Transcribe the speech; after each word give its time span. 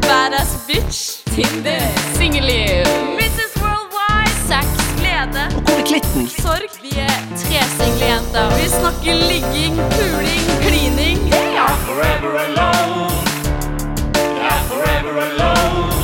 Badass 0.00 0.66
bitch. 0.66 1.24
Tinder. 1.24 1.80
Singelliv. 2.14 2.86
Mrs. 3.18 3.52
Worldwide. 3.60 4.36
Sex. 4.46 4.66
Glede. 4.98 5.44
Og 5.56 5.62
hvor 5.62 5.78
er 5.80 5.86
klitten? 5.86 6.28
Sorg. 6.28 6.70
Vi 6.82 6.92
er 6.98 7.16
tre 7.42 7.58
single 7.78 8.06
jenter. 8.12 8.46
Vi 8.58 8.68
snakker 8.68 9.14
ligging, 9.32 9.74
puling, 9.94 10.46
klining. 10.66 11.18
forever 11.88 12.32
alone. 12.46 13.10
Er 14.50 14.60
forever 14.70 15.14
alone. 15.28 15.94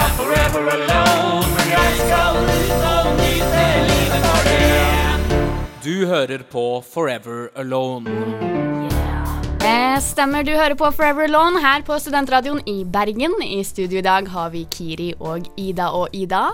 Er 0.00 0.08
forever 0.18 0.62
alone. 0.76 1.46
Men 1.56 1.66
jeg 1.76 1.90
skal 2.02 2.34
ut 2.56 2.82
og 2.94 3.04
nyte 3.22 3.64
livet 3.90 4.22
for 4.30 4.42
det. 4.50 5.84
Du 5.84 6.06
hører 6.06 6.42
på 6.50 6.84
Forever 6.94 7.48
Alone. 7.56 8.10
Eh, 9.62 9.98
stemmer, 10.02 10.42
du 10.42 10.50
hører 10.56 10.74
på 10.78 10.88
Forever 10.94 11.28
Alone 11.28 11.60
her 11.62 11.84
på 11.86 11.94
Studentradioen 12.02 12.60
i 12.68 12.82
Bergen. 12.84 13.34
I 13.44 13.60
studio 13.66 14.00
i 14.00 14.04
dag 14.04 14.26
har 14.32 14.50
vi 14.54 14.64
Kiri 14.72 15.12
og 15.22 15.46
Ida 15.60 15.90
og 15.94 16.10
Ida. 16.16 16.48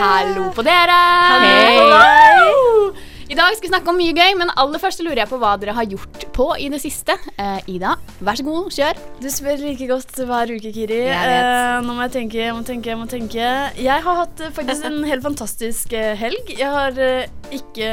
Hallo 0.00 0.50
på 0.56 0.64
dere! 0.66 0.98
Hei! 1.44 3.02
I 3.24 3.36
dag 3.38 3.54
skal 3.56 3.64
vi 3.64 3.70
snakke 3.70 3.88
om 3.88 3.96
mye 3.96 4.12
gøy, 4.14 4.34
men 4.36 4.50
aller 4.60 4.78
først 4.82 5.00
lurer 5.00 5.22
jeg 5.22 5.30
på 5.30 5.38
hva 5.40 5.54
dere 5.58 5.72
har 5.78 5.86
gjort 5.88 6.26
på 6.36 6.46
i 6.60 6.66
det 6.70 6.82
siste. 6.82 7.16
Eh, 7.40 7.70
Ida, 7.72 7.94
vær 8.20 8.36
så 8.36 8.44
god, 8.46 8.66
kjør. 8.76 9.00
Du 9.24 9.28
spør 9.32 9.62
like 9.64 9.88
godt 9.88 10.12
hver 10.28 10.52
uke, 10.52 10.74
Kiri. 10.76 10.98
Eh, 11.08 11.78
nå 11.86 11.94
må 11.96 12.04
jeg 12.04 12.12
tenke, 12.18 12.42
jeg 12.42 12.52
må 12.54 12.60
tenke, 12.68 12.92
jeg 12.92 13.00
må 13.00 13.08
tenke. 13.10 13.48
Jeg 13.80 14.04
har 14.04 14.20
hatt 14.20 14.44
eh, 14.44 14.52
faktisk 14.54 14.84
en 14.90 15.00
helt 15.10 15.24
fantastisk 15.24 15.96
eh, 15.96 16.12
helg. 16.20 16.52
Jeg 16.52 16.68
har 16.68 17.00
ikke 17.54 17.88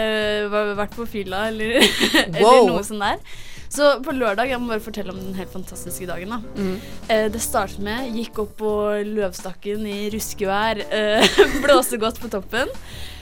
vært 0.81 0.99
på 0.99 1.07
fylla 1.15 1.45
eller, 1.53 1.79
eller 2.25 2.43
Wow. 2.43 2.73
noe 2.75 2.83
sånt 2.85 3.07
der. 3.07 3.23
Så 3.71 3.87
på 4.03 4.11
lørdag, 4.11 4.49
jeg 4.51 4.59
må 4.59 4.67
bare 4.73 4.83
fortelle 4.83 5.13
om 5.13 5.19
den 5.21 5.37
helt 5.37 5.51
fantastiske 5.53 6.07
dagen. 6.09 6.33
da. 6.33 6.39
Mm. 6.57 6.75
Eh, 7.07 7.27
det 7.31 7.39
startet 7.41 7.79
med 7.79 8.11
Gikk 8.17 8.41
opp 8.43 8.57
på 8.59 8.71
Løvstakken 9.07 9.85
i 9.87 10.09
ruskevær. 10.11 10.83
Eh, 10.91 11.39
blåste 11.63 11.99
godt 12.01 12.19
på 12.19 12.31
toppen. 12.33 12.71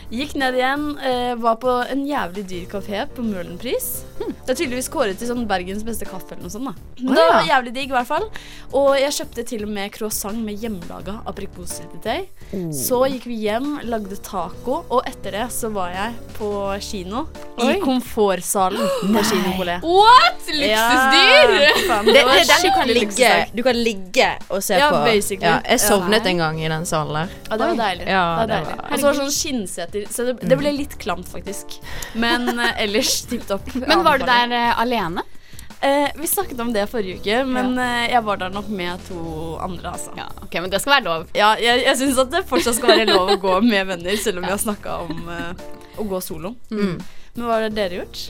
Gikk 0.09 0.33
ned 0.41 0.55
igjen. 0.57 0.85
Eh, 1.05 1.35
var 1.37 1.55
på 1.61 1.69
en 1.91 1.99
jævlig 2.07 2.41
dyr 2.49 2.63
kafé 2.71 3.03
på 3.13 3.21
Møhlenpris. 3.21 3.89
Det 4.19 4.51
er 4.51 4.57
tydeligvis 4.57 4.89
kåret 4.91 5.19
til 5.21 5.29
sånn 5.29 5.45
Bergens 5.47 5.83
beste 5.85 6.03
kaffe 6.09 6.33
eller 6.33 6.47
noe 6.47 6.51
sånt. 6.51 6.65
da. 6.65 7.03
Men 7.05 7.13
det 7.15 7.25
var 7.29 7.45
jævlig 7.47 7.73
digg, 7.75 7.91
i 7.91 7.93
hvert 7.93 8.07
fall. 8.09 8.25
Og 8.75 8.97
jeg 8.99 9.13
kjøpte 9.15 9.45
til 9.47 9.63
og 9.67 9.69
med 9.75 9.91
croissant 9.93 10.41
med 10.43 10.57
hjemmelaga 10.59 11.19
aprikossyltetøy. 11.29 12.25
Så 12.73 13.03
gikk 13.13 13.27
vi 13.29 13.37
hjem, 13.45 13.77
lagde 13.87 14.17
taco, 14.25 14.79
og 14.89 15.05
etter 15.07 15.37
det 15.37 15.45
så 15.53 15.69
var 15.71 15.93
jeg 15.93 16.17
på 16.39 16.49
kino. 16.83 17.27
I 17.61 17.77
komfortsalen 17.83 18.81
på 19.13 19.23
Kinopolet. 19.29 19.85
What? 19.85 20.41
Luksusdyr! 20.49 21.55
Ja, 21.61 21.71
faen, 21.85 22.05
Det, 22.09 22.17
det 22.17 22.47
den 22.49 22.65
du 22.65 22.69
kan 22.75 22.87
ligge. 22.91 23.31
Du 23.53 23.63
kan 23.63 23.77
ligge 23.77 24.29
og 24.49 24.63
se 24.65 24.79
Ja, 24.81 24.89
på. 24.89 25.03
basically. 25.05 25.45
Ja, 25.53 25.61
jeg 25.69 25.79
sovnet 25.85 26.25
Ja. 26.25 26.29
en 26.33 26.37
gang 26.43 26.59
i 26.63 26.67
den 26.67 26.85
salen 26.89 27.13
der. 27.13 27.29
Ja, 27.49 27.57
det 27.61 27.67
var 27.71 27.79
deilig. 27.85 28.07
Ja, 28.09 28.25
det 28.25 28.39
var 28.39 28.47
det 28.47 28.59
deilig. 28.67 28.91
Og 28.91 28.99
så 28.99 29.05
var 29.05 29.13
det 29.13 29.21
sånn 29.21 29.37
skinnseter, 30.05 30.13
så 30.13 30.27
det, 30.39 30.49
det 30.49 30.59
ble 30.59 30.71
litt 30.75 30.95
klamt, 31.01 31.27
faktisk. 31.31 31.79
Men 32.13 32.47
eh, 32.55 32.83
ellers 32.85 33.21
tipp 33.29 33.47
topp. 33.47 33.67
Men 33.87 34.03
var 34.05 34.21
du 34.21 34.25
der 34.29 34.55
eh, 34.55 34.79
alene? 34.79 35.25
Eh, 35.81 36.09
vi 36.15 36.27
snakket 36.27 36.59
om 36.59 36.73
det 36.75 36.89
forrige 36.91 37.21
uke, 37.21 37.43
men 37.47 37.77
eh, 37.79 38.09
jeg 38.11 38.19
var 38.27 38.39
der 38.41 38.49
nok 38.51 38.67
med 38.67 38.99
to 39.07 39.21
andre, 39.63 39.93
altså. 39.93 40.11
Ja, 40.17 40.25
ok, 40.43 40.57
men 40.59 40.73
det 40.73 40.81
skal 40.83 40.97
være 40.97 41.05
lov. 41.05 41.29
Ja, 41.37 41.53
jeg, 41.55 41.85
jeg 41.85 41.99
syns 42.01 42.19
at 42.19 42.33
det 42.33 42.41
fortsatt 42.49 42.75
skal 42.75 42.97
være 42.97 43.13
lov 43.13 43.31
å 43.31 43.37
gå 43.39 43.53
med 43.71 43.87
venner, 43.87 44.17
selv 44.19 44.41
om 44.41 44.47
vi 44.49 44.51
har 44.51 44.59
snakka 44.59 44.97
om 45.05 45.31
eh, 45.31 45.63
å 45.95 46.07
gå 46.09 46.19
solo. 46.25 46.51
Mm. 46.67 46.97
Men 47.37 47.47
hva 47.47 47.61
har 47.61 47.71
dere 47.71 48.01
gjort? 48.01 48.25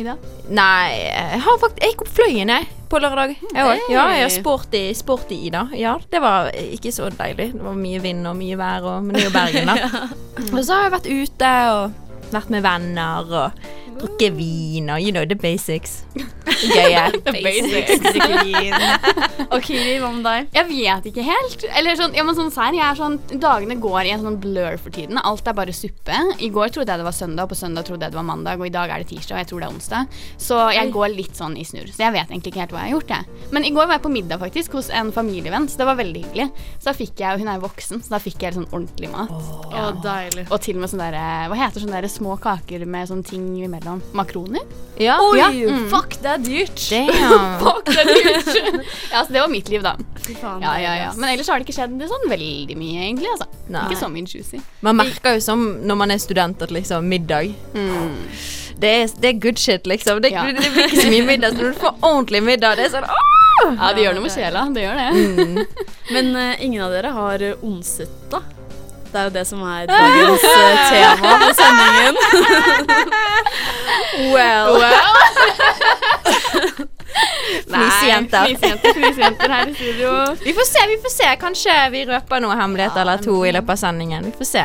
Ida? 0.00 0.16
Nei, 0.50 0.90
jeg 0.98 1.40
har 1.46 1.62
faktisk 1.62 1.80
Jeg 1.82 1.94
gikk 1.94 2.04
opp 2.08 2.12
fløyen, 2.18 2.52
jeg, 2.56 2.66
på 2.90 3.00
lørdag. 3.02 3.36
Jeg 3.54 3.66
òg. 3.66 3.84
Ja, 3.92 4.04
jeg 4.18 4.32
sporty, 4.34 4.82
sporty 4.98 5.38
Ida. 5.48 5.66
Ja, 5.78 5.96
det 6.10 6.20
var 6.22 6.50
ikke 6.54 6.92
så 6.94 7.08
deilig. 7.14 7.52
Det 7.54 7.64
var 7.64 7.78
mye 7.78 8.02
vind 8.02 8.26
og 8.26 8.38
mye 8.38 8.58
vær, 8.58 8.86
og, 8.90 9.04
men 9.06 9.16
det 9.16 9.24
er 9.24 9.28
jo 9.28 9.34
Bergen, 9.36 9.70
da. 9.70 10.06
Og 10.56 10.62
så 10.64 10.76
har 10.76 10.88
jeg 10.88 10.94
vært 10.96 11.10
ute 11.10 11.50
og 11.74 12.32
vært 12.32 12.50
med 12.54 12.64
venner 12.64 13.32
og 13.44 13.70
drukket 14.00 14.34
vin 14.36 14.90
og 14.90 15.02
you 15.04 15.12
know 15.14 15.24
the 15.28 15.36
basics. 15.38 16.00
Gøye. 16.60 17.04
Og 19.50 19.62
Kiri, 19.64 19.96
hva 20.00 20.10
med 20.12 20.24
deg? 20.26 20.48
Jeg 20.56 20.66
vet 20.68 21.08
ikke 21.10 21.24
helt. 21.24 21.64
Eller 21.78 21.96
sånn, 21.98 22.14
ja, 22.16 22.24
men 22.26 22.36
sånn 22.36 22.52
sær, 22.54 22.74
jeg 22.76 22.84
er 22.84 22.98
sånn 22.98 23.18
Dagene 23.40 23.76
går 23.80 24.08
i 24.08 24.12
en 24.14 24.24
sånn 24.24 24.38
blur 24.42 24.76
for 24.80 24.92
tiden. 24.94 25.20
Alt 25.22 25.48
er 25.48 25.56
bare 25.56 25.74
suppe. 25.76 26.16
I 26.40 26.50
går 26.52 26.74
trodde 26.74 26.92
jeg 26.92 27.00
det 27.00 27.06
var 27.06 27.16
søndag, 27.16 27.46
og 27.46 27.52
på 27.54 27.60
søndag 27.60 27.88
trodde 27.88 28.06
jeg 28.06 28.14
det 28.14 28.20
var 28.20 28.28
mandag, 28.28 28.60
og 28.60 28.68
i 28.68 28.74
dag 28.74 28.92
er 28.92 29.04
det 29.04 29.10
tirsdag, 29.12 29.36
og 29.36 29.40
jeg 29.42 29.50
tror 29.50 29.62
det 29.62 29.68
er 29.68 29.74
onsdag. 29.74 30.20
Så 30.40 30.60
jeg 30.76 30.92
går 30.94 31.14
litt 31.14 31.38
sånn 31.38 31.56
i 31.60 31.66
snurr. 31.66 31.90
Så 31.92 32.04
jeg 32.04 32.16
vet 32.16 32.28
egentlig 32.28 32.54
ikke 32.54 32.64
helt 32.64 32.74
hva 32.76 32.84
jeg 32.84 32.92
har 32.92 32.96
gjort, 32.98 33.14
jeg. 33.16 33.48
Men 33.56 33.66
i 33.66 33.72
går 33.76 33.88
var 33.88 33.98
jeg 33.98 34.04
på 34.06 34.14
middag 34.14 34.42
faktisk 34.42 34.76
hos 34.78 34.90
en 34.94 35.12
familievenn, 35.14 35.68
så 35.70 35.82
det 35.82 35.88
var 35.88 36.00
veldig 36.00 36.24
hyggelig. 36.26 36.48
Så 36.78 36.90
da 36.90 36.96
fikk 36.96 37.14
jeg, 37.24 37.34
og 37.34 37.44
hun 37.44 37.52
er 37.52 37.64
voksen, 37.64 38.04
så 38.04 38.16
da 38.16 38.22
fikk 38.22 38.46
jeg 38.46 38.56
sånn 38.58 38.68
ordentlig 38.70 39.10
mat. 39.12 39.32
Oh, 39.34 39.64
ja. 39.74 39.88
Og 40.48 40.58
til 40.62 40.78
og 40.78 40.84
med 40.84 40.92
sånne 40.92 41.10
derre 41.10 41.48
hva 41.50 41.58
heter 41.58 41.82
sånne 41.82 41.98
der 42.00 42.12
små 42.12 42.36
kaker 42.40 42.84
med 42.86 43.10
sånne 43.10 43.26
ting 43.26 43.46
imellom? 43.58 43.89
Makroner? 44.16 44.62
Ja. 45.00 45.16
Oi, 45.24 45.38
Ja, 45.38 45.48
mm. 45.50 45.86
fuck, 45.94 46.16
det 46.22 46.30
er 46.34 46.42
dyrt. 46.44 46.82
Fuck, 47.62 47.86
det 47.88 48.02
er 48.02 48.10
dyrt! 48.10 48.50
ja, 49.12 49.22
så 49.24 49.32
det 49.32 49.40
var 49.40 49.48
mitt 49.48 49.70
liv, 49.72 49.82
da. 49.82 49.94
Faen, 50.40 50.60
Ja, 50.62 50.74
ja, 50.82 50.94
ja. 51.06 51.12
Men 51.16 51.32
ellers 51.32 51.48
har 51.48 51.58
det 51.60 51.68
ikke 51.68 51.78
skjedd 51.78 51.96
sånn 52.10 52.28
veldig 52.30 52.76
mye, 52.78 53.06
egentlig. 53.08 53.30
altså. 53.32 53.48
Ikke 53.86 54.00
så 54.02 54.10
mye 54.12 54.28
juicy. 54.28 54.60
Man 54.84 55.00
merker 55.00 55.38
jo 55.38 55.44
som 55.44 55.64
når 55.86 56.00
man 56.04 56.14
er 56.14 56.20
student 56.22 56.62
at 56.62 56.74
liksom 56.74 57.08
middag 57.08 57.54
det, 58.80 58.88
er, 58.88 59.10
det 59.20 59.28
er 59.28 59.40
good 59.40 59.58
shit, 59.60 59.86
liksom. 59.88 60.22
Det, 60.24 60.30
Ja. 60.32 60.44
det 60.46 60.70
blir 60.72 60.86
ikke 60.88 61.02
så 61.02 61.10
mye 61.12 61.26
middag. 61.26 61.56
Så 61.56 61.62
når 61.64 61.74
du 61.74 61.80
får 61.82 61.98
ordentlig 62.00 62.42
middag, 62.46 62.76
det 62.80 62.88
er 62.88 62.94
sånn 62.98 63.08
åh! 63.08 63.26
Ja, 63.76 63.90
det 63.92 64.06
gjør 64.06 64.16
noe 64.16 64.24
med 64.24 64.32
sjela. 64.32 64.62
Det 64.72 64.86
gjør 64.86 65.00
det. 65.00 65.66
Men 66.14 66.30
uh, 66.36 66.64
ingen 66.64 66.84
av 66.86 66.94
dere 66.94 67.12
har 67.16 67.44
uh, 67.44 67.66
onset, 67.66 68.12
da? 68.32 68.40
Det 69.10 69.18
er 69.18 69.24
jo 69.26 69.32
det 69.34 69.46
som 69.48 69.62
er 69.66 69.86
dagens 69.90 70.44
eh, 70.46 70.90
tema 70.92 71.30
på 71.42 71.50
sendingen. 71.58 72.14
Well. 74.30 74.80
Nei, 77.70 77.78
Fnisejenter. 77.78 78.46
Fnisejenter, 78.94 79.48
her 79.50 79.68
i 79.68 79.74
studio. 79.74 80.10
Vi 80.44 80.52
får 80.52 80.66
se, 80.68 80.86
vi 80.88 80.96
får 81.02 81.14
se. 81.14 81.28
Kanskje 81.40 81.76
vi 81.90 82.04
røper 82.08 82.42
noe 82.42 82.56
ja, 82.56 82.90
eller 83.02 83.22
to 83.22 83.34
i 83.46 83.52
løpet 83.54 83.70
av 83.74 83.80
sendingen. 83.82 84.24
Vi 84.30 84.32
får 84.38 84.48
se. 84.50 84.64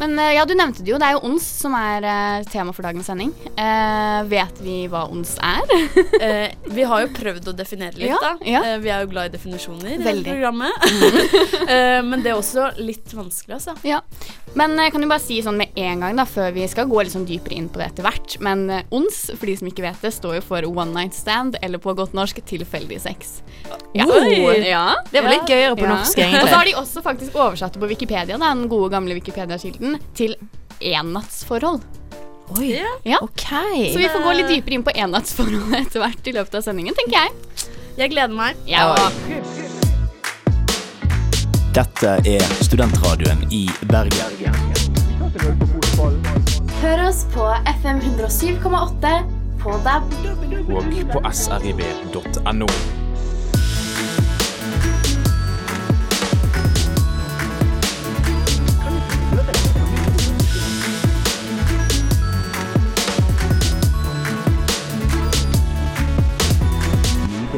Men 0.00 0.16
eh, 0.18 0.32
ja, 0.38 0.46
du 0.48 0.54
nevnte 0.56 0.82
det 0.84 0.94
jo. 0.94 0.98
Det 1.00 1.06
er 1.10 1.16
jo 1.18 1.22
ons 1.28 1.44
som 1.60 1.74
er 1.76 2.06
eh, 2.08 2.44
tema 2.50 2.72
for 2.76 2.86
dagens 2.86 3.08
sending. 3.10 3.34
Eh, 3.52 4.20
vet 4.30 4.60
vi 4.64 4.78
hva 4.90 5.06
ons 5.12 5.36
er? 5.44 5.66
Eh, 6.20 6.52
vi 6.74 6.84
har 6.84 7.00
jo 7.04 7.08
prøvd 7.16 7.46
å 7.48 7.52
definere 7.56 7.96
litt, 7.96 8.10
Ja, 8.10 8.18
da. 8.20 8.30
ja. 8.44 8.60
Eh, 8.66 8.78
vi 8.82 8.90
er 8.92 9.04
jo 9.06 9.08
glad 9.12 9.30
i 9.30 9.32
definisjoner 9.36 9.94
i 9.94 10.00
dette 10.02 10.24
programmet. 10.26 10.76
Eh, 11.70 12.00
men 12.02 12.22
det 12.24 12.32
er 12.32 12.38
også 12.38 12.70
litt 12.82 13.12
vanskelig, 13.14 13.54
altså. 13.60 13.74
ja. 13.86 14.00
Men 14.58 14.72
jeg 14.82 14.90
kan 14.90 15.04
jo 15.04 15.08
bare 15.10 15.22
si 15.22 15.36
sånn 15.44 15.58
med 15.60 15.76
en 15.78 16.00
gang, 16.02 16.16
da, 16.18 16.24
før 16.26 16.50
vi 16.56 16.64
skal 16.68 16.88
gå 16.90 17.04
litt 17.04 17.12
sånn 17.14 17.26
dypere 17.28 17.54
inn 17.54 17.68
på 17.70 17.78
det 17.78 17.86
etter 17.92 18.02
hvert. 18.06 18.34
Men 18.42 18.64
eh, 18.74 18.82
ons, 18.96 19.20
for 19.36 19.46
de 19.46 19.54
som 19.60 19.68
ikke 19.70 19.84
vet 19.84 20.00
det, 20.02 20.10
står 20.16 20.40
jo 20.40 20.42
for 20.48 20.66
one 20.70 20.90
night 20.96 21.14
stand, 21.14 21.54
eller 21.62 21.78
på 21.82 21.94
godt 21.94 22.16
norsk 22.18 22.40
tilfeldig 22.50 22.98
sex. 23.04 23.36
Ja. 23.94 24.08
Oi. 24.10 24.58
ja. 24.66 24.96
Det 25.12 25.22
var 25.22 25.30
litt 25.36 25.46
gøyere 25.50 25.76
på 25.78 25.86
Ja. 25.86 25.94
norsk, 25.94 26.18
Og 26.18 26.48
så 26.50 26.56
har 26.56 26.66
de 26.66 26.74
også 26.82 27.02
faktisk 27.06 27.38
oversatt 27.38 27.76
det 27.78 27.82
på 27.84 27.90
Wikipedia, 27.92 28.36
da, 28.38 28.50
den 28.54 28.66
gode 28.72 28.90
gamle 28.90 29.14
Wikipedia-kilden, 29.20 30.00
til 30.18 30.34
ennattsforhold. 30.80 31.82
Oi. 32.58 32.72
Ja. 33.06 33.20
OK. 33.22 33.46
Så 33.46 33.98
vi 34.02 34.08
får 34.10 34.26
gå 34.26 34.34
litt 34.40 34.50
dypere 34.50 34.74
inn 34.80 34.82
på 34.86 34.96
ennattsforhold 34.98 35.78
etter 35.84 36.02
hvert 36.02 36.26
i 36.26 36.34
løpet 36.34 36.58
av 36.58 36.66
sendingen, 36.66 36.98
tenker 36.98 37.20
jeg. 37.20 37.70
Jeg 38.00 38.10
gleder 38.16 38.34
meg. 38.34 38.58
Ja. 38.66 38.90
Dette 41.70 42.16
er 42.26 42.40
studentradioen 42.64 43.44
i 43.54 43.68
Bergen. 43.86 44.54
Hør 46.80 47.02
oss 47.04 47.20
på 47.30 47.44
FM 47.82 48.00
107,8 48.18 49.12
på 49.62 49.76
DAB. 49.84 50.16
Og 50.74 50.90
på 51.12 51.22
srib.no. 51.30 52.66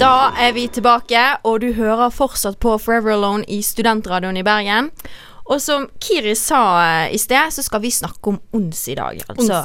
Da 0.03 0.33
er 0.35 0.51
vi 0.57 0.65
tilbake, 0.67 1.21
og 1.47 1.61
du 1.63 1.69
hører 1.77 2.11
fortsatt 2.11 2.57
på 2.59 2.73
Forever 2.83 3.13
Alone 3.15 3.45
i 3.47 3.61
Studentradioen 3.63 4.41
i 4.41 4.43
Bergen. 4.43 4.89
Og 5.51 5.61
som 5.63 5.89
Kiri 6.03 6.35
sa 6.39 6.61
eh, 6.83 7.15
i 7.17 7.19
sted, 7.21 7.51
så 7.55 7.65
skal 7.65 7.83
vi 7.83 7.91
snakke 7.91 8.31
om 8.31 8.39
ons 8.57 8.83
i 8.89 8.95
dag. 8.99 9.23
Altså 9.33 9.65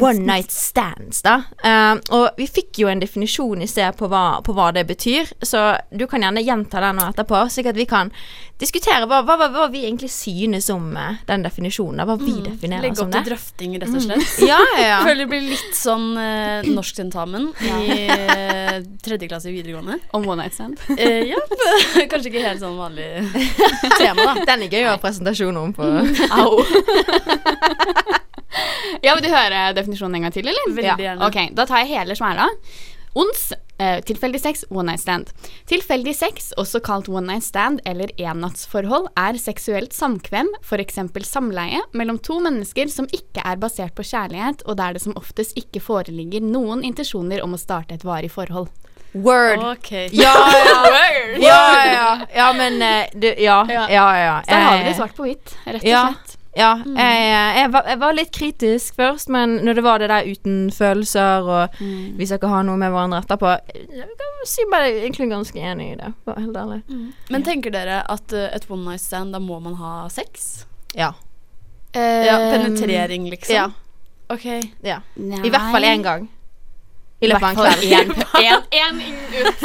one 0.00 0.20
night 0.26 0.52
stands, 0.52 1.22
da. 1.24 1.40
Eh, 1.64 1.94
og 2.14 2.28
vi 2.38 2.48
fikk 2.50 2.82
jo 2.82 2.90
en 2.92 3.00
definisjon 3.02 3.64
i 3.64 3.70
sted 3.70 3.96
på 3.98 4.10
hva, 4.10 4.40
på 4.44 4.54
hva 4.56 4.70
det 4.76 4.84
betyr, 4.88 5.32
så 5.42 5.70
du 5.90 6.06
kan 6.10 6.24
gjerne 6.26 6.44
gjenta 6.44 6.82
den 6.84 7.00
nå 7.00 7.08
etterpå, 7.12 7.46
slik 7.52 7.70
at 7.72 7.78
vi 7.78 7.88
kan 7.88 8.12
diskutere 8.58 9.06
hva, 9.06 9.20
hva, 9.22 9.36
hva, 9.38 9.46
hva 9.54 9.66
vi 9.70 9.84
egentlig 9.86 10.10
synes 10.10 10.66
om 10.74 10.90
eh, 10.98 11.20
den 11.28 11.44
definisjonen. 11.46 12.02
Hva 12.08 12.16
vi 12.20 12.34
definerer 12.42 12.88
Legg 12.88 12.98
som 12.98 13.08
opp 13.08 13.14
til 13.16 13.28
drøfting, 13.30 13.76
rett 13.78 13.94
og 13.94 14.04
slett. 14.04 14.34
Ja, 14.48 14.58
ja, 14.76 14.84
ja. 14.84 14.98
Føler 15.04 15.24
det 15.24 15.28
blir 15.30 15.44
litt 15.52 15.76
sånn 15.76 16.08
eh, 16.18 16.66
norsktentamen 16.68 17.50
i 17.64 18.08
eh, 18.08 18.78
tredje 19.04 19.28
klasse 19.30 19.50
i 19.50 19.54
videregående. 19.56 19.98
Om 20.16 20.26
one 20.26 20.42
night 20.42 20.56
stand. 20.56 20.80
Eh, 20.96 21.30
ja, 21.30 21.40
kanskje 22.10 22.32
ikke 22.32 22.44
helt 22.44 22.62
sånn 22.62 22.78
vanlig 22.78 23.08
tema, 24.00 24.26
da. 24.32 24.46
Den 24.48 24.66
er 24.66 24.74
gøy 24.74 24.88
å 24.90 24.97
ha 24.98 25.02
presentasjon 25.06 25.56
om 25.60 25.72
på 25.76 25.86
Au. 26.42 26.58
ja, 29.04 29.14
Vil 29.14 29.24
du 29.24 29.30
høre 29.32 29.70
definisjonen 29.78 30.18
en 30.18 30.28
gang 30.28 30.36
til, 30.36 30.48
eller? 30.50 30.74
Veldig 30.74 31.08
gjerne. 31.08 31.26
Ok, 31.30 31.40
Da 31.56 31.66
tar 31.68 31.84
jeg 31.84 31.94
hele 31.96 32.16
smæla. 32.18 32.48
Ons, 33.18 33.52
eh, 33.82 33.98
tilfeldig 34.04 34.40
sex, 34.40 34.64
one 34.70 34.92
night 34.92 35.02
stand. 35.02 35.30
Tilfeldig 35.66 36.14
sex, 36.14 36.52
også 36.60 36.80
kalt 36.84 37.08
one 37.08 37.26
night 37.26 37.46
stand 37.46 37.80
eller 37.88 38.12
ennattsforhold, 38.20 39.08
er 39.18 39.38
seksuelt 39.40 39.96
samkvem, 39.96 40.50
f.eks. 40.62 41.00
samleie, 41.26 41.80
mellom 41.92 42.20
to 42.22 42.38
mennesker 42.44 42.90
som 42.92 43.08
ikke 43.10 43.42
er 43.44 43.58
basert 43.58 43.96
på 43.98 44.06
kjærlighet, 44.06 44.62
og 44.66 44.78
der 44.78 44.94
det 44.94 45.02
som 45.02 45.16
oftest 45.18 45.56
ikke 45.58 45.82
foreligger 45.82 46.44
noen 46.44 46.84
intensjoner 46.86 47.42
om 47.42 47.56
å 47.56 47.62
starte 47.62 47.96
et 47.98 48.06
varig 48.06 48.30
forhold. 48.34 48.68
Word. 49.12 49.78
Okay. 49.78 50.08
Ja, 50.12 50.34
ja. 50.66 51.38
Ja, 51.38 51.84
ja. 51.92 52.26
Ja, 52.34 52.52
men 52.52 52.82
eh, 52.82 53.06
du, 53.12 53.26
ja, 53.26 53.66
ja, 53.68 53.86
ja. 53.90 54.18
ja. 54.18 54.42
Så 54.44 54.50
der 54.50 54.60
har 54.60 54.76
vi 54.76 54.82
Eh, 54.82 54.88
det 54.88 54.96
svart 54.96 55.16
på 55.16 55.24
hvitt, 55.24 55.56
rett 55.64 55.82
og 55.82 55.88
Ja. 55.88 56.02
slett. 56.12 56.34
Ja, 56.58 56.72
jeg, 56.82 57.18
jeg, 57.54 57.70
var, 57.70 57.84
jeg 57.86 57.98
var 58.00 58.14
litt 58.16 58.30
kritisk 58.34 58.96
først, 58.98 59.28
men 59.30 59.60
når 59.62 59.78
det 59.78 59.82
var 59.84 60.00
det 60.02 60.08
der 60.10 60.26
uten 60.26 60.56
følelser, 60.74 61.46
og 61.46 61.76
mm. 61.78 62.16
hvis 62.18 62.32
ikke 62.34 62.50
har 62.50 62.64
noe 62.66 62.74
med 62.80 62.90
hverandre 62.90 63.20
etterpå 63.22 63.52
Jeg 63.94 64.08
kan 64.18 64.40
si 64.48 64.64
meg 64.72 64.88
egentlig 65.04 65.28
ganske 65.30 65.60
enig 65.60 65.92
i 65.92 65.98
det, 66.00 66.10
for 66.24 66.40
helt 66.40 66.56
ærlig. 66.58 66.80
Men 67.30 67.46
tenker 67.46 67.70
dere 67.74 68.00
at 68.10 68.34
eh, 68.34 68.48
et 68.56 68.66
one 68.70 68.82
night 68.88 69.04
stand, 69.04 69.36
da 69.36 69.38
må 69.38 69.60
man 69.62 69.78
ha 69.78 70.08
sex? 70.10 70.64
Ja. 70.98 71.12
Ja, 71.94 72.36
Penetrering, 72.50 73.30
liksom? 73.30 73.54
Ja. 73.54 73.70
Ok. 74.28 74.44
ja. 74.82 74.98
I 75.16 75.50
hvert 75.52 75.70
fall 75.72 75.86
én 75.86 76.02
gang. 76.02 76.26
I 77.18 77.28
løpet 77.32 77.42
av 77.42 77.50
en 77.50 77.56
kveld. 77.58 78.18
Én 78.78 79.00
inn, 79.02 79.22
ut. 79.42 79.64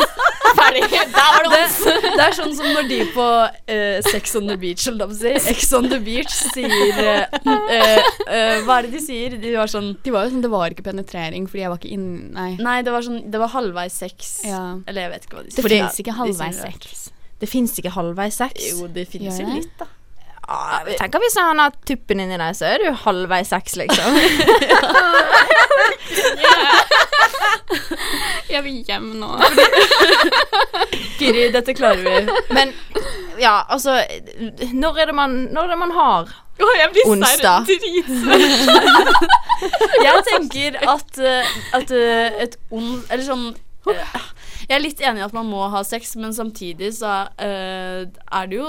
Ferdig. 0.57 0.88
Der 0.89 1.29
var 1.35 1.47
det 1.47 1.59
Det, 1.83 1.94
det 2.17 2.23
er 2.25 2.35
sånn 2.38 2.53
som 2.57 2.69
når 2.73 2.88
de 2.89 3.00
på 3.13 3.27
uh, 3.27 4.00
Sex 4.07 4.35
on 4.39 4.50
the 4.50 4.57
Beach, 4.59 4.85
holdt 4.89 5.03
jeg 5.03 5.11
på 5.11 5.15
å 5.15 5.19
si, 5.19 5.53
Ex 5.53 5.69
on 5.77 5.89
the 5.91 6.00
Beach, 6.03 6.33
sier 6.53 7.00
uh, 7.00 7.39
eh, 7.47 8.11
eh, 8.27 8.57
Hva 8.65 8.79
er 8.79 8.88
det 8.88 8.94
de 8.97 9.03
sier? 9.03 9.38
De 9.41 9.55
var 9.55 9.71
sånn 9.71 9.94
De 10.03 10.13
var 10.13 10.27
jo 10.27 10.35
sånn, 10.35 10.44
Det 10.45 10.53
var 10.53 10.75
ikke 10.75 10.85
penetrering, 10.89 11.47
fordi 11.50 11.65
jeg 11.65 11.73
var 11.73 11.81
ikke 11.81 11.94
inn... 11.95 12.07
Nei. 12.35 12.50
Nei, 12.61 12.77
det 12.85 12.94
var 12.95 13.05
sånn 13.05 13.23
Det 13.33 13.41
var 13.41 13.53
halvveis 13.53 13.97
sex. 14.03 14.35
Ja. 14.47 14.63
Eller 14.89 15.07
jeg 15.07 15.15
vet 15.15 15.27
ikke 15.27 15.39
hva 15.39 15.45
de 15.45 15.51
Det 15.53 15.57
sier. 15.59 15.73
fins 15.75 16.03
ikke 16.03 16.17
halvveis 16.19 16.61
sex. 16.63 17.09
Det 17.44 17.49
fins 17.51 17.75
ikke 17.81 17.94
halvveis 17.94 18.39
sex. 18.39 18.69
Jo, 18.71 18.88
det 18.94 19.06
finnes 19.11 19.41
jo 19.41 19.49
litt, 19.49 19.73
da. 19.79 19.89
Ja, 20.44 20.81
jeg 20.88 20.98
tenker 21.00 21.22
Hvis 21.24 21.38
han 21.40 21.60
har 21.62 21.72
tuppen 21.88 22.19
inni 22.24 22.38
deg, 22.40 22.56
så 22.57 22.74
er 22.74 22.84
du 22.84 22.90
halvveis 23.06 23.54
sex, 23.54 23.78
liksom. 23.80 24.18
Jeg 28.51 28.63
vil 28.66 28.84
hjem 28.88 29.10
nå. 29.22 29.30
Kiri, 31.19 31.48
dette 31.54 31.74
klarer 31.78 32.04
vi. 32.04 32.40
Men 32.54 32.74
ja, 33.42 33.63
altså 33.72 34.01
Når 34.74 35.00
er 35.00 35.10
det 35.10 35.16
man, 35.18 35.38
når 35.54 35.63
er 35.63 35.74
det 35.74 35.80
man 35.81 35.95
har 35.95 36.34
jeg 36.60 36.90
blir 36.94 37.07
onsdag? 37.10 37.66
Jeg 40.04 40.24
tenker 40.28 40.75
at, 40.90 41.19
eh, 41.19 41.54
at 41.74 41.92
eh, 41.92 42.42
et 42.45 42.57
ond 42.72 43.01
Eller 43.10 43.24
sånn 43.25 43.45
Jeg 43.88 44.77
er 44.77 44.81
litt 44.83 45.01
enig 45.03 45.19
i 45.19 45.25
at 45.25 45.33
man 45.35 45.50
må 45.50 45.65
ha 45.74 45.81
sex, 45.83 46.13
men 46.15 46.31
samtidig 46.35 46.94
så 46.95 47.12
uh, 47.27 48.03
er 48.07 48.45
det 48.47 48.56
jo 48.56 48.68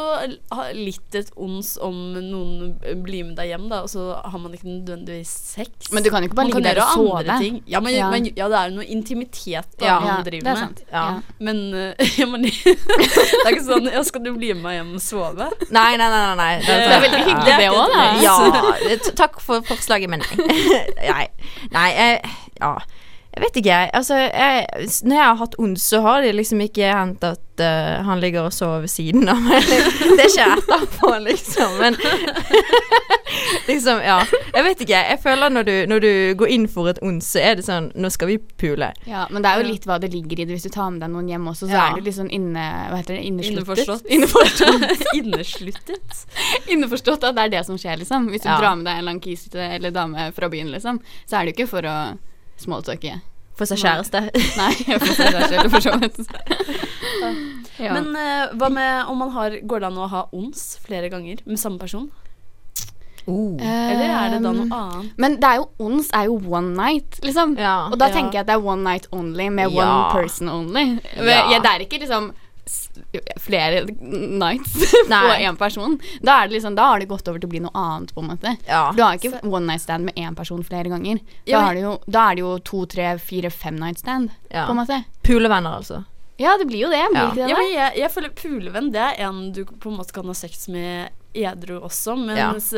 litt 0.74 1.14
et 1.18 1.30
ons 1.38 1.74
om 1.84 1.94
noen 2.16 2.72
blir 3.04 3.28
med 3.28 3.36
deg 3.38 3.52
hjem, 3.52 3.68
da, 3.70 3.84
og 3.86 3.92
så 3.92 4.08
har 4.18 4.40
man 4.42 4.56
ikke 4.56 4.66
nødvendigvis 4.72 5.30
sex. 5.54 5.92
Men 5.94 6.02
du 6.02 6.10
kan 6.10 6.24
jo 6.24 6.30
ikke 6.30 6.38
bare 6.40 6.50
Man 6.50 6.58
ligge 6.58 6.74
der 6.74 6.82
og 6.82 6.96
sove. 6.98 7.38
ting. 7.38 7.60
Ja, 7.70 7.80
men, 7.84 7.94
Ja. 7.94 8.10
Men, 8.10 8.26
ja, 8.34 8.48
det 8.50 8.58
er 8.58 8.72
jo 8.72 8.76
noe 8.80 8.88
intimitet 8.90 9.70
da, 9.78 9.86
Ja, 9.86 9.94
man 10.00 10.08
Ja, 10.08 10.16
driver 10.26 10.44
det 10.48 10.52
er 10.54 10.60
sant. 10.64 10.82
Ja. 10.90 11.04
Ja. 11.04 11.20
Men, 11.38 11.62
uh, 11.74 12.06
ja, 12.20 12.26
men 12.26 12.42
det 12.48 12.50
er 12.50 13.52
ikke 13.52 13.66
sånn 13.68 13.88
Ja, 13.92 14.02
skal 14.06 14.24
du 14.26 14.32
bli 14.34 14.50
med 14.56 14.64
meg 14.66 14.78
hjem 14.80 14.92
og 14.98 15.04
sove? 15.04 15.48
Nei, 15.70 15.90
nei, 16.00 16.08
nei. 16.10 16.24
nei, 16.26 16.34
nei. 16.42 16.50
Det 16.64 16.74
Det 16.74 16.98
er 16.98 17.06
veldig 17.06 17.22
hyggelig, 17.30 17.56
det 17.62 17.70
òg, 17.70 17.94
da. 17.94 18.04
Ja, 18.24 18.98
takk 19.22 19.40
for 19.44 19.62
forslaget, 19.70 20.10
men 20.10 20.24
nei. 20.26 20.50
nei. 21.14 21.24
Nei, 21.74 21.88
jeg 21.94 22.36
Ja. 22.60 22.74
Jeg 23.34 23.42
vet 23.42 23.56
ikke, 23.58 23.70
jeg. 23.74 23.90
Altså, 23.98 24.14
jeg, 24.14 24.66
når 25.02 25.16
jeg 25.16 25.24
har 25.26 25.38
hatt 25.40 25.54
ond, 25.58 25.78
så 25.82 26.00
har 26.04 26.20
det 26.22 26.34
liksom 26.36 26.60
ikke 26.62 26.86
hendt 26.94 27.24
at 27.26 27.62
uh, 27.62 28.04
han 28.06 28.20
ligger 28.22 28.46
og 28.46 28.52
sover 28.54 28.84
ved 28.84 28.92
siden 28.92 29.26
av 29.28 29.40
meg. 29.42 29.64
Det 30.20 30.28
skjer 30.30 30.52
etterpå, 30.60 31.10
liksom. 31.24 31.74
Men 31.80 31.96
liksom, 33.70 33.98
ja. 34.04 34.20
Jeg 34.54 34.64
vet 34.68 34.84
ikke. 34.86 35.00
Jeg 35.10 35.18
føler 35.24 35.50
når 35.50 35.66
du, 35.66 35.72
når 35.90 36.04
du 36.04 36.10
går 36.38 36.52
inn 36.54 36.66
for 36.70 36.90
et 36.92 37.00
ond, 37.02 37.18
så 37.26 37.42
er 37.42 37.58
det 37.58 37.64
sånn 37.66 37.90
Nå 37.98 38.10
skal 38.14 38.30
vi 38.30 38.36
pule. 38.60 38.92
Ja, 39.08 39.24
men 39.34 39.42
det 39.44 39.50
er 39.50 39.62
jo 39.62 39.68
litt 39.72 39.88
hva 39.88 39.98
det 40.02 40.12
ligger 40.14 40.40
i 40.40 40.46
det. 40.46 40.54
Hvis 40.58 40.68
du 40.68 40.72
tar 40.74 40.92
med 40.94 41.02
deg 41.02 41.10
noen 41.14 41.30
hjem 41.32 41.48
også, 41.50 41.66
så 41.66 41.74
Ja. 41.74 41.88
er 41.90 41.98
du 41.98 42.06
litt 42.06 42.18
sånn 42.18 42.30
inne... 42.34 42.66
Hva 42.92 43.00
heter 43.02 43.18
det? 43.18 43.24
Innesluttet. 43.32 44.06
Inneforstått. 44.14 45.10
Innesluttet. 45.18 46.22
Innforstått 46.70 47.26
at 47.30 47.34
det 47.38 47.48
er 47.48 47.54
det 47.58 47.64
som 47.66 47.78
skjer, 47.80 47.98
liksom. 48.02 48.30
Hvis 48.30 48.46
du 48.46 48.48
Ja. 48.52 48.60
drar 48.62 48.78
med 48.78 48.86
deg 48.86 49.02
en 49.02 49.10
lang 49.10 49.20
kis 49.24 49.48
eller 49.54 49.90
dame 49.94 50.30
fra 50.36 50.48
byen, 50.52 50.70
liksom, 50.74 51.02
så 51.26 51.40
er 51.40 51.44
det 51.48 51.54
jo 51.54 51.58
ikke 51.64 51.70
for 51.74 51.90
å 51.90 51.96
smalltalke. 52.64 53.20
For 53.54 53.70
seg 53.70 53.78
kjæreste. 53.84 54.20
Nei, 54.58 54.72
for 54.98 55.12
seg 55.14 55.36
selv, 55.52 55.70
for 55.70 55.84
så 55.84 55.92
vidt. 56.00 56.18
Ja. 57.74 57.90
Men 57.96 58.12
uh, 58.14 58.52
hva 58.54 58.68
med 58.70 59.08
om 59.10 59.18
man 59.18 59.30
har 59.34 59.54
Går 59.66 59.80
det 59.82 59.86
an 59.88 59.96
å 59.98 60.04
ha 60.06 60.20
ons 60.36 60.60
flere 60.84 61.08
ganger 61.10 61.40
med 61.44 61.58
samme 61.58 61.80
person? 61.82 62.04
Oh. 63.26 63.56
Eller 63.58 64.10
er 64.12 64.34
det 64.34 64.38
da 64.44 64.52
noe 64.52 64.68
annet? 64.68 65.14
Men 65.18 65.34
det 65.40 65.48
er 65.48 65.58
jo 65.62 65.66
ons 65.82 66.10
er 66.14 66.28
jo 66.28 66.36
one 66.52 66.74
night, 66.76 67.18
liksom. 67.24 67.56
Ja. 67.58 67.88
Og 67.90 67.96
da 67.98 68.10
Ja. 68.10 68.14
tenker 68.14 68.38
jeg 68.38 68.44
at 68.44 68.50
det 68.52 68.56
er 68.58 68.66
one 68.68 68.84
night 68.84 69.08
only 69.16 69.48
med 69.48 69.72
Ja. 69.72 69.86
one 69.88 70.12
person 70.12 70.48
only. 70.52 70.84
Ja. 71.16 71.50
Ja. 71.50 71.58
det 71.58 71.70
er 71.72 71.86
ikke 71.86 71.98
liksom 72.04 72.30
flere 73.40 73.84
nights 74.00 74.74
på 75.08 75.32
én 75.38 75.56
person. 75.58 75.98
Da, 76.20 76.40
er 76.42 76.48
det 76.48 76.56
liksom, 76.58 76.74
da 76.78 76.88
har 76.92 76.98
det 77.02 77.08
gått 77.10 77.28
over 77.28 77.38
til 77.42 77.48
å 77.48 77.52
bli 77.54 77.60
noe 77.64 77.74
annet, 77.74 78.14
på 78.14 78.22
en 78.24 78.30
måte. 78.32 78.56
Ja. 78.68 78.92
Du 78.96 79.02
har 79.02 79.14
ikke 79.18 79.40
one 79.44 79.66
night 79.66 79.82
stand 79.82 80.04
med 80.08 80.14
én 80.20 80.34
person 80.38 80.62
flere 80.64 80.88
ganger. 80.92 81.18
Da, 81.18 81.50
Ja, 81.52 81.60
men- 81.60 81.70
er 81.70 81.74
det 81.74 81.82
jo, 81.86 81.94
da 82.10 82.30
er 82.30 82.34
det 82.34 82.40
jo 82.46 82.58
to, 82.58 82.84
tre, 82.86 83.18
fire, 83.18 83.50
fem 83.50 83.76
night 83.76 83.98
stand, 83.98 84.30
Ja. 84.50 84.66
på 84.66 84.70
en 84.70 84.82
måte. 84.84 85.04
Pulevenner, 85.22 85.76
altså. 85.80 86.04
Ja, 86.38 86.56
det 86.58 86.66
blir 86.66 86.80
jo 86.82 86.88
det. 86.90 87.02
Blir 87.12 87.20
Ja. 87.20 87.28
ikke 87.30 87.46
det 87.46 87.48
Ja, 87.48 87.90
jeg, 87.90 87.96
jeg 87.98 88.10
føler 88.10 88.30
pulevenn 88.34 88.90
det 88.90 89.00
er 89.00 89.28
en 89.28 89.52
du 89.52 89.64
på 89.64 89.90
en 89.92 89.98
måte 89.98 90.12
kan 90.12 90.24
ha 90.26 90.32
sex 90.34 90.66
med 90.68 91.10
edru 91.34 91.80
også, 91.82 92.16
mens 92.18 92.72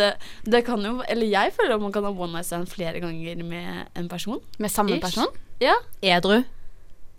det 0.44 0.64
kan 0.64 0.80
jo 0.84 1.02
Eller 1.08 1.26
jeg 1.26 1.52
føler 1.56 1.74
at 1.74 1.80
man 1.80 1.92
kan 1.92 2.04
ha 2.04 2.10
one 2.10 2.32
night 2.32 2.46
stand 2.46 2.68
flere 2.68 3.00
ganger 3.00 3.42
med 3.44 3.86
en 3.96 4.08
person. 4.08 4.40
Med 4.58 4.70
samme 4.70 4.96
Ish. 4.96 5.00
person? 5.00 5.26
Ja. 5.60 5.74
Edru. 6.02 6.44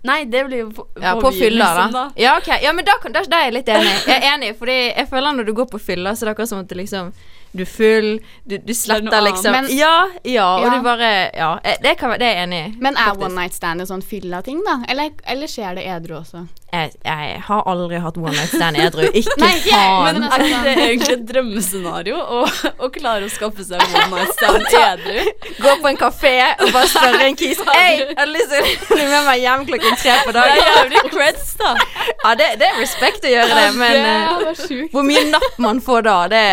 Nei, 0.03 0.25
det 0.25 0.43
blir 0.45 0.57
jo 0.59 0.69
på, 0.71 0.85
Ja, 1.01 1.15
på 1.19 1.31
fylla, 1.33 1.89
da. 1.91 2.03
Ja, 2.15 2.37
ok. 2.37 2.47
Ja, 2.63 2.71
men 2.73 2.85
da, 2.85 2.93
kan- 3.01 3.11
da, 3.11 3.23
da 3.27 3.39
er 3.41 3.43
jeg 3.49 3.53
litt 3.53 3.67
enig. 3.73 3.95
Jeg 4.07 4.21
er 4.23 4.35
enig, 4.35 4.53
fordi 4.57 4.75
jeg 4.95 5.07
føler 5.09 5.33
når 5.33 5.45
du 5.49 5.53
går 5.53 5.65
på 5.71 5.79
fylla, 5.81 6.11
så 6.15 6.23
er 6.23 6.29
det 6.29 6.35
akkurat 6.37 6.49
som 6.49 6.59
at 6.59 6.67
du 6.69 6.75
liksom 6.75 7.11
Du 7.55 7.61
er 7.63 7.65
full, 7.65 8.19
du, 8.45 8.57
du 8.59 8.73
sletter 8.75 9.21
liksom 9.23 9.51
Men- 9.55 9.69
ja, 9.71 10.05
ja, 10.23 10.45
og 10.57 10.65
Ja. 10.67 10.69
du 10.77 10.83
bare 10.83 11.31
Ja, 11.33 11.59
det, 11.81 11.97
kan, 11.97 12.11
det 12.19 12.21
er 12.27 12.35
jeg 12.35 12.47
enig 12.47 12.59
i. 12.67 12.75
Men 12.79 12.95
er 12.97 13.05
faktisk. 13.09 13.25
one 13.25 13.35
night 13.35 13.53
stand 13.53 13.81
en 13.81 13.87
sånn 13.87 14.03
fylla-ting, 14.03 14.61
da? 14.65 14.83
Eller, 14.87 15.09
eller 15.25 15.47
skjer 15.47 15.75
det 15.75 15.85
edru 15.87 16.19
også? 16.21 16.47
Jeg, 16.67 16.91
jeg 17.05 17.37
har 17.47 17.61
aldri 17.71 17.95
hatt 18.03 18.17
one 18.19 18.33
night 18.35 18.51
stand 18.51 18.75
edru. 18.81 19.05
Ikke 19.15 19.37
Nei, 19.39 19.53
faen. 19.63 20.17
Men 20.19 20.25
er 20.27 20.41
ikke 20.43 20.57
det 20.65 20.73
egentlig 20.83 21.13
et 21.13 21.21
drømmescenario 21.29 22.17
å, 22.19 22.41
å 22.83 22.89
klare 22.91 23.29
å 23.29 23.31
skaffe 23.31 23.63
seg 23.63 23.79
one 23.87 24.09
night 24.17 24.33
stand 24.35 24.65
edru? 24.75 25.21
Gå 25.63 25.75
på 25.85 25.91
en 25.93 25.99
kafé 26.01 26.33
og 26.65 26.73
bare 26.75 26.89
spørre 26.91 27.21
en 27.29 27.37
kis 27.39 27.61
Hei, 27.71 28.01
jeg 28.03 28.17
har 28.19 28.27
lyst 28.29 28.51
til 28.51 28.67
å 28.67 28.97
bli 28.97 29.07
med 29.07 29.29
meg 29.29 29.41
hjem 29.45 29.63
klokken 29.69 29.95
tre 30.01 30.17
på 30.27 30.35
Det 30.35 30.43
er 30.43 30.51
dagen. 30.51 30.73
jævlig 30.75 31.03
creds, 31.15 31.53
da. 31.61 31.71
Ja, 32.11 32.33
det, 32.41 32.49
det 32.59 32.67
er 32.67 32.79
respekt 32.81 33.25
å 33.27 33.31
gjøre 33.31 33.61
det, 33.61 33.67
men 33.79 33.97
ja, 34.01 34.37
det 34.43 34.81
hvor 34.91 35.07
mye 35.07 35.23
napp 35.31 35.57
man 35.63 35.79
får 35.83 36.03
da, 36.09 36.17
det 36.35 36.43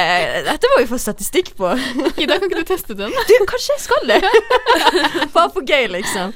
Dette 0.47 0.71
må 0.73 0.78
vi 0.85 0.88
få 0.94 0.99
statistikk 1.02 1.52
på. 1.59 1.75
Ida, 2.14 2.38
kan 2.38 2.47
ikke 2.47 2.62
du 2.62 2.68
teste 2.71 2.94
den? 2.99 3.11
Du, 3.11 3.35
kanskje 3.50 3.75
jeg 3.75 3.83
skal 3.83 4.06
det? 4.14 4.21
Bare 5.35 5.50
for 5.50 5.66
gøy, 5.66 5.88
liksom. 5.99 6.33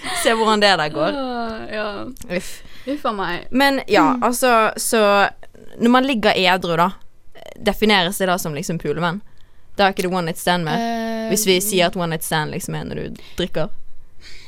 Se 0.22 0.34
hvordan 0.34 0.60
det 0.62 0.72
der 0.80 0.88
går. 0.94 1.18
ja. 1.72 1.88
Uff. 2.36 2.62
Uff 2.86 3.04
a 3.04 3.12
meg. 3.12 3.46
Men 3.50 3.82
ja, 3.86 4.16
altså, 4.22 4.70
så 4.76 5.28
Når 5.78 5.90
man 5.90 6.06
ligger 6.06 6.32
edru, 6.36 6.76
da, 6.76 6.90
defineres 7.56 8.18
det 8.18 8.26
da 8.26 8.38
som 8.38 8.54
liksom 8.54 8.78
pulevenn? 8.78 9.20
Da 9.76 9.86
er 9.86 9.94
ikke 9.94 10.02
det 10.02 10.12
one 10.12 10.26
night 10.26 10.38
stand 10.38 10.64
med? 10.66 11.28
Hvis 11.30 11.46
vi 11.46 11.60
sier 11.62 11.86
at 11.86 11.96
one 11.96 12.10
night 12.10 12.24
stand 12.26 12.50
liksom 12.50 12.74
er 12.74 12.84
når 12.88 12.94
du 13.00 13.20
drikker? 13.38 13.68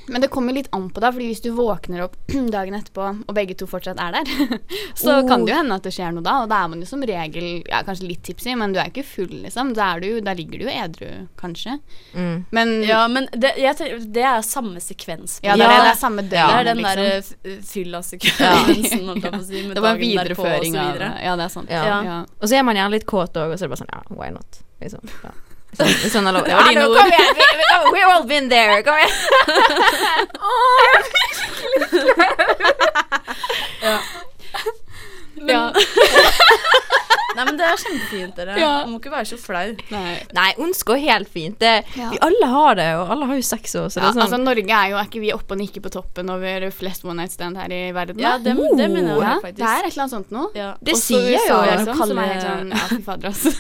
Men 0.09 0.21
det 0.25 0.29
kommer 0.35 0.53
litt 0.57 0.67
an 0.75 0.89
på 0.91 1.01
deg, 1.01 1.13
fordi 1.15 1.27
hvis 1.31 1.43
du 1.45 1.51
våkner 1.55 2.01
opp 2.09 2.17
dagen 2.57 2.75
etterpå, 2.75 3.05
og 3.29 3.35
begge 3.37 3.55
to 3.61 3.69
fortsatt 3.71 4.01
er 4.03 4.17
der, 4.17 4.59
så 4.99 5.13
Oh. 5.23 5.29
kan 5.29 5.45
det 5.45 5.53
jo 5.53 5.59
hende 5.61 5.77
at 5.79 5.85
det 5.87 5.93
skjer 5.95 6.11
noe 6.17 6.25
da, 6.27 6.39
og 6.43 6.49
da 6.51 6.63
er 6.65 6.71
man 6.73 6.81
jo 6.83 6.89
som 6.91 7.03
regel 7.07 7.63
ja, 7.71 7.83
kanskje 7.87 8.09
litt 8.09 8.23
tipsy, 8.27 8.55
men 8.59 8.73
du 8.75 8.81
er 8.83 8.89
ikke 8.91 9.05
full, 9.07 9.31
liksom. 9.45 9.71
Da, 9.79 9.93
er 9.95 10.03
du, 10.03 10.09
da 10.27 10.35
ligger 10.35 10.59
du 10.59 10.65
jo 10.67 10.73
edru, 10.73 11.11
kanskje. 11.39 11.77
Mm. 12.17 12.45
Men 12.51 12.73
Ja, 12.89 13.05
men 13.09 13.29
det, 13.33 13.53
jeg 13.63 13.77
tenker, 13.79 14.03
det 14.19 14.25
er 14.33 14.43
samme 14.47 14.83
sekvens. 14.83 15.39
ja, 15.45 15.55
det, 15.55 15.63
det. 15.63 15.71
er, 15.71 15.79
det, 15.79 15.85
det 15.87 15.93
er 15.95 16.01
samme 16.03 16.27
Det 16.33 16.43
er 16.49 16.65
den 16.71 16.83
liksom. 16.83 16.99
derre 16.99 17.23
f- 17.23 17.71
fylla-sekvensen, 17.73 19.07
holdt 19.09 19.25
jeg 19.29 19.33
på 19.33 19.41
å 19.41 19.47
si, 19.53 19.63
med 19.69 19.77
Det 19.79 19.83
var 19.87 19.95
en 19.95 20.03
dagen 20.03 20.29
derpå 20.33 20.43
og 20.43 20.51
videreføring 20.51 20.75
så 20.75 20.83
av 20.83 20.91
videre. 20.93 21.13
Ja, 21.25 21.37
det 21.39 21.47
er 21.47 21.55
sant. 21.55 21.71
Ja. 21.73 21.85
Ja. 21.87 22.01
Ja. 22.11 22.19
Og 22.41 22.49
så 22.51 22.59
er 22.59 22.67
man 22.67 22.79
gjerne 22.81 22.97
litt 22.99 23.07
kåt 23.09 23.39
òg, 23.39 23.55
og 23.55 23.59
så 23.59 23.65
er 23.65 23.71
det 23.71 23.75
bare 23.77 23.85
sånn 23.85 23.95
Ja, 23.95 24.03
why 24.19 24.31
not? 24.35 24.63
Liksom. 24.83 25.15
Ja. 25.23 25.33
Sånn, 25.73 25.93
sånn 26.13 26.27
er 26.29 26.33
lov. 26.37 26.45
Det 26.45 26.57
var 26.57 26.69
dine 26.69 26.85
ord. 26.85 26.97
Kom 26.99 27.09
igjen! 27.09 27.35
We, 27.39 27.47
we, 27.59 27.65
we've 27.95 28.11
all 28.13 28.27
been 28.29 28.49
there. 28.53 28.83
Kom 28.85 28.97
igjen. 29.01 29.13
Ja. 35.43 35.73
Nei, 37.37 37.45
men 37.49 37.59
det 37.59 37.67
er 37.67 37.81
kjempefint, 37.81 38.37
dere. 38.37 38.57
Ja. 38.61 38.71
Man 38.83 38.95
må 38.95 39.01
ikke 39.01 39.13
være 39.13 39.29
så 39.33 39.39
flau. 39.41 39.73
Nei. 39.93 40.15
Nei, 40.37 40.49
ondsk 40.63 40.93
går 40.93 41.01
helt 41.07 41.31
fint. 41.33 41.59
Det, 41.63 41.73
Ja. 41.97 42.09
Vi 42.13 42.19
alle 42.25 42.47
har 42.49 42.75
det, 42.79 42.89
og 42.97 43.11
alle 43.13 43.27
har 43.29 43.37
jo 43.39 43.45
sex 43.47 43.75
òg, 43.77 43.89
Ja, 43.93 44.11
sånn 44.13 44.23
altså 44.23 44.39
Norge 44.41 44.73
er 44.73 44.91
jo 44.91 44.97
Er 44.97 45.07
ikke 45.09 45.21
vi 45.21 45.33
oppe 45.35 45.55
og 45.55 45.61
nikker 45.61 45.83
på 45.85 45.91
toppen 45.93 46.31
over 46.33 46.71
flest 46.71 47.05
one 47.05 47.21
night 47.21 47.33
stand 47.33 47.57
her 47.57 47.73
i 47.73 47.93
verden? 47.93 48.19
Ja, 48.21 48.37
det, 48.39 48.55
det, 48.57 48.71
det 48.79 48.89
mener 48.91 49.15
jeg 49.15 49.23
ja, 49.23 49.35
faktisk. 49.43 49.59
det 49.61 49.69
er 49.69 49.87
et 49.87 49.93
eller 49.93 50.05
annet 50.05 50.15
sånt 50.15 50.33
noe. 50.35 50.49
Ja. 50.57 50.71
Det 50.81 50.95
Også 50.97 51.07
sier 51.13 51.29
jeg 51.33 51.49
jo 51.49 51.59
liksom, 51.69 52.03
som 52.13 52.23
er 52.23 52.31
helt 52.33 52.47
sånn 52.47 52.73
Ja, 52.73 52.85
fy 52.91 53.01
fader, 53.07 53.29
altså. 53.33 53.51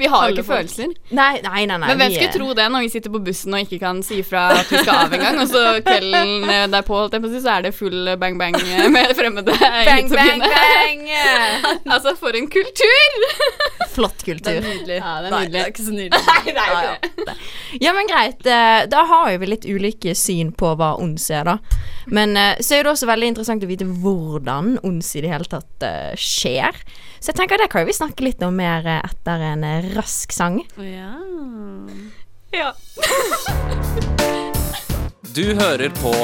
vi 0.00 0.10
har 0.12 0.26
jo 0.26 0.36
ikke 0.36 0.46
følelser. 0.50 0.94
Nei, 1.10 1.32
nei, 1.44 1.64
nei. 1.66 1.78
nei 1.80 1.90
Men 1.92 2.02
hvem 2.02 2.16
skulle 2.16 2.32
tro 2.36 2.52
det 2.58 2.68
når 2.72 2.86
vi 2.86 2.92
sitter 2.96 3.14
på 3.14 3.22
bussen 3.30 3.56
og 3.56 3.66
ikke 3.66 3.80
kan 3.82 4.02
si 4.06 4.22
fra 4.26 4.46
at 4.60 4.72
vi 4.72 4.82
skal 4.82 5.04
av 5.06 5.16
en 5.16 5.24
gang, 5.24 5.40
og 5.42 5.50
så 5.50 5.64
kvelden 5.86 6.50
eh, 6.50 6.66
derpå 6.72 7.02
så 7.10 7.54
er 7.56 7.68
det 7.68 7.74
full 7.76 8.10
bang 8.20 8.38
bang 8.40 8.56
eh, 8.60 8.88
med 8.92 9.14
fremmede 9.16 9.54
Bang, 9.60 10.10
bang, 10.10 10.40
bang! 10.40 11.06
altså, 11.94 12.14
for 12.18 12.36
en 12.36 12.48
kultur! 12.50 12.89
Flott 13.94 14.18
Det 14.22 14.26
kultur. 14.28 14.52
er 14.52 14.62
nydelig. 14.64 14.96
Ja, 15.00 15.14
det 15.20 15.26
er 15.26 15.34
Nei, 15.34 15.40
nydelig. 15.40 15.52
det 15.52 15.60
er 15.62 15.70
ikke 15.72 15.84
så 15.86 15.94
nydelig. 15.96 16.20
Nei, 16.30 16.42
det 16.46 16.64
er 16.64 16.84
jo 16.86 16.92
ikke 17.10 17.26
det. 17.30 17.36
Ja, 17.84 17.92
men 17.96 18.10
greit. 18.10 18.46
eh, 18.46 18.80
Da 18.92 19.04
har 19.10 19.38
vi 19.42 19.48
litt 19.50 19.66
ulike 19.66 20.14
syn 20.18 20.52
på 20.52 20.72
hva 20.78 20.92
ons 21.02 21.26
er, 21.34 21.44
da. 21.50 21.56
Men 22.06 22.36
eh, 22.38 22.56
så 22.62 22.78
er 22.78 22.86
det 22.86 22.92
også 22.94 23.08
veldig 23.10 23.32
interessant 23.34 23.66
å 23.66 23.70
vite 23.70 23.86
hvordan 23.86 24.76
ons 24.86 25.10
i 25.18 25.24
det 25.24 25.32
hele 25.34 25.50
tatt 25.50 25.86
eh, 25.86 26.14
skjer. 26.18 26.78
Så 27.20 27.32
jeg 27.32 27.40
tenker 27.42 27.60
det 27.60 27.68
kan 27.72 27.84
vi 27.88 27.92
snakke 27.96 28.24
litt 28.24 28.42
om 28.46 28.54
mer 28.56 28.86
etter 29.00 29.42
en 29.52 29.66
rask 29.96 30.32
sang. 30.32 30.62
Ja. 30.80 31.12
Ja. 32.54 32.72
Du 35.34 35.44
hører 35.54 35.92
på 36.00 36.14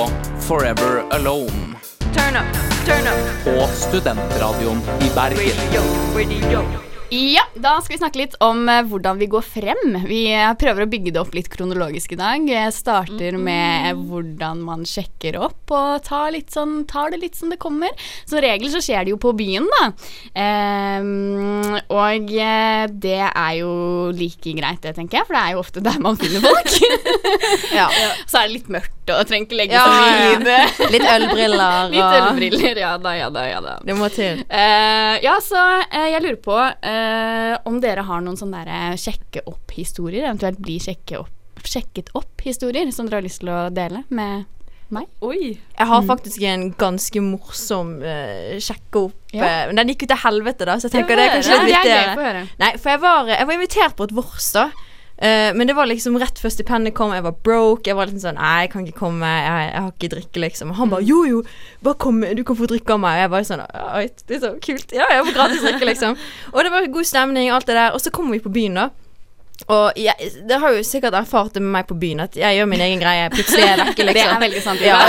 Forever 0.47 1.05
Alone 1.15 1.77
Turn 2.17 2.37
up, 2.37 2.57
turn 2.87 3.07
up. 3.07 3.45
på 3.45 3.67
Studentradioen 3.67 4.81
i 5.01 5.11
Bergen. 5.15 6.96
Ja, 7.11 7.45
da 7.55 7.77
skal 7.81 7.95
vi 7.95 7.99
snakke 8.01 8.19
litt 8.19 8.35
om 8.43 8.65
eh, 8.69 8.83
hvordan 8.91 9.19
vi 9.21 9.29
går 9.31 9.45
frem. 9.47 9.99
Vi 10.09 10.25
eh, 10.35 10.51
prøver 10.59 10.83
å 10.83 10.89
bygge 10.91 11.13
det 11.15 11.21
opp 11.21 11.37
litt 11.37 11.49
kronologisk 11.53 12.17
i 12.17 12.19
dag. 12.19 12.49
Jeg 12.51 12.73
starter 12.75 13.37
med 13.39 13.93
eh, 13.93 14.01
hvordan 14.09 14.65
man 14.67 14.83
sjekker 14.89 15.39
opp, 15.39 15.71
og 15.71 16.03
tar, 16.07 16.35
sånn, 16.51 16.81
tar 16.91 17.15
det 17.15 17.21
litt 17.23 17.39
som 17.39 17.53
det 17.53 17.61
kommer. 17.63 17.95
Som 18.27 18.43
regel 18.43 18.73
så 18.75 18.83
skjer 18.83 19.07
det 19.07 19.15
jo 19.15 19.21
på 19.23 19.35
byen, 19.39 19.69
da. 19.77 19.85
Ehm, 20.35 21.79
og 21.95 22.35
eh, 22.35 22.89
det 22.91 23.23
er 23.29 23.55
jo 23.61 23.71
like 24.17 24.57
greit, 24.59 24.83
det, 24.83 24.97
tenker 24.99 25.21
jeg, 25.21 25.29
for 25.31 25.39
det 25.39 25.45
er 25.45 25.55
jo 25.55 25.63
ofte 25.63 25.85
der 25.87 26.03
man 26.03 26.19
finner 26.19 26.43
folk. 26.43 26.75
Ja. 27.77 27.87
så 28.31 28.41
er 28.41 28.47
det 28.49 28.57
litt 28.57 28.69
mørkt 28.73 29.11
og 29.13 29.29
trenger 29.29 29.47
ikke 29.47 29.59
legge 29.59 29.77
Ja, 29.77 29.85
så 29.87 29.93
ja, 30.03 30.39
det. 30.43 30.89
Litt 30.95 31.07
ølbriller 31.07 31.91
Litt 31.93 32.17
ølbriller, 32.21 32.81
ja 32.81 32.93
da, 32.99 33.13
ja 33.17 33.29
da, 33.31 33.45
ja 33.47 33.61
da. 33.63 33.77
Det 33.87 33.97
må 33.99 34.09
til. 34.13 34.43
Eh, 34.49 35.15
ja, 35.23 35.37
så 35.45 35.63
eh, 35.87 36.09
jeg 36.15 36.25
lurer 36.25 36.41
på 36.43 36.57
eh, 36.97 37.55
om 37.69 37.79
dere 37.83 38.05
har 38.09 38.25
noen 38.25 38.39
sånne 38.41 38.65
der 38.65 38.73
eh, 38.73 38.99
sjekke 39.01 39.45
opp-historier, 39.47 40.27
eventuelt 40.27 40.61
bli 40.63 40.79
sjekke 40.83 41.21
opp, 41.21 41.65
sjekket 41.67 42.13
opp-historier 42.17 42.91
som 42.95 43.09
dere 43.09 43.21
har 43.21 43.27
lyst 43.27 43.43
til 43.45 43.53
å 43.53 43.67
dele 43.75 44.05
med 44.09 44.47
meg. 44.95 45.09
Oi. 45.27 45.57
Jeg 45.57 45.87
har 45.91 46.03
faktisk 46.07 46.43
en 46.47 46.69
ganske 46.79 47.23
morsom 47.25 47.97
uh, 48.05 48.57
sjekke 48.63 49.09
opp 49.09 49.23
Mm. 49.37 49.43
Ja. 49.43 49.49
uh, 49.67 49.67
Men 49.69 49.81
den 49.81 49.91
gikk 49.93 50.05
jo 50.07 50.09
til 50.13 50.21
helvete, 50.23 50.65
da, 50.65 50.77
så 50.81 50.87
jeg 50.87 50.93
tenker 50.95 51.13
Få 51.13 51.17
det 51.19 51.25
er 51.27 51.33
kanskje 51.35 51.57
litt 51.59 51.83
det 51.85 51.93
er 51.93 52.13
høre. 52.17 52.43
Nei, 52.63 52.71
for 52.81 52.93
jeg 52.95 53.01
var, 53.03 53.27
jeg 53.35 53.49
var 53.49 53.57
invitert 53.59 53.97
på 53.99 54.07
et 54.07 54.15
vors, 54.17 54.47
da. 54.55 54.63
Eh, 55.19 55.55
men 55.57 55.67
det 55.67 55.73
var 55.77 55.89
liksom 55.89 56.19
rett 56.21 56.39
før 56.41 56.53
stipendet 56.53 56.95
kom. 56.97 57.15
Jeg 57.17 57.25
var 57.25 57.37
broke. 57.47 57.89
Jeg 57.89 57.97
var 57.97 58.11
liksom 58.11 58.25
sånn 58.25 58.41
Nei, 58.41 58.67
jeg 58.67 58.73
kan 58.75 58.85
ikke 58.85 59.01
komme. 59.01 59.31
Jeg, 59.31 59.71
jeg 59.71 59.85
har 59.87 59.95
ikke 59.95 60.13
drikke, 60.17 60.43
liksom. 60.45 60.75
Og 60.75 60.81
han 60.81 60.93
bare 60.93 61.07
Jo, 61.09 61.23
jo, 61.29 61.43
bare 61.87 62.01
kom. 62.03 62.21
Du 62.37 62.45
kan 62.47 62.59
få 62.59 62.69
drikke 62.71 62.97
av 62.97 63.03
meg. 63.05 63.17
Og 63.17 63.25
jeg 63.25 63.33
bare 63.37 63.49
sånn 63.49 63.65
Oi, 63.65 64.05
det 64.29 64.39
er 64.39 64.45
så 64.45 64.53
kult. 64.69 64.95
Ja, 64.97 65.09
jeg 65.15 65.25
får 65.31 65.39
gratis 65.41 65.65
drikke, 65.65 65.91
liksom. 65.93 66.21
Og 66.53 66.63
det 66.63 66.75
var 66.75 66.93
god 66.99 67.09
stemning, 67.09 67.51
alt 67.55 67.69
det 67.71 67.79
der. 67.79 67.97
Og 67.97 68.05
så 68.05 68.13
kommer 68.15 68.37
vi 68.37 68.45
på 68.45 68.53
byen, 68.53 68.81
da. 68.83 68.91
Og 69.73 69.87
jeg, 69.99 70.15
det 70.49 70.57
har 70.63 70.71
jo 70.77 70.83
sikkert 70.87 71.15
erfart 71.19 71.55
det 71.57 71.63
med 71.65 71.73
meg 71.79 71.85
på 71.89 71.97
byen, 71.99 72.21
at 72.27 72.33
jeg 72.39 72.51
gjør 72.59 72.69
min 72.71 72.83
egen 72.85 73.01
greie. 73.03 73.25
Plutselig 73.33 73.65
er 73.65 73.69
jeg 73.73 73.79
vekke, 73.89 74.03
Det 74.05 74.15
liksom. 74.15 74.35
er 74.37 74.41
veldig 74.45 74.63
sant. 74.63 74.81
ja, 74.85 74.99
jeg, 75.01 75.09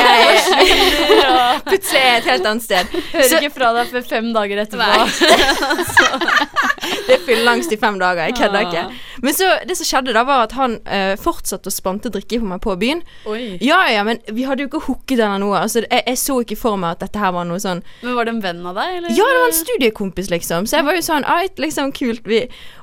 jeg, 0.00 0.08
Plutselig 1.68 2.00
er 2.00 2.06
jeg 2.08 2.18
et 2.22 2.28
helt 2.32 2.46
annet 2.50 2.64
sted. 2.66 2.84
Hører 3.12 3.28
Så- 3.28 3.38
ikke 3.42 3.52
fra 3.54 3.68
deg 3.76 3.86
før 3.92 4.02
fem 4.08 4.26
dager 4.34 4.56
etterpå. 4.64 4.88
Det 7.06 7.14
er 7.14 7.22
fylleangst 7.26 7.72
i 7.72 7.76
fem 7.78 7.98
dager. 8.00 8.24
Jeg 8.28 8.34
kødder 8.36 8.58
Ah. 8.58 8.66
ikke. 8.66 8.82
Men 9.22 9.34
så, 9.34 9.46
det 9.68 9.76
som 9.78 9.86
skjedde 9.86 10.12
da, 10.16 10.22
var 10.26 10.42
at 10.48 10.52
han 10.58 10.72
uh, 10.86 11.14
fortsatte 11.20 11.70
å 11.70 11.74
spante 11.74 12.10
drikke 12.12 12.40
på 12.42 12.46
meg 12.50 12.60
på 12.64 12.74
byen. 12.80 13.02
Oi. 13.30 13.56
Ja, 13.62 13.84
ja, 13.90 14.02
men 14.06 14.18
vi 14.34 14.42
hadde 14.48 14.62
jo 14.64 14.68
ikke 14.70 14.80
hooket 14.88 15.18
eller 15.20 15.38
noe. 15.42 15.56
Altså, 15.62 15.78
jeg, 15.84 16.02
jeg 16.06 16.18
så 16.18 16.34
ikke 16.42 16.58
for 16.58 16.76
meg 16.80 16.90
at 16.96 17.04
dette 17.06 17.18
her 17.22 17.32
var 17.36 17.44
noe 17.48 17.60
sånn 17.62 17.82
Men 18.02 18.16
var 18.18 18.24
det 18.28 18.34
en 18.34 18.42
venn 18.44 18.62
av 18.66 18.74
deg, 18.80 18.88
eller? 18.98 19.10
Ja, 19.14 19.24
det 19.30 19.40
var 19.44 19.48
en 19.52 19.58
studiekompis, 19.60 20.28
liksom. 20.32 20.60
Så 20.66 20.72
jeg 20.80 20.86
var 20.88 20.94
jo 20.98 21.04
sånn 21.06 21.24
Ait, 21.32 21.54
liksom, 21.62 21.92
kult. 21.96 22.24
Vi. 22.28 22.40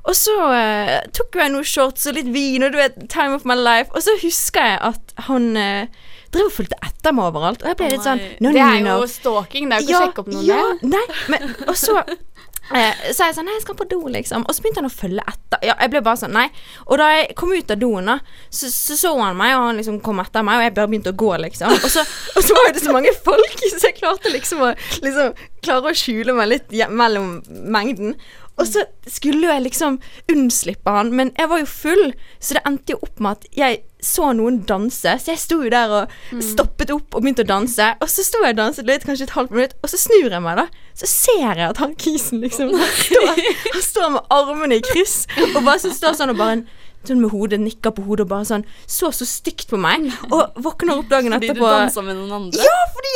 Og 0.10 0.18
så 0.18 0.36
uh, 0.42 0.96
tok 1.14 1.38
jeg 1.38 1.54
noen 1.54 1.68
shorts 1.68 2.08
og 2.10 2.18
litt 2.18 2.32
vin, 2.34 2.66
og 2.66 2.74
du 2.74 2.80
vet, 2.82 2.98
time 3.12 3.38
of 3.38 3.46
my 3.46 3.58
life. 3.58 3.94
Og 3.94 4.02
så 4.06 4.16
husker 4.24 4.72
jeg 4.72 4.80
at 4.90 5.14
han 5.30 5.52
uh, 5.54 6.08
drev 6.34 6.50
og 6.50 6.56
fulgte 6.56 6.80
etter 6.86 7.16
meg 7.16 7.30
overalt, 7.32 7.64
og 7.64 7.72
jeg 7.72 7.80
ble 7.80 7.92
litt 7.94 8.06
sånn 8.06 8.22
no, 8.42 8.54
Det 8.54 8.64
er 8.64 8.82
jo 8.86 8.98
stalking. 9.10 9.70
Det 9.70 9.78
er 9.78 9.86
jo 9.86 9.88
ikke 9.88 10.00
å 10.00 10.08
sjekke 10.08 10.26
opp 10.26 10.34
noen 10.34 10.50
ja. 10.50 10.64
Nei, 10.86 11.06
men 11.32 11.48
Og 11.66 11.76
så 11.78 11.96
eh, 12.04 13.08
så 13.16 13.30
jeg 13.30 13.38
sånn 13.38 13.48
Nei, 13.50 13.56
jeg 13.58 13.64
skal 13.66 13.78
på 13.80 13.88
do, 13.90 14.00
liksom. 14.14 14.46
Og 14.46 14.56
så 14.56 14.64
begynte 14.64 14.84
han 14.84 14.90
å 14.90 14.94
følge 14.94 15.26
etter. 15.26 15.64
Ja, 15.66 15.76
jeg 15.82 15.94
ble 15.94 16.04
bare 16.06 16.22
sånn 16.22 16.36
Nei. 16.38 16.48
Og 16.86 17.00
da 17.02 17.10
jeg 17.16 17.38
kom 17.40 17.54
ut 17.56 17.74
av 17.74 17.82
doen, 17.82 18.12
da, 18.12 18.20
så 18.54 18.70
så, 18.74 18.98
så 19.00 19.14
han 19.22 19.40
meg, 19.40 19.56
og 19.58 19.70
han 19.70 19.82
liksom 19.82 20.02
kom 20.06 20.22
etter 20.24 20.46
meg, 20.46 20.60
og 20.60 20.68
jeg 20.68 20.76
bare 20.78 20.92
begynte 20.92 21.16
å 21.16 21.20
gå, 21.24 21.32
liksom. 21.46 21.74
Og 21.80 21.90
så, 21.96 22.06
og 22.36 22.46
så 22.46 22.60
var 22.60 22.76
det 22.76 22.84
så 22.86 22.94
mange 22.96 23.16
folk, 23.26 23.66
så 23.66 23.82
jeg 23.90 23.98
klarte 24.02 24.34
liksom 24.34 24.68
å 24.68 24.74
liksom 25.06 25.34
klare 25.66 25.92
å 25.92 25.98
skjule 25.98 26.36
meg 26.38 26.54
litt 26.54 26.78
mellom 26.94 27.40
mengden. 27.48 28.14
Og 28.60 28.68
så 28.68 28.84
skulle 29.08 29.48
jo 29.48 29.54
jeg 29.54 29.66
liksom 29.70 30.00
unnslippe 30.32 30.92
han, 30.92 31.14
men 31.16 31.32
jeg 31.40 31.50
var 31.52 31.62
jo 31.62 31.70
full, 31.70 32.10
så 32.44 32.58
det 32.58 32.66
endte 32.68 32.96
jo 32.96 33.00
opp 33.06 33.22
med 33.24 33.38
at 33.38 33.48
jeg 33.56 33.80
så 34.04 34.30
noen 34.36 34.62
danse. 34.68 35.16
Så 35.20 35.34
jeg 35.34 35.42
sto 35.42 35.58
jo 35.64 35.72
der 35.72 35.92
og 35.92 36.44
stoppet 36.44 36.92
opp 36.96 37.16
og 37.16 37.24
begynte 37.24 37.44
å 37.44 37.50
danse. 37.50 37.88
Og 38.00 38.12
så 38.12 38.24
sto 38.24 38.44
jeg 38.46 38.56
og 38.56 38.60
danset 38.62 38.88
litt, 38.88 39.06
kanskje 39.08 39.28
et 39.28 39.36
halvt 39.36 39.56
minutt, 39.56 39.76
og 39.84 39.92
så 39.92 40.00
snur 40.00 40.30
jeg 40.32 40.44
meg, 40.44 40.60
da. 40.60 40.68
Så 41.00 41.10
ser 41.12 41.44
jeg 41.44 41.66
at 41.68 41.80
han 41.84 41.96
kisen 42.00 42.44
liksom 42.44 42.72
han 42.80 42.94
står, 43.00 43.42
han 43.74 43.86
står 43.86 44.14
med 44.16 44.36
armene 44.36 44.80
i 44.80 44.84
kryss 44.84 45.22
og 45.54 45.62
bare 45.64 45.80
så 45.80 45.92
står 45.96 46.18
sånn 46.20 46.34
og 46.34 46.40
bare 46.40 46.62
Sånn 47.08 47.22
med 47.24 47.32
hodet, 47.32 47.62
nikka 47.64 47.94
på 47.96 48.04
hodet 48.04 48.26
og 48.26 48.32
bare 48.34 48.44
sånn 48.50 48.66
Så 48.86 49.08
så 49.16 49.24
stygt 49.26 49.70
på 49.72 49.78
meg. 49.80 50.10
Og 50.36 50.58
våkner 50.66 51.00
opp 51.00 51.08
dagen 51.10 51.32
etterpå 51.32 51.56
Fordi 51.56 51.60
du 51.60 51.86
dansa 51.86 52.02
med 52.04 52.18
noen 52.20 52.34
andre? 52.36 52.66
Ja, 52.66 52.80
fordi 52.92 53.14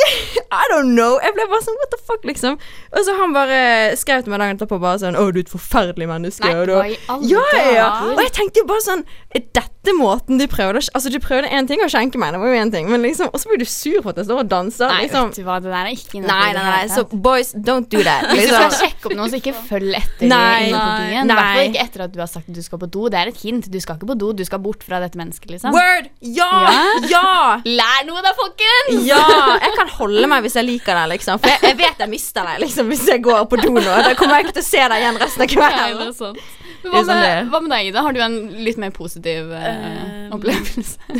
I 0.54 0.62
don't 0.72 0.94
know. 0.94 1.18
Jeg 1.20 1.34
ble 1.36 1.44
bare 1.50 1.64
sånn 1.66 1.76
What 1.82 1.90
the 1.92 1.98
fuck, 2.00 2.24
liksom. 2.24 2.56
Og 2.94 3.04
så 3.04 3.16
han 3.18 3.34
bare 3.36 3.58
skrev 4.00 4.22
til 4.24 4.32
meg 4.32 4.40
dagen 4.40 4.56
etterpå 4.56 4.78
bare 4.80 5.02
sånn 5.02 5.18
Å, 5.20 5.26
du 5.34 5.40
er 5.42 5.44
et 5.44 5.52
forferdelig 5.52 6.08
menneske. 6.08 6.48
Nei, 6.48 6.54
og 6.62 6.66
da- 6.70 7.18
ja, 7.28 7.44
ja, 7.52 7.70
ja. 7.76 7.88
Og 8.14 8.22
jeg 8.24 8.32
tenkte 8.38 8.62
jo 8.64 8.68
bare 8.72 8.84
sånn 8.86 9.04
Er 9.36 9.44
dette 9.60 9.94
måten 9.98 10.40
de 10.40 10.48
prøvde 10.48 10.80
Altså, 10.94 11.12
de 11.12 11.20
prøvde 11.20 11.50
én 11.52 11.68
ting 11.68 11.84
å 11.84 11.90
skjenke 11.92 12.16
meg, 12.20 12.32
det 12.32 12.40
var 12.40 12.48
jo 12.54 12.60
én 12.64 12.72
ting, 12.72 12.88
men 12.90 13.04
liksom 13.04 13.28
Og 13.34 13.36
så 13.42 13.50
blir 13.52 13.60
du 13.60 13.68
sur 13.68 14.00
for 14.00 14.14
at 14.14 14.22
jeg 14.22 14.30
står 14.30 14.40
og 14.46 14.48
danser. 14.48 14.88
Nei, 14.88 15.04
liksom. 15.04 15.28
vet 15.28 15.36
du 15.42 15.44
hva, 15.44 15.58
det 15.60 15.70
der 15.74 15.84
er 15.84 15.92
ikke 15.92 16.22
noe 16.22 16.30
Nei, 16.32 16.48
nei, 16.56 16.64
nei. 16.70 16.88
Så 16.88 17.04
so, 17.04 17.20
boys, 17.28 17.52
don't 17.52 17.90
do 17.92 18.00
that. 18.06 18.30
Hvis 18.32 18.48
du 18.48 18.54
skal 18.54 18.64
Liksom. 18.64 18.80
sjekke 18.80 19.10
opp 19.10 19.16
noen, 19.18 19.30
så 19.34 19.40
ikke 19.42 19.54
følg 19.68 19.94
etter 20.00 20.28
Nei, 20.32 20.70
nei, 20.72 20.80
byen. 21.04 21.30
I 21.30 21.36
hvert 21.36 21.52
fall 21.58 21.68
ikke 21.68 21.84
etter 21.84 22.04
at 22.08 22.12
du 22.14 22.18
har 22.24 22.30
sagt 22.32 22.48
at 22.48 22.54
du 22.56 22.62
skal 22.64 22.80
på 22.80 22.88
do. 22.90 23.08
Det 23.12 23.18
er 23.20 23.28
et 23.32 23.40
hint. 23.44 23.68
Du 23.74 23.80
skal 23.82 23.98
ikke 23.98 24.06
på 24.12 24.16
do, 24.18 24.30
du 24.36 24.44
skal 24.46 24.60
bort 24.62 24.84
fra 24.86 25.00
dette 25.02 25.18
mennesket, 25.18 25.50
liksom. 25.50 25.74
Word! 25.74 26.10
Ja! 26.22 26.50
Ja! 27.10 27.60
Lær 27.66 28.04
noe 28.06 28.22
da, 28.22 28.30
folkens! 28.38 29.00
Ja! 29.08 29.22
Jeg 29.58 29.74
kan 29.74 29.90
holde 29.96 30.28
meg 30.30 30.44
hvis 30.46 30.54
jeg 30.60 30.68
liker 30.68 30.94
deg, 31.00 31.08
liksom. 31.16 31.42
For 31.42 31.50
jeg, 31.50 31.62
jeg 31.72 31.78
vet 31.82 32.04
jeg 32.04 32.12
mister 32.12 32.46
deg, 32.46 32.60
liksom, 32.62 32.92
hvis 32.92 33.06
jeg 33.10 33.24
går 33.24 33.48
på 33.50 33.58
do 33.64 33.72
nå. 33.74 33.82
Da 33.82 34.14
kommer 34.18 34.38
jeg 34.38 34.46
ikke 34.46 34.60
til 34.60 34.66
å 34.66 34.68
se 34.68 34.84
deg 34.92 35.02
igjen 35.02 35.18
resten 35.24 35.46
av 35.46 35.50
kvelden. 35.56 36.04
Ja, 36.04 36.12
sant. 36.20 36.60
Hva 36.84 37.00
sånn 37.00 37.16
med, 37.16 37.48
hva 37.48 37.60
med 37.64 37.72
deg, 37.72 37.86
Ida? 37.88 38.02
Har 38.04 38.12
du 38.12 38.20
en 38.20 38.34
litt 38.60 38.78
mer 38.80 38.92
positiv 38.94 39.48
uh, 39.48 40.34
opplevelse? 40.36 40.98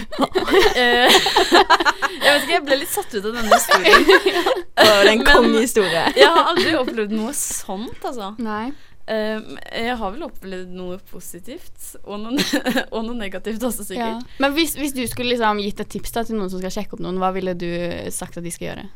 Jeg 2.25 2.33
vet 2.33 2.45
ikke, 2.45 2.55
jeg 2.55 2.65
ble 2.65 2.77
litt 2.79 2.93
satt 2.93 3.13
ut 3.15 3.25
av 3.27 3.35
denne 3.37 3.53
historien. 3.53 4.05
Og 4.81 4.87
det 4.87 4.95
er 5.03 5.11
en 5.11 5.25
kongehistorie. 5.27 6.05
Jeg 6.17 6.31
har 6.31 6.51
aldri 6.53 6.75
opplevd 6.79 7.15
noe 7.17 7.33
sånt, 7.37 8.01
altså. 8.01 8.31
Nei. 8.43 8.73
Eh, 9.07 9.41
jeg 9.85 9.97
har 10.01 10.13
vel 10.15 10.23
opplevd 10.25 10.71
noe 10.73 10.97
positivt, 11.11 11.91
og 12.09 12.23
noe, 12.23 12.41
og 12.95 13.05
noe 13.05 13.15
negativt 13.19 13.61
også, 13.63 13.85
Ja. 13.85 13.89
sikkert. 14.17 14.37
Men 14.41 14.55
hvis, 14.57 14.77
hvis 14.81 14.95
du 14.97 15.03
skulle 15.11 15.35
liksom 15.35 15.61
gitt 15.61 15.81
et 15.85 15.91
tips 15.93 16.13
da 16.17 16.23
til 16.25 16.39
noen 16.39 16.49
som 16.53 16.63
skal 16.63 16.73
sjekke 16.79 16.97
opp 16.97 17.03
noen, 17.05 17.19
hva 17.21 17.33
ville 17.37 17.53
du 17.55 17.69
sagt 18.15 18.39
at 18.41 18.45
de 18.47 18.51
skal 18.55 18.71
gjøre? 18.71 18.87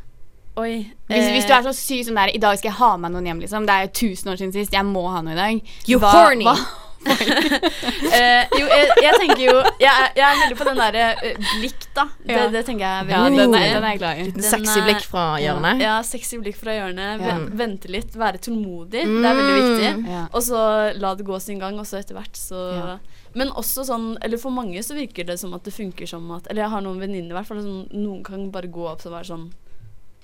Oi. 0.58 0.72
Hvis, 1.06 1.22
eh, 1.22 1.32
hvis 1.36 1.44
du 1.46 1.52
er 1.54 1.62
så 1.68 1.74
syk 1.76 2.08
det 2.08 2.16
er 2.18 2.32
I 2.34 2.38
dag 2.42 2.56
skal 2.58 2.70
jeg 2.72 2.78
ha 2.80 2.96
med 2.96 3.12
noen 3.14 3.28
hjem, 3.28 3.40
liksom. 3.44 3.66
Det 3.68 3.74
er 3.76 3.84
jo 3.86 3.92
tusen 4.00 4.32
år 4.32 4.40
siden 4.40 4.52
sist. 4.56 4.72
Jeg 4.74 4.86
må 4.88 5.04
ha 5.12 5.20
noe 5.22 5.36
i 5.36 5.38
dag. 5.38 5.60
You 5.86 6.00
Hva- 6.00 6.10
horny. 6.16 6.44
hva- 6.48 6.87
eh, 7.08 8.44
Jo, 8.58 8.64
jeg, 8.66 8.88
jeg 9.04 9.14
tenker 9.20 9.42
jo 9.44 9.54
Jeg 9.80 9.90
er, 9.90 10.08
jeg 10.18 10.24
er 10.26 10.40
veldig 10.42 10.56
på 10.58 10.66
den 10.68 10.80
derre 10.80 11.04
eh, 11.24 11.36
blikk, 11.60 11.86
da. 11.96 12.04
Det, 12.24 12.32
Ja. 12.34 12.46
det 12.52 12.62
tenker 12.66 12.84
jeg 12.84 13.04
er 13.04 13.12
Ja, 13.12 13.20
veldig 13.24 13.38
den 13.38 13.54
er, 13.54 13.66
den 13.74 13.84
er 13.84 13.92
jeg 13.94 14.00
glad 14.02 14.18
i. 14.22 14.26
Den 14.38 14.46
Sexy 14.48 14.78
er- 14.80 14.86
blikk 14.88 15.04
fra 15.06 15.24
hjørnet. 15.42 15.82
Ja, 15.84 15.94
sexy 16.06 16.40
blikk 16.42 16.58
fra 16.60 16.74
hjørnet. 16.76 17.22
Ja. 17.22 17.36
Ven- 17.38 17.46
Vente 17.62 17.88
litt, 17.92 18.16
være 18.18 18.40
tålmodig. 18.44 19.04
Det 19.06 19.30
er 19.30 19.38
veldig 19.40 19.56
viktig. 19.60 19.92
Ja. 20.10 20.24
Og 20.32 20.42
så 20.48 20.64
la 20.98 21.14
det 21.18 21.26
gå 21.28 21.38
sin 21.40 21.58
gang, 21.62 21.78
og 21.78 21.86
så 21.88 22.00
etter 22.02 22.18
hvert 22.18 22.36
så 22.38 22.64
Ja. 22.78 22.98
Men 23.34 23.50
også 23.60 23.84
sånn 23.84 24.16
Eller 24.24 24.38
for 24.40 24.50
mange 24.50 24.80
så 24.82 24.94
virker 24.96 25.26
det 25.28 25.38
som 25.38 25.52
at 25.54 25.62
det 25.62 25.74
funker 25.74 26.08
som 26.08 26.30
at 26.32 26.46
Eller 26.50 26.62
jeg 26.64 26.70
har 26.72 26.80
noen 26.80 26.98
venninner 26.98 27.34
i 27.34 27.36
hvert 27.36 27.46
fall 27.46 27.60
sånn, 27.60 27.84
Noen 27.92 28.22
kan 28.24 28.50
bare 28.50 28.66
gå 28.72 28.86
opp 28.88 29.04
og 29.06 29.12
være 29.12 29.28
sånn 29.28 29.50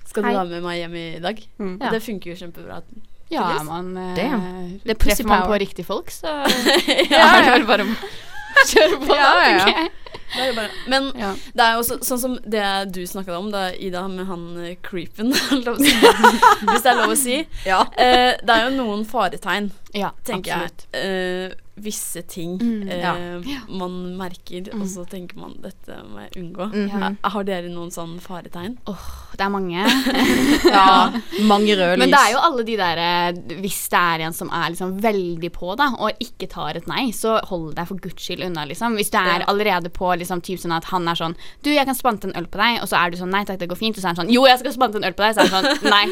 Skal 0.05 0.23
du 0.23 0.29
Hei. 0.29 0.35
være 0.35 0.49
med 0.49 0.63
meg 0.65 0.79
hjem 0.79 0.95
i 0.95 1.19
dag? 1.21 1.43
Mm. 1.59 1.77
Ja. 1.81 1.91
det 1.93 2.01
funker 2.03 2.33
jo 2.33 2.35
kjempebra. 2.41 2.81
Ja, 3.33 3.45
er 3.59 3.63
man 3.65 3.91
eh, 3.97 4.15
Det 4.83 4.93
er 4.93 4.99
Treffer 5.01 5.27
man 5.29 5.47
på 5.49 5.57
riktig 5.61 5.85
folk, 5.87 6.11
så 6.13 6.27
ja, 7.11 7.29
ja. 7.41 7.59
bare 7.65 7.87
kjøre 8.71 8.99
på, 9.01 9.07
da, 9.09 9.15
Ja, 9.15 9.31
ja, 9.49 9.69
ja. 9.69 9.87
Det 10.35 10.41
er 10.41 10.47
jo 10.49 10.55
bare, 10.57 10.69
men 10.91 11.05
Ja. 11.19 11.29
det 11.55 11.63
er 11.63 11.75
jo 11.77 11.83
så, 11.85 11.97
sånn 12.03 12.19
som 12.19 12.33
det 12.49 12.63
du 12.95 13.01
snakka 13.07 13.35
om, 13.37 13.49
da, 13.53 13.69
Ida, 13.77 14.01
med 14.11 14.27
han 14.27 14.45
eh, 14.63 14.75
creepen, 14.83 15.31
hvis 15.61 16.81
det 16.83 16.91
er 16.91 16.97
lov 16.99 17.13
å 17.13 17.17
si. 17.19 17.37
Ja. 17.67 17.83
Eh, 17.95 18.33
det 18.41 18.55
er 18.55 18.65
jo 18.67 18.73
noen 18.77 19.05
faretegn, 19.07 19.69
Ja, 19.95 20.11
tenker 20.27 20.51
absolutt. 20.59 20.87
jeg. 20.91 21.51
Uh, 21.55 21.61
visse 21.75 22.21
ting 22.31 22.53
Mm, 22.61 22.87
eh, 22.87 23.01
ja. 23.51 23.57
man 23.67 23.91
merker, 24.15 24.69
og 24.77 24.85
så 24.87 25.03
tenker 25.11 25.35
man 25.35 25.57
dette 25.59 25.97
må 26.07 26.21
jeg 26.23 26.31
unngå. 26.39 26.69
Mhm. 26.71 27.03
Eh, 27.03 27.29
Har 27.33 27.43
dere 27.43 27.67
noen 27.67 27.91
sånn 27.91 28.13
faretegn? 28.23 28.77
Det 29.35 29.43
er 29.43 29.49
mange. 29.51 29.83
Ja, 30.71 31.11
mange 31.49 31.75
røde 31.75 31.97
lys. 31.97 31.99
Men 31.99 32.13
det 32.13 32.19
er 32.21 32.31
jo 32.31 32.39
alle 32.47 32.63
de 32.67 32.77
der 32.79 33.01
eh, 33.03 33.59
Hvis 33.59 33.81
det 33.91 33.99
er 33.99 34.23
en 34.27 34.33
som 34.37 34.49
er 34.55 34.69
liksom 34.71 34.95
veldig 35.03 35.51
på, 35.55 35.75
da, 35.79 35.89
og 35.99 36.23
ikke 36.23 36.47
tar 36.51 36.79
et 36.79 36.87
nei, 36.87 37.09
så 37.15 37.35
hold 37.51 37.73
deg 37.75 37.87
for 37.91 37.99
guds 38.07 38.23
skyld 38.23 38.45
unna, 38.47 38.63
liksom. 38.71 38.95
Hvis 38.95 39.11
du 39.11 39.17
er 39.19 39.41
Ja. 39.43 39.45
allerede 39.51 39.91
på 39.91 40.13
liksom 40.15 40.41
typ 40.41 40.59
sånn 40.63 40.75
at 40.77 40.85
han 40.93 41.07
er 41.11 41.15
sånn 41.19 41.35
Du, 41.61 41.71
jeg 41.75 41.85
kan 41.85 41.95
spante 41.95 42.27
en 42.31 42.35
øl 42.39 42.47
på 42.47 42.57
deg, 42.63 42.79
og 42.83 42.87
så 42.87 43.03
er 43.03 43.11
du 43.11 43.17
sånn 43.19 43.31
Nei 43.35 43.43
takk, 43.43 43.59
det 43.59 43.67
går 43.69 43.77
fint. 43.83 43.97
Og 43.97 44.01
så 44.01 44.07
er 44.07 44.15
han 44.15 44.23
sånn 44.23 44.31
Jo, 44.33 44.45
jeg 44.47 44.59
skal 44.63 44.71
spante 44.79 44.95
en 45.03 45.03
øl 45.11 45.13
på 45.13 45.27
deg. 45.27 45.35
Så 45.35 45.43
er 45.43 45.51
han 45.51 45.69
sånn 45.75 45.91
Nei. 45.97 46.07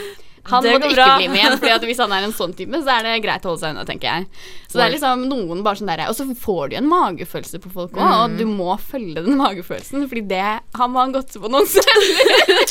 Han 0.52 0.64
Det 0.64 0.74
må 0.74 0.80
du 0.82 0.86
ikke 0.90 0.98
bra. 0.98 1.18
bli 1.18 1.28
med 1.32 1.40
igjen, 1.40 1.54
for 1.62 1.86
hvis 1.88 2.02
han 2.04 2.12
er 2.12 2.26
en 2.28 2.34
sånn 2.36 2.54
type, 2.58 2.80
så 2.84 2.98
er 2.98 3.06
det 3.08 3.14
greit 3.24 3.46
å 3.46 3.54
holde 3.54 3.62
seg 3.62 3.72
unna, 3.72 3.86
tenker 3.88 4.10
jeg. 4.10 4.44
Så 4.68 4.80
det 4.80 4.86
er 4.88 4.94
liksom 4.96 5.24
noen 5.30 5.62
bare 5.64 5.80
sånn 5.80 5.92
der 5.92 6.02
Og 6.10 6.16
så 6.18 6.26
får 6.36 6.72
du 6.72 6.76
en 6.80 6.88
magefølelse 6.90 7.62
på 7.64 7.72
folk 7.72 7.96
òg, 7.96 8.10
og 8.26 8.36
du 8.40 8.44
må 8.50 8.74
følge 8.82 9.24
den 9.24 9.38
magefølelsen, 9.40 10.08
fordi 10.12 10.26
det 10.34 10.42
har 10.76 10.90
man 10.92 11.14
gått 11.16 11.32
på 11.40 11.52
noen 11.52 11.70
selv. 11.70 12.10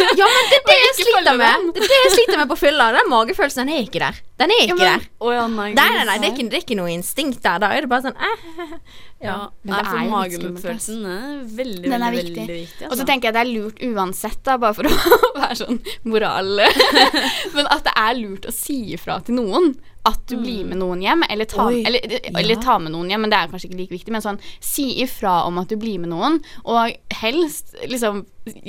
Ja, 0.19 0.27
men 0.29 0.49
det 0.51 0.59
er 0.59 0.65
det 0.67 0.75
jeg 0.77 0.95
sliter 0.99 1.37
med. 1.39 1.69
Det 1.73 1.83
er 1.85 1.91
det 1.93 1.99
jeg 2.03 2.13
sliter 2.17 2.41
med 2.41 2.51
på 2.51 2.57
fylla. 2.59 2.91
Den 2.97 3.09
magefølelsen 3.13 3.63
den 3.65 3.77
er 3.77 3.87
ikke 3.87 4.03
der. 4.03 4.19
Den 4.43 4.53
er 4.53 4.65
ikke 4.67 4.77
der. 4.81 5.07
Oh, 5.23 5.31
ja, 5.33 5.47
nei. 5.47 5.71
Nei, 5.77 5.89
nei, 5.95 6.05
nei, 6.09 6.19
det 6.19 6.29
er, 6.29 6.35
ikke, 6.35 6.49
det 6.51 6.59
er 6.59 6.65
ikke 6.67 6.79
noe 6.79 6.93
instinkt 6.93 7.41
der. 7.45 7.63
Da 7.63 7.71
er 7.73 7.87
det 7.87 7.91
bare 7.93 8.11
sånn 8.11 8.19
eh. 8.19 8.77
Ja, 9.23 9.37
Men 9.63 9.77
det 9.77 9.83
er 9.87 10.09
magefølelsen 10.11 11.05
er 11.07 11.27
veldig, 11.47 11.85
Den 11.87 11.95
er 11.95 12.11
veldig, 12.11 12.25
viktig. 12.27 12.41
veldig 12.43 12.57
viktig. 12.65 12.87
Og 12.89 12.89
så 12.89 12.97
altså. 12.97 13.07
tenker 13.13 13.29
jeg 13.29 13.37
det 13.37 13.43
er 13.45 13.51
lurt 13.53 13.83
uansett, 13.87 14.41
da, 14.49 14.57
bare 14.59 14.75
for 14.75 14.89
å 14.91 15.19
være 15.45 15.59
sånn 15.61 15.79
moral 16.11 16.51
Men 17.63 17.73
at 17.79 17.85
det 17.87 17.93
er 17.97 18.19
lurt 18.19 18.47
å 18.49 18.53
si 18.55 18.77
ifra 18.97 19.21
til 19.25 19.39
noen 19.39 19.75
at 20.09 20.19
du 20.27 20.35
blir 20.41 20.65
med 20.67 20.81
noen 20.81 20.99
hjem, 21.05 21.21
eller 21.31 21.47
ta, 21.47 21.69
Oi, 21.71 21.85
eller, 21.87 22.03
eller 22.35 22.59
ta 22.59 22.75
med 22.83 22.91
noen 22.91 23.13
hjem, 23.13 23.23
men 23.23 23.31
det 23.31 23.39
er 23.39 23.53
kanskje 23.53 23.69
ikke 23.69 23.79
like 23.79 23.95
viktig. 23.95 24.11
Men 24.11 24.25
sånn, 24.25 24.41
si 24.59 24.89
ifra 25.05 25.45
om 25.47 25.61
at 25.63 25.71
du 25.71 25.77
blir 25.79 26.01
med 26.03 26.11
noen, 26.11 26.41
og 26.67 26.91
helst 27.21 27.77
liksom 27.87 28.25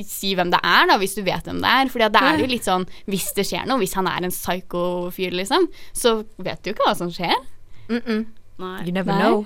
si 0.05 0.35
hvem 0.37 0.51
det 0.53 0.59
er, 0.61 0.85
da, 0.91 0.99
hvis 1.01 1.17
du 1.17 1.23
vet 1.25 1.49
hvem 1.49 1.63
det 1.63 1.71
er. 1.71 1.89
For 1.89 2.05
det 2.05 2.21
er 2.21 2.37
jo 2.43 2.51
litt 2.51 2.69
sånn 2.69 2.85
hvis 3.09 3.31
det 3.33 3.47
skjer 3.49 3.65
noe, 3.65 3.81
hvis 3.81 3.97
han 3.97 4.11
er 4.11 4.29
en 4.29 4.35
psyko-fyr, 4.35 5.33
liksom, 5.41 5.65
så 5.97 6.19
vet 6.37 6.61
du 6.61 6.69
jo 6.69 6.77
ikke 6.77 6.85
hva 6.91 6.95
som 7.01 7.09
skjer. 7.09 7.33
Mm 7.89 8.01
-mm. 8.05 8.25
Nei. 8.61 8.79
You 8.85 8.91
never 8.93 9.13
Nei. 9.13 9.21
know. 9.21 9.45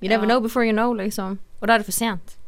You 0.00 0.08
never 0.08 0.24
Ja. 0.24 0.30
know 0.32 0.40
before 0.40 0.64
you 0.64 0.72
know, 0.72 0.94
liksom. 0.94 1.38
Og 1.60 1.68
da 1.68 1.74
er 1.74 1.78
det 1.78 1.84
for 1.84 1.92
sent. 1.92 2.39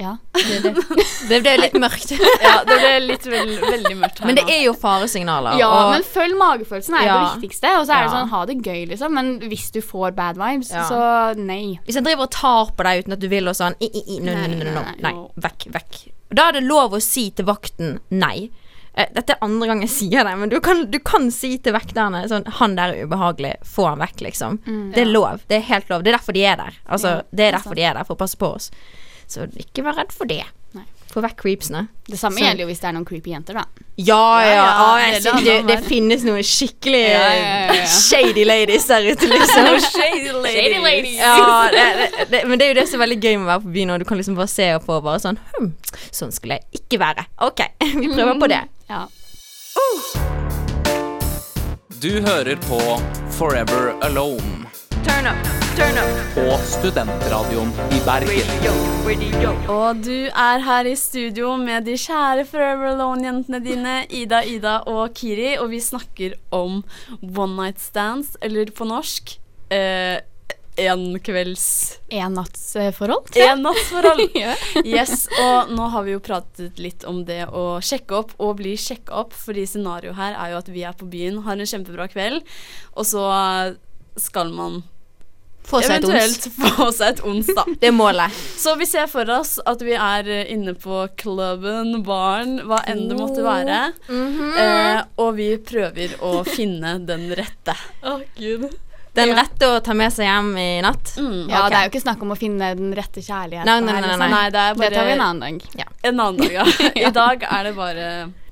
Ja. 0.00 0.14
Det, 0.32 0.60
det. 0.64 1.04
det 1.28 1.38
ble 1.44 1.52
litt 1.60 1.74
mørkt. 1.82 2.12
Ja, 2.46 2.54
det 2.64 2.76
ble 2.80 2.92
litt 3.04 3.26
veld, 3.28 3.58
veldig 3.60 3.92
mørkt 4.00 4.22
her 4.22 4.30
Men 4.30 4.38
det 4.38 4.44
nå. 4.48 4.52
er 4.54 4.62
jo 4.64 4.72
faresignaler. 4.80 5.58
Ja, 5.60 5.68
og 5.68 5.90
men 5.94 6.06
følg 6.08 6.38
magefølelsen 6.40 6.96
er 6.96 7.04
Ja. 7.06 7.16
det 7.18 7.42
viktigste. 7.42 7.74
Og 7.80 7.84
så 7.88 7.98
er 7.98 8.06
det 8.06 8.14
sånn, 8.14 8.30
ha 8.32 8.40
det 8.48 8.56
gøy, 8.64 8.80
liksom. 8.94 9.12
Men 9.18 9.32
hvis 9.50 9.68
du 9.74 9.80
får 9.84 10.14
bad 10.16 10.40
vibes, 10.40 10.72
Ja. 10.72 10.86
så 10.88 11.02
nei. 11.38 11.78
Hvis 11.84 12.00
jeg 12.00 12.06
driver 12.08 12.24
og 12.26 12.32
tar 12.32 12.72
på 12.72 12.88
deg 12.88 13.04
uten 13.04 13.12
at 13.18 13.20
du 13.20 13.28
vil 13.28 13.48
og 13.52 13.58
sånn 13.60 13.76
i, 13.80 13.90
i, 13.92 14.02
i, 14.16 14.18
no, 14.24 14.32
no, 14.32 14.48
no, 14.48 14.72
no. 14.80 14.86
Nei, 14.88 15.12
Nei, 15.12 15.14
vekk, 15.46 15.68
vekk. 15.76 16.00
Da 16.32 16.48
er 16.48 16.58
det 16.60 16.64
lov 16.64 16.96
å 16.96 17.00
si 17.02 17.28
til 17.34 17.44
vakten 17.48 17.98
nei. 18.10 18.48
Eh, 18.94 19.06
Dette 19.14 19.36
er 19.36 19.44
andre 19.46 19.66
gang 19.70 19.80
jeg 19.84 19.90
sier 19.92 20.24
det, 20.26 20.32
men 20.38 20.50
du 20.50 20.56
kan, 20.64 20.84
du 20.90 20.98
kan 21.06 21.28
si 21.30 21.52
til 21.62 21.74
vekterne 21.76 22.24
sånn 22.30 22.42
Han 22.58 22.72
der 22.74 22.90
er 22.96 23.06
ubehagelig, 23.06 23.52
få 23.66 23.84
han 23.92 24.00
vekk, 24.02 24.24
liksom. 24.26 24.58
Mm. 24.66 24.88
Det 24.96 25.04
er 25.04 25.10
lov. 25.12 25.44
Det 25.50 25.60
er 25.60 25.68
helt 25.68 25.90
lov. 25.92 26.02
Det 26.02 26.10
er 26.10 26.16
derfor 26.18 26.34
de 26.34 26.42
er 26.46 26.56
der. 26.58 26.80
Altså, 26.90 27.12
det 27.30 27.44
er 27.46 27.54
derfor 27.58 27.78
de 27.78 27.84
er 27.86 27.94
der, 28.00 28.08
for 28.08 28.16
å 28.18 28.22
passe 28.24 28.38
på 28.40 28.50
oss. 28.56 28.70
Så 29.30 29.46
ikke 29.62 29.84
vær 29.86 29.94
redd 30.00 30.10
for 30.14 30.26
det. 30.26 30.42
Nei. 30.74 30.84
Få 31.10 31.22
vekk 31.24 31.36
creepsene. 31.42 31.84
Det 32.06 32.18
samme 32.18 32.38
Så- 32.38 32.44
gjelder 32.44 32.62
jo 32.64 32.66
hvis 32.70 32.80
det 32.82 32.88
er 32.88 32.92
noen 32.94 33.04
creepy 33.06 33.30
jenter, 33.32 33.54
da. 33.58 33.64
Ja, 33.98 34.18
ja. 34.42 34.50
ja, 34.54 34.66
Ah, 34.70 34.98
jeg 35.02 35.22
det 35.22 35.32
det, 35.44 35.56
det 35.68 35.76
finnes 35.86 36.22
noen 36.26 36.42
skikkelig 36.46 37.00
Ja, 37.10 37.22
ja, 37.34 37.46
ja, 37.66 37.74
ja. 37.80 37.86
shady 37.86 38.44
ladies 38.46 38.86
der 38.90 39.06
ute, 39.10 39.26
liksom. 39.34 39.70
Shady 39.86 40.32
ladies. 40.32 40.54
Shady 40.54 40.78
ladies. 40.84 41.18
Ja, 41.24 41.68
det, 41.70 41.84
det, 41.98 42.28
det, 42.30 42.42
men 42.48 42.58
det 42.58 42.66
er 42.68 42.74
jo 42.74 42.78
det 42.80 42.86
som 42.88 43.00
er 43.00 43.06
veldig 43.06 43.20
gøy 43.22 43.36
med 43.38 43.46
å 43.46 43.50
være 43.52 43.64
på 43.66 43.72
byen, 43.78 43.90
og 43.94 43.98
du 43.98 44.04
kan 44.10 44.18
liksom 44.22 44.38
bare 44.38 44.50
se 44.54 44.68
opp 44.78 44.88
og 44.88 45.02
bare 45.08 45.22
sånn 45.22 45.38
hm, 45.56 45.72
Sånn 46.14 46.32
skulle 46.34 46.58
jeg 46.60 46.82
ikke 46.82 47.00
være. 47.02 47.26
OK, 47.48 47.64
vi 48.02 48.08
prøver 48.14 48.38
på 48.40 48.50
det. 48.54 48.62
Ja. 48.90 49.06
Du 52.00 52.12
hører 52.24 52.56
på 52.64 52.78
Forever 53.36 53.92
Alone 54.02 54.70
Turn 55.04 55.26
up, 55.26 55.36
på 56.34 56.56
Studentradioen 56.66 57.70
i 57.92 58.00
Bergen. 58.04 58.48
Og 59.70 60.02
du 60.04 60.28
er 60.28 60.64
her 60.64 60.88
i 60.88 60.96
studio 60.98 61.54
med 61.60 61.86
de 61.88 61.94
kjære 61.98 62.44
Forever 62.48 62.90
Alone-jentene 62.92 63.60
dine, 63.64 63.94
Ida, 64.12 64.42
Ida 64.44 64.74
og 64.90 65.14
Kiri, 65.16 65.54
og 65.56 65.70
vi 65.72 65.80
snakker 65.80 66.36
om 66.52 66.82
one 67.22 67.56
night 67.56 67.80
stands, 67.80 68.36
eller 68.44 68.68
på 68.76 68.88
norsk 68.90 69.32
eh, 69.72 70.20
enkvelds... 70.84 71.66
Ennattsforhold. 72.12 73.32
Ennattsforhold. 73.40 74.24
Ja. 74.44 74.54
Yes, 74.84 75.26
og 75.40 75.72
nå 75.72 75.88
har 75.96 76.04
vi 76.06 76.14
jo 76.14 76.22
pratet 76.24 76.78
litt 76.80 77.08
om 77.08 77.24
det 77.24 77.46
å 77.48 77.80
sjekke 77.84 78.20
opp 78.20 78.36
og 78.38 78.58
bli 78.60 78.76
sjekka 78.76 79.24
opp, 79.24 79.36
fordi 79.48 79.64
scenarioet 79.68 80.20
her 80.20 80.36
er 80.36 80.54
jo 80.54 80.62
at 80.62 80.72
vi 80.76 80.84
er 80.84 80.96
på 80.96 81.08
byen, 81.08 81.40
har 81.48 81.56
en 81.56 81.74
kjempebra 81.74 82.12
kveld, 82.12 82.44
og 82.94 83.08
så 83.08 83.26
skal 84.20 84.52
man 84.52 84.82
Få 85.70 85.80
seg 85.84 86.00
et 86.00 86.06
ons. 86.08 86.14
eventuelt 86.14 86.76
få 86.76 86.90
seg 86.96 87.14
et 87.14 87.22
ons, 87.30 87.50
da. 87.54 87.64
Det 87.78 87.90
er 87.90 87.94
målet. 87.94 88.42
Så 88.58 88.74
vi 88.80 88.88
ser 88.90 89.06
for 89.10 89.28
oss 89.30 89.58
at 89.70 89.82
vi 89.86 89.94
er 89.94 90.28
eh, 90.30 90.52
inne 90.52 90.74
på 90.78 91.04
klubben, 91.20 92.00
baren, 92.06 92.60
hva 92.66 92.82
enn 92.90 93.06
det 93.10 93.18
måtte 93.18 93.44
være. 93.46 93.80
eh, 94.10 95.00
og 95.20 95.34
vi 95.38 95.52
prøver 95.62 96.16
å 96.26 96.40
finne 96.48 96.98
den 97.06 97.28
rette. 97.38 97.76
Å, 98.08 98.18
gud. 98.38 98.70
Den 99.14 99.32
rette 99.34 99.66
å 99.66 99.78
ta 99.82 99.94
med 99.98 100.12
seg 100.14 100.28
hjem 100.28 100.50
i 100.60 100.68
natt. 100.84 101.14
Mm. 101.18 101.48
Ja, 101.50 101.64
okay. 101.64 101.70
det 101.70 101.78
er 101.78 101.86
jo 101.86 101.90
ikke 101.90 102.02
snakk 102.04 102.20
om 102.22 102.34
å 102.34 102.36
finne 102.38 102.68
den 102.78 102.92
rette 102.94 103.22
kjærligheten. 103.24 103.66
Nei, 103.66 103.80
nei, 103.82 103.94
nei, 103.94 104.02
nei, 104.04 104.10
liksom. 104.12 104.34
Nei, 104.36 104.44
det 104.54 104.60
er 104.66 104.76
Det 104.78 104.90
tar 104.94 105.08
vi 105.08 105.14
en 105.16 105.24
annen 105.24 105.40
dag. 105.42 105.88
en 106.02 106.20
annen 106.26 106.38
dag, 106.38 106.52
ja. 106.54 106.66
I 107.08 107.10
dag 107.14 107.48
er 107.48 107.66
det 107.66 107.74
bare 107.78 108.04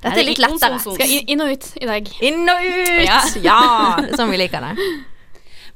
Dette 0.03 0.16
er 0.16 0.27
litt 0.27 0.42
lettere. 0.42 0.81
Skal 0.83 1.14
inn, 1.18 1.44
og 1.44 1.55
ut 1.55 1.71
i 1.79 1.87
dag. 1.90 2.11
Inn 2.27 2.42
og 2.51 2.66
ut! 2.66 2.90
Ja. 3.07 3.21
Ja, 3.42 3.61
sånn 4.18 4.35
vi 4.35 4.42
liker 4.42 4.66
det. 4.66 4.90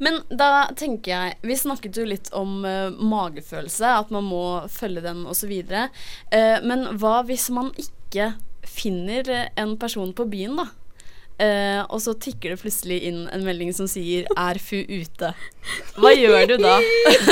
Men 0.03 0.19
da 0.29 0.67
tenker 0.79 1.13
jeg 1.13 1.37
Vi 1.47 1.57
snakket 1.59 1.99
jo 2.01 2.07
litt 2.09 2.31
om 2.35 2.65
uh, 2.67 2.91
magefølelse, 2.91 3.97
at 4.03 4.11
man 4.15 4.27
må 4.27 4.45
følge 4.73 5.05
den 5.05 5.25
osv. 5.31 5.53
Uh, 5.63 6.59
men 6.67 6.89
hva 6.99 7.21
hvis 7.29 7.49
man 7.55 7.71
ikke 7.79 8.33
finner 8.67 9.29
eh, 9.31 9.49
en 9.59 9.77
person 9.81 10.13
på 10.15 10.27
byen, 10.31 10.59
da? 10.61 10.69
Eh, 11.41 11.81
og 11.89 11.99
så 12.05 12.13
tikker 12.19 12.53
det 12.53 12.61
plutselig 12.61 13.01
inn 13.09 13.25
en 13.33 13.45
melding 13.47 13.73
som 13.75 13.89
sier 13.91 14.27
'er 14.37 14.59
fu 14.61 14.77
ute'. 14.77 15.33
Hva 15.97 16.13
gjør 16.13 16.53
du 16.53 16.57
da? 16.61 16.77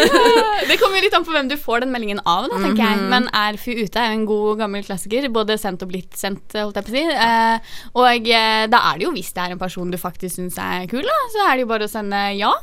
Det 0.70 0.78
kommer 0.80 0.98
jo 0.98 1.04
litt 1.04 1.14
an 1.14 1.26
på 1.26 1.34
hvem 1.34 1.50
du 1.50 1.56
får 1.60 1.84
den 1.84 1.92
meldingen 1.92 2.20
av, 2.24 2.48
da, 2.48 2.56
tenker 2.62 2.82
jeg. 2.82 2.96
Mhm. 2.96 3.08
Men 3.10 3.28
er 3.34 3.58
FU 3.60 3.70
ute 3.74 3.98
er 3.98 4.10
jo 4.10 4.18
en 4.18 4.26
god, 4.26 4.58
gammel 4.58 4.84
klassiker. 4.86 5.28
Både 5.32 5.58
sendt 5.58 5.82
og 5.82 5.90
blitt 5.90 6.16
sendt, 6.16 6.54
holdt 6.54 6.78
jeg 6.78 6.86
på 6.86 6.92
å 6.92 6.96
si. 6.96 7.04
Uh, 7.10 7.58
og 8.00 8.30
uh, 8.30 8.64
da 8.70 8.82
er 8.90 8.98
det 8.98 9.06
jo, 9.06 9.14
hvis 9.14 9.32
det 9.34 9.42
er 9.44 9.54
en 9.56 9.62
person 9.62 9.90
du 9.90 9.98
faktisk 9.98 10.36
syns 10.36 10.58
er 10.58 10.86
kul, 10.90 11.02
da, 11.02 11.18
så 11.34 11.46
er 11.48 11.56
det 11.56 11.66
jo 11.66 11.72
bare 11.72 11.88
å 11.88 11.90
sende 11.90 12.22
ja. 12.38 12.54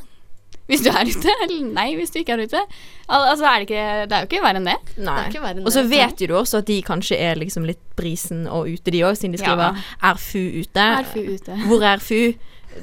Hvis 0.68 0.82
du 0.84 0.90
er 0.92 1.08
ute, 1.08 1.32
eller 1.44 1.62
nei 1.72 1.94
hvis 1.96 2.12
du 2.12 2.18
ikke 2.20 2.34
er 2.36 2.42
ute. 2.44 2.60
Al 3.08 3.24
altså 3.32 3.46
er 3.48 3.64
det, 3.64 3.68
ikke, 3.70 3.84
det 4.10 4.16
er 4.18 4.22
jo 4.26 4.28
ikke 4.28 4.42
verre 4.44 4.60
enn 4.60 4.68
det. 4.68 4.76
Enn 5.00 5.64
Og 5.64 5.72
så 5.72 5.86
vet 5.88 6.20
jo 6.20 6.28
du 6.28 6.36
også 6.42 6.60
at 6.60 6.68
de 6.68 6.82
kanskje 6.84 7.16
er 7.24 7.40
liksom 7.40 7.64
litt 7.68 7.80
brisen 7.96 8.44
og 8.52 8.68
ute, 8.68 8.92
de 8.92 9.00
òg, 9.08 9.16
siden 9.16 9.32
de 9.38 9.40
Ja. 9.40 9.44
skriver 9.48 9.80
'er 10.04 10.18
fu 10.20 10.44
ute'. 10.62 10.88
Er 11.00 11.04
FU 11.08 11.24
ute. 11.24 11.52
Hvor 11.68 11.80
er 11.84 11.98
fu? 12.04 12.34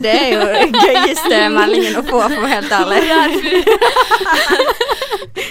Det 0.00 0.10
er 0.10 0.28
jo 0.32 0.40
den 0.40 0.72
gøyeste 0.72 1.48
meldingen 1.58 1.94
å 2.00 2.02
få, 2.02 2.18
for 2.24 2.38
å 2.40 2.42
være 2.42 2.56
helt 2.56 2.72
ærlig. 2.72 3.04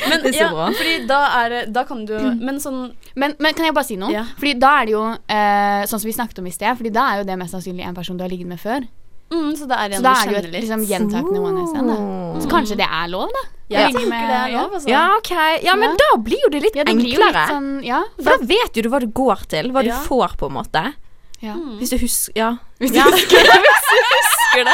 Men 0.10 0.22
Det 0.24 0.32
er 0.32 0.34
så 0.34 0.48
ja, 0.56 0.68
fordi 0.78 0.94
da 1.08 1.20
er 1.44 1.50
det 1.50 1.62
Da 1.76 1.84
kan 1.88 2.06
du 2.08 2.14
Men 2.40 2.60
sånn 2.64 2.94
Men, 3.20 3.36
men 3.40 3.54
kan 3.56 3.66
jeg 3.68 3.76
bare 3.76 3.88
si 3.88 3.98
noe? 4.00 4.12
Ja. 4.14 4.24
Fordi 4.40 4.54
da 4.60 4.72
er 4.82 4.86
det 4.88 4.94
jo 4.96 5.04
eh, 5.12 5.84
sånn 5.90 6.00
som 6.02 6.08
vi 6.08 6.16
snakket 6.16 6.40
om 6.40 6.48
i 6.48 6.54
sted, 6.56 6.78
Fordi 6.80 6.92
da 6.94 7.04
er 7.12 7.16
jo 7.22 7.26
det 7.28 7.38
mest 7.42 7.56
sannsynlig 7.56 7.86
en 7.88 7.96
person 7.98 8.18
du 8.20 8.24
har 8.24 8.32
ligget 8.32 8.48
med 8.50 8.60
før. 8.62 8.86
Mm, 9.32 9.56
Så 9.58 9.68
det 9.68 9.78
er 9.78 9.90
Så 9.90 9.96
en 9.98 10.04
da 10.04 10.14
du 10.14 10.20
er 10.20 10.26
jo 10.26 10.32
kjenner 10.32 10.38
et 10.38 10.52
litt. 10.52 10.62
liksom, 10.64 10.86
gjentakende 10.86 11.40
one 11.42 11.56
night 11.60 11.70
stand. 11.70 11.88
da. 11.88 11.96
Så 12.42 12.48
kanskje 12.50 12.76
det 12.78 12.88
er 12.90 13.08
lov, 13.08 13.30
da? 13.30 13.44
Jeg 13.70 13.94
tenker 13.94 14.10
med- 14.10 14.30
det 14.30 14.36
er 14.38 14.52
lov, 14.58 14.74
altså. 14.74 14.88
Ja, 14.90 15.04
okay. 15.18 15.60
Ja, 15.64 15.76
men 15.76 15.90
Ja. 15.92 15.96
da 15.98 16.18
blir 16.22 16.38
jo 16.44 16.50
det 16.50 16.62
litt 16.62 16.76
Ja, 16.76 16.84
det 16.84 16.94
enklere. 16.96 17.34
litt 17.34 17.50
sånn 17.50 17.84
Ja. 17.84 18.04
For 18.18 18.38
da 18.38 18.46
vet 18.46 18.76
jo 18.76 18.82
du 18.84 18.90
hva 18.90 19.00
du 19.00 19.08
går 19.08 19.48
til, 19.48 19.72
hva 19.72 19.84
Ja. 19.84 19.94
du 19.98 20.08
får, 20.08 20.38
på 20.38 20.46
en 20.48 20.54
måte. 20.54 20.94
ja. 21.42 21.54
Hvis 21.80 21.90
du 21.90 21.98
husker 21.98 22.34
Ja. 22.36 22.58
Hvis 22.80 22.92
du 22.92 22.98
Ja. 22.98 23.04
husker 23.06 23.44
det. 23.44 23.60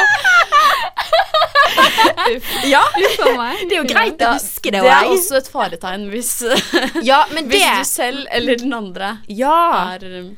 ja. 2.70 2.82
For 3.16 3.36
meg. 3.36 3.56
Det 3.68 3.76
er 3.76 3.80
jo 3.82 3.84
greit 3.88 4.18
å 4.24 4.34
huske 4.36 4.70
det 4.70 4.82
Det 4.82 4.90
er 4.92 5.08
også 5.08 5.36
et 5.40 5.48
faretegn 5.52 6.10
hvis, 6.12 6.32
Ja, 7.06 7.24
men 7.32 7.48
hvis 7.50 7.62
det 7.64 7.78
du 7.78 7.84
selv 7.88 8.26
eller 8.30 8.56
den 8.56 8.72
andre 8.76 9.18
Ja. 9.28 9.94
er 9.94 10.04
um, 10.20 10.36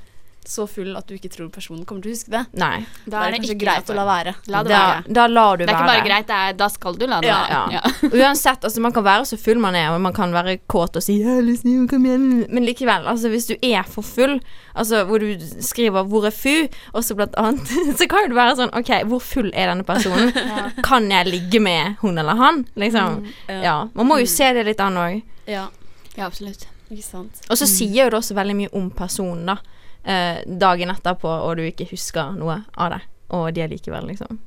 så 0.48 0.66
full 0.66 0.96
at 0.98 1.06
du 1.06 1.14
ikke 1.14 1.30
tror 1.30 1.48
personen 1.54 1.84
kommer 1.86 2.02
til 2.02 2.10
å 2.12 2.14
huske 2.16 2.30
det. 2.32 2.40
Nei. 2.58 2.84
Da 3.06 3.20
er 3.26 3.30
det 3.34 3.40
kanskje 3.42 3.56
greit 3.60 3.90
å 3.92 3.94
la 3.94 4.04
være. 4.08 4.32
La 4.50 4.62
det 4.66 4.72
Da, 4.72 4.80
være. 4.88 5.12
da 5.14 5.26
lar 5.30 5.56
du 5.56 5.64
være. 5.64 5.66
Det 5.66 5.74
er 5.74 5.78
være. 5.78 5.82
ikke 5.82 5.92
bare 5.92 6.06
greit, 6.08 6.26
det 6.26 6.38
er, 6.38 6.52
da 6.58 6.68
skal 6.68 6.94
du 6.98 7.06
la 7.06 7.20
det 7.20 7.28
Ja. 7.28 7.36
være. 7.42 7.72
Ja. 7.72 7.80
Ja. 8.02 8.08
Uansett, 8.28 8.64
altså 8.64 8.80
man 8.80 8.92
kan 8.92 9.04
være 9.04 9.24
så 9.30 9.38
full 9.38 9.58
man 9.62 9.74
er, 9.74 9.90
og 9.94 10.00
man 10.00 10.12
kan 10.12 10.32
være 10.34 10.58
kåt 10.68 10.96
og 10.96 11.02
si 11.02 11.20
«Ja, 11.22 11.38
Lucy, 11.40 11.76
kom 11.88 12.04
igjen. 12.06 12.46
Men 12.50 12.66
likevel, 12.66 13.06
altså 13.06 13.28
hvis 13.30 13.46
du 13.46 13.54
er 13.62 13.82
for 13.88 14.02
full, 14.02 14.40
altså 14.74 15.04
hvor 15.06 15.18
du 15.22 15.38
skriver 15.60 16.04
'hvor 16.04 16.26
er 16.26 16.30
fu', 16.34 16.68
og 16.94 17.04
så 17.04 17.14
blant 17.14 17.34
annet, 17.38 17.66
så 17.98 18.08
kan 18.08 18.22
du 18.26 18.34
det 18.34 18.36
være 18.36 18.56
sånn 18.56 18.74
OK, 18.74 18.90
hvor 19.08 19.20
full 19.22 19.50
er 19.54 19.66
denne 19.70 19.84
personen? 19.84 20.32
Kan 20.82 21.08
jeg 21.10 21.26
ligge 21.26 21.60
med 21.60 21.96
hun 22.02 22.18
eller 22.18 22.34
han? 22.34 22.66
Liksom. 22.76 23.26
Ja. 23.48 23.86
Man 23.94 24.06
må 24.08 24.18
jo 24.18 24.26
se 24.26 24.52
det 24.52 24.66
litt 24.66 24.80
an 24.80 24.96
òg. 24.96 25.22
Ja, 25.46 25.68
Ja, 26.16 26.26
absolutt. 26.26 26.66
ikke 26.90 27.02
sant. 27.02 27.40
Og 27.48 27.56
så 27.56 27.64
sier 27.66 28.04
jo 28.04 28.10
det 28.10 28.18
også 28.18 28.34
veldig 28.34 28.56
mye 28.56 28.68
om 28.76 28.90
personen, 28.90 29.46
da. 29.46 29.56
Eh, 30.04 30.42
dagen 30.46 30.90
etterpå, 30.90 31.30
og 31.30 31.56
du 31.56 31.66
ikke 31.66 31.86
husker 31.92 32.34
noe 32.34 32.62
av 32.74 32.96
det. 32.96 33.02
Og 33.32 33.52
de 33.54 33.62
er 33.64 33.70
likevel 33.70 34.08
liksom 34.10 34.40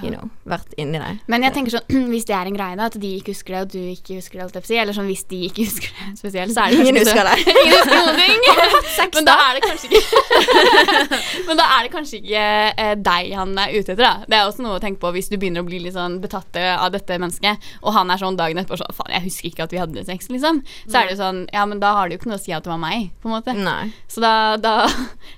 you 0.00 0.10
know, 0.12 0.28
vært 0.48 0.72
inni 0.80 1.00
deg. 1.00 1.20
Men 1.30 1.44
jeg 1.44 1.54
tenker 1.56 1.74
sånn, 1.74 2.06
hvis 2.12 2.24
det 2.28 2.34
er 2.36 2.48
en 2.48 2.56
greie, 2.56 2.76
da, 2.78 2.88
at 2.88 2.96
de 3.02 3.10
ikke 3.18 3.34
husker 3.34 3.56
det, 3.56 3.62
og 3.66 3.72
du 3.74 3.80
ikke 3.92 4.16
husker 4.18 4.40
det, 4.40 4.62
eller 4.80 4.96
sånn 4.96 5.08
hvis 5.10 5.24
de 5.28 5.40
ikke 5.48 5.66
husker 5.68 5.92
det 5.98 6.08
spesielt, 6.22 6.54
så 6.54 6.64
er 6.64 6.72
det 6.72 6.80
Ingen 6.82 7.00
husker 7.02 7.28
det. 7.28 7.36
Ingen 7.52 7.74
husker 7.76 7.98
noen 7.98 8.20
ting. 8.22 8.38
Men 9.16 9.28
da 9.28 9.36
er 9.44 9.58
det 9.58 9.62
kanskje 9.66 9.90
ikke 9.90 11.20
Men 11.48 11.58
da 11.58 11.66
er 11.74 11.84
det 11.84 11.92
kanskje 11.92 12.20
ikke 12.22 12.44
eh, 12.84 12.94
deg 13.10 13.32
han 13.36 13.54
er 13.60 13.74
ute 13.76 13.94
etter, 13.94 14.02
da. 14.04 14.12
Det 14.28 14.38
er 14.38 14.48
også 14.48 14.64
noe 14.64 14.78
å 14.78 14.82
tenke 14.82 15.02
på 15.02 15.12
hvis 15.16 15.28
du 15.32 15.36
begynner 15.36 15.64
å 15.64 15.68
bli 15.68 15.82
litt 15.82 15.96
sånn 15.96 16.18
betatt 16.22 16.56
av 16.62 16.88
dette 16.94 17.18
mennesket, 17.20 17.72
og 17.82 17.96
han 17.96 18.12
er 18.12 18.20
sånn 18.22 18.38
dagen 18.40 18.60
etterpå 18.62 18.80
sånn 18.80 18.96
Faen, 18.96 19.12
jeg 19.14 19.26
husker 19.26 19.50
ikke 19.50 19.66
at 19.66 19.74
vi 19.74 19.80
hadde 19.80 20.04
sex, 20.08 20.28
liksom. 20.32 20.62
Så 20.84 20.98
er 20.98 21.08
det 21.08 21.16
jo 21.16 21.22
sånn 21.22 21.44
Ja, 21.52 21.64
men 21.68 21.80
da 21.82 21.94
har 21.96 22.08
det 22.08 22.16
jo 22.16 22.22
ikke 22.22 22.32
noe 22.32 22.40
å 22.40 22.44
si 22.44 22.54
at 22.54 22.64
det 22.64 22.72
var 22.72 22.80
meg, 22.82 23.10
på 23.22 23.30
en 23.30 23.36
måte. 23.36 23.56
Nei. 23.56 23.92
Så 24.10 24.22
da, 24.24 24.56
da 24.60 24.74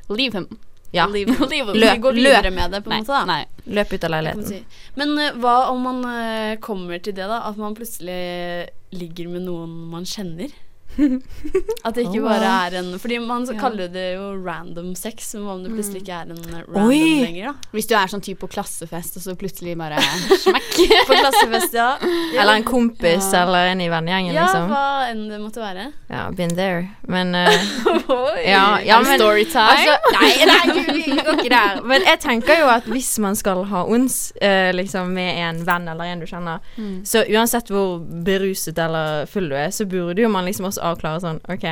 Leave 0.08 0.38
him. 0.38 0.48
Ja. 0.94 1.06
Leave, 1.10 1.34
Leave. 1.50 1.74
Løp, 1.74 1.96
Vi 1.96 2.02
går 2.06 2.18
videre 2.20 2.50
med 2.54 2.70
det, 2.70 2.82
på 2.84 2.92
en 2.92 2.94
Nei, 2.94 3.00
måte. 3.02 3.12
da. 3.12 3.24
nei. 3.26 3.72
Løp 3.78 3.92
ut 3.96 4.04
av 4.06 4.12
leiligheten. 4.14 4.46
si. 4.46 4.60
Men 5.00 5.16
uh, 5.18 5.30
hva 5.42 5.54
om 5.72 5.82
man 5.88 6.04
uh, 6.06 6.54
kommer 6.62 7.02
til 7.02 7.16
det, 7.16 7.26
da? 7.30 7.40
At 7.48 7.58
man 7.58 7.74
plutselig 7.74 8.20
ligger 8.94 9.32
med 9.32 9.42
noen 9.48 9.72
man 9.90 10.06
kjenner? 10.06 10.54
At 11.84 11.94
det 11.96 12.04
ikke 12.06 12.22
bare 12.24 12.50
er 12.66 12.76
en 12.80 12.92
Fordi 13.00 13.18
man 13.22 13.46
så 13.46 13.54
Ja. 13.54 13.60
kaller 13.60 13.88
det 13.92 14.14
jo 14.14 14.28
random 14.44 14.94
sex, 14.98 15.34
men 15.34 15.44
hva 15.44 15.54
om 15.56 15.62
det 15.64 15.72
plutselig 15.74 16.02
ikke 16.02 16.14
er 16.20 16.30
en 16.30 16.38
random 16.68 16.88
Oi. 16.88 17.00
lenger, 17.24 17.46
da? 17.52 17.54
Hvis 17.74 17.88
du 17.90 17.94
er 17.98 18.10
sånn 18.10 18.22
type 18.24 18.40
på 18.44 18.48
klassefest, 18.54 19.16
og 19.18 19.22
så 19.24 19.34
plutselig 19.38 19.76
bare 19.78 19.98
smekk. 20.44 20.70
På 21.08 21.18
klassefest, 21.18 21.74
ja. 21.76 21.88
Eller 22.40 22.54
en 22.60 22.64
kompis 22.66 23.30
Ja. 23.32 23.42
eller 23.44 23.70
en 23.72 23.80
i 23.80 23.88
vennegjengen, 23.92 24.34
Ja, 24.34 24.44
liksom. 24.46 24.68
hva 24.70 24.84
enn 25.10 25.24
det 25.30 25.38
måtte 25.42 25.62
være. 25.62 25.88
Ja, 26.10 26.30
been 26.30 26.54
there. 26.56 26.88
Men 27.06 27.34
uh, 27.34 27.48
Oi. 28.08 28.44
ja, 28.48 28.78
ja, 28.84 29.00
men 29.02 29.18
Storytime. 29.18 29.66
Altså, 29.74 29.96
nei, 30.14 30.30
nei, 30.50 30.84
vi 30.94 31.16
går 31.18 31.38
ikke 31.40 31.50
der. 31.52 31.82
Men 31.84 32.02
jeg 32.08 32.20
tenker 32.24 32.58
jo 32.62 32.68
at 32.72 32.84
hvis 32.90 33.12
man 33.22 33.36
skal 33.38 33.64
ha 33.70 33.84
ons 33.84 34.32
uh, 34.42 34.70
liksom 34.74 35.12
med 35.14 35.38
en 35.44 35.62
venn 35.66 35.88
eller 35.92 36.04
en 36.14 36.20
du 36.24 36.26
kjenner, 36.30 36.60
så 37.04 37.24
uansett 37.30 37.70
hvor 37.72 37.98
beruset 38.24 38.78
eller 38.78 39.26
full 39.30 39.48
du 39.50 39.56
er, 39.58 39.70
så 39.74 39.86
burde 39.88 40.22
jo 40.24 40.28
man 40.32 40.44
liksom 40.48 40.66
også 40.70 40.83
avklare 40.84 41.22
sånn 41.22 41.40
OK, 41.50 41.66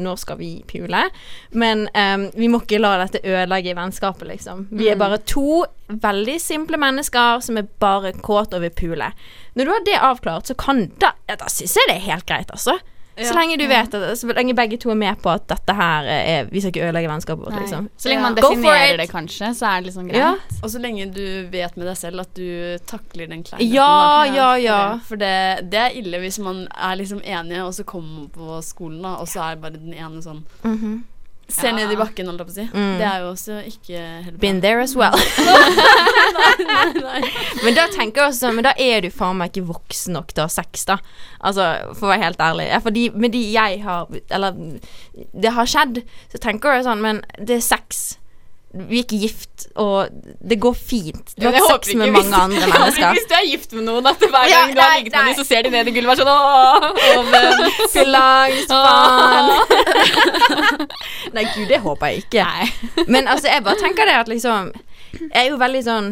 nå 0.00 0.14
skal 0.20 0.38
vi 0.40 0.50
pule, 0.68 1.02
men 1.50 1.86
um, 1.92 2.28
vi 2.34 2.48
må 2.50 2.62
ikke 2.62 2.80
la 2.80 2.94
dette 3.02 3.22
ødelegge 3.24 3.76
vennskapet, 3.76 4.28
liksom. 4.30 4.66
Vi 4.70 4.88
er 4.88 5.00
bare 5.00 5.20
to 5.28 5.64
veldig 5.88 6.36
simple 6.42 6.80
mennesker 6.80 7.42
som 7.44 7.60
er 7.60 7.68
bare 7.82 8.14
kåt 8.24 8.54
og 8.56 8.64
vil 8.64 8.74
pule. 8.76 9.10
Når 9.58 9.66
du 9.66 9.74
har 9.74 9.84
det 9.88 9.98
avklart, 10.10 10.48
så 10.48 10.56
kan 10.58 10.86
da 11.02 11.12
ja, 11.28 11.36
Da 11.40 11.50
syns 11.52 11.76
jeg 11.76 11.90
det 11.90 11.98
er 11.98 12.08
helt 12.12 12.28
greit, 12.28 12.52
altså. 12.54 12.78
Så 13.26 13.34
lenge 13.34 13.56
du 13.58 13.66
vet 13.66 13.94
at 13.94 14.18
Så 14.18 14.26
lenge 14.32 14.54
begge 14.54 14.76
to 14.78 14.90
er 14.90 14.94
med 14.94 15.16
på 15.22 15.30
at 15.32 15.46
dette 15.48 15.74
her 15.74 16.04
er 16.04 16.44
Vi 16.52 16.60
skal 16.60 16.70
ikke 16.72 16.84
ødelegge 16.88 17.08
vennskapet 17.10 17.44
vårt, 17.46 17.58
liksom. 17.60 17.88
Så 17.98 18.08
lenge 18.08 18.22
man 18.22 18.34
Ja. 18.36 18.42
Definerer 18.48 18.96
det, 18.96 19.08
kanskje, 19.10 19.50
så 19.58 19.66
er 19.66 19.80
det 19.80 19.86
liksom 19.90 20.08
greit. 20.08 20.16
Ja. 20.22 20.34
Og 20.62 20.70
så 20.70 20.78
lenge 20.78 21.06
du 21.12 21.48
vet 21.50 21.76
med 21.76 21.86
deg 21.86 21.96
selv 21.96 22.20
at 22.20 22.34
du 22.34 22.78
takler 22.86 23.26
den 23.28 23.42
kleinheten. 23.42 23.74
Ja, 23.74 24.24
ja, 24.24 24.54
ja. 24.56 24.98
For 25.08 25.16
det, 25.16 25.70
det 25.70 25.78
er 25.78 25.90
ille 25.98 26.18
hvis 26.22 26.38
man 26.38 26.66
er 26.76 26.94
liksom 26.96 27.20
enige, 27.24 27.64
og 27.64 27.74
så 27.74 27.84
kommer 27.84 28.08
man 28.20 28.28
på 28.28 28.62
skolen, 28.62 29.02
da, 29.02 29.16
og 29.18 29.26
så 29.28 29.40
er 29.52 29.56
bare 29.56 29.72
den 29.78 29.94
ene 29.94 30.22
sånn 30.22 30.44
Mhm. 30.62 31.02
Ser 31.48 31.72
ned 31.72 31.88
i 31.88 31.96
bakken, 31.96 32.28
holdt 32.28 32.42
jeg 32.42 32.48
på 32.48 32.52
å 32.52 32.56
si. 32.58 32.64
Mm. 32.76 32.96
Det 33.00 33.04
er 33.08 33.22
jo 33.22 33.28
også 33.30 33.54
ikke 33.70 34.00
helt. 34.26 34.36
Been 34.42 34.58
there 34.60 34.82
as 34.84 34.92
well. 34.98 35.16
Men 37.64 37.76
da 37.76 37.86
tenker 37.88 38.20
jeg 38.20 38.28
også 38.34 38.50
Men 38.52 38.66
da 38.66 38.72
er 38.76 39.00
du 39.04 39.08
faen 39.14 39.38
meg 39.40 39.54
ikke 39.54 39.70
voksen 39.70 40.12
nok 40.18 40.34
til 40.34 40.42
å 40.44 40.48
ha 40.48 40.52
sex, 40.52 40.84
da. 40.90 40.96
Altså, 41.40 41.64
for 41.96 42.08
å 42.08 42.12
være 42.12 42.26
helt 42.26 42.42
ærlig. 42.44 42.66
Ja, 42.68 42.78
For 42.84 42.92
de, 42.94 43.06
med 43.16 43.32
de 43.32 43.42
jeg 43.54 43.80
har 43.86 44.12
Eller 44.28 44.50
det 45.32 45.54
har 45.56 45.66
skjedd, 45.72 46.02
så 46.32 46.36
tenker 46.42 46.76
jeg 46.76 46.86
sånn 46.88 47.04
Men 47.04 47.22
det 47.40 47.54
er 47.58 47.64
sex. 47.64 48.18
Vi 48.88 48.98
er 49.00 49.04
ikke 49.04 49.18
gift, 49.22 49.66
og 49.80 50.08
det 50.50 50.58
går 50.62 50.74
fint. 50.78 51.32
Du 51.38 51.46
har 51.48 51.56
hatt 51.58 51.84
sex 51.86 51.94
med 51.98 52.12
mange 52.14 52.36
andre 52.36 52.66
mennesker. 52.72 53.12
Hvis 53.16 53.26
du 53.30 53.34
er 53.38 53.46
gift 53.50 53.72
med 53.74 53.84
noen, 53.88 54.06
at 54.10 54.22
hver 54.22 54.48
gang 54.52 54.74
du 54.74 54.80
har 54.80 54.94
ligget 54.98 55.12
med 55.16 55.24
dem, 55.30 55.34
så 55.40 55.44
ser 55.48 55.62
de 55.66 55.72
ned 55.74 55.90
i 55.90 55.94
gulvet 55.96 56.22
og 56.22 56.22
er 56.22 56.22
sånn 56.22 56.32
Åh, 57.08 57.88
så 57.96 58.04
langt, 58.06 58.70
faen. 58.70 59.48
Nei, 61.34 61.44
gud, 61.54 61.66
det 61.70 61.80
håper 61.84 62.06
jeg 62.12 62.24
ikke. 62.24 62.46
Men 63.08 63.28
altså, 63.28 63.48
jeg 63.52 63.64
bare 63.66 63.80
tenker 63.82 64.08
det 64.08 64.16
at 64.20 64.28
liksom 64.30 64.72
Jeg 65.18 65.44
er 65.46 65.50
jo 65.50 65.58
veldig 65.60 65.82
sånn 65.86 66.08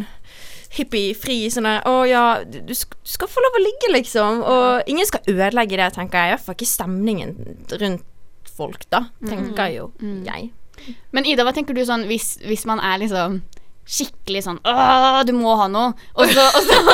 hippie-fri. 0.77 1.39
Sånn 1.53 1.69
der 1.69 1.85
Å 1.89 1.95
ja, 2.09 2.25
du, 2.45 2.59
du 2.69 2.75
sk- 2.77 2.97
du 3.01 3.13
skal 3.15 3.31
få 3.31 3.41
lov 3.45 3.57
å 3.57 3.63
ligge, 3.65 3.93
liksom. 3.95 4.43
Og 4.45 4.91
ingen 4.91 5.07
skal 5.09 5.25
ødelegge 5.33 5.79
det, 5.81 5.91
tenker 5.97 6.19
jeg. 6.21 6.29
I 6.29 6.35
hvert 6.37 6.47
fall 6.49 6.59
ikke 6.59 6.69
stemningen 6.69 7.35
rundt 7.81 8.05
folk, 8.57 8.85
da. 8.93 9.05
Tenker 9.25 9.73
jo 9.75 9.91
jeg. 10.27 10.51
Men 11.13 11.27
Ida, 11.29 11.45
hva 11.47 11.53
tenker 11.57 11.75
du 11.77 11.85
sånn 11.89 12.05
hvis, 12.11 12.37
hvis 12.47 12.67
man 12.69 12.81
er 12.85 12.99
liksom 13.03 13.41
skikkelig 13.87 14.41
sånn 14.43 14.57
Åh, 14.67 15.21
du 15.29 15.31
må 15.37 15.53
ha 15.61 15.69
noe. 15.71 15.93
Og 16.19 16.27
så, 16.35 16.43
og 16.43 16.65
så, 16.67 16.79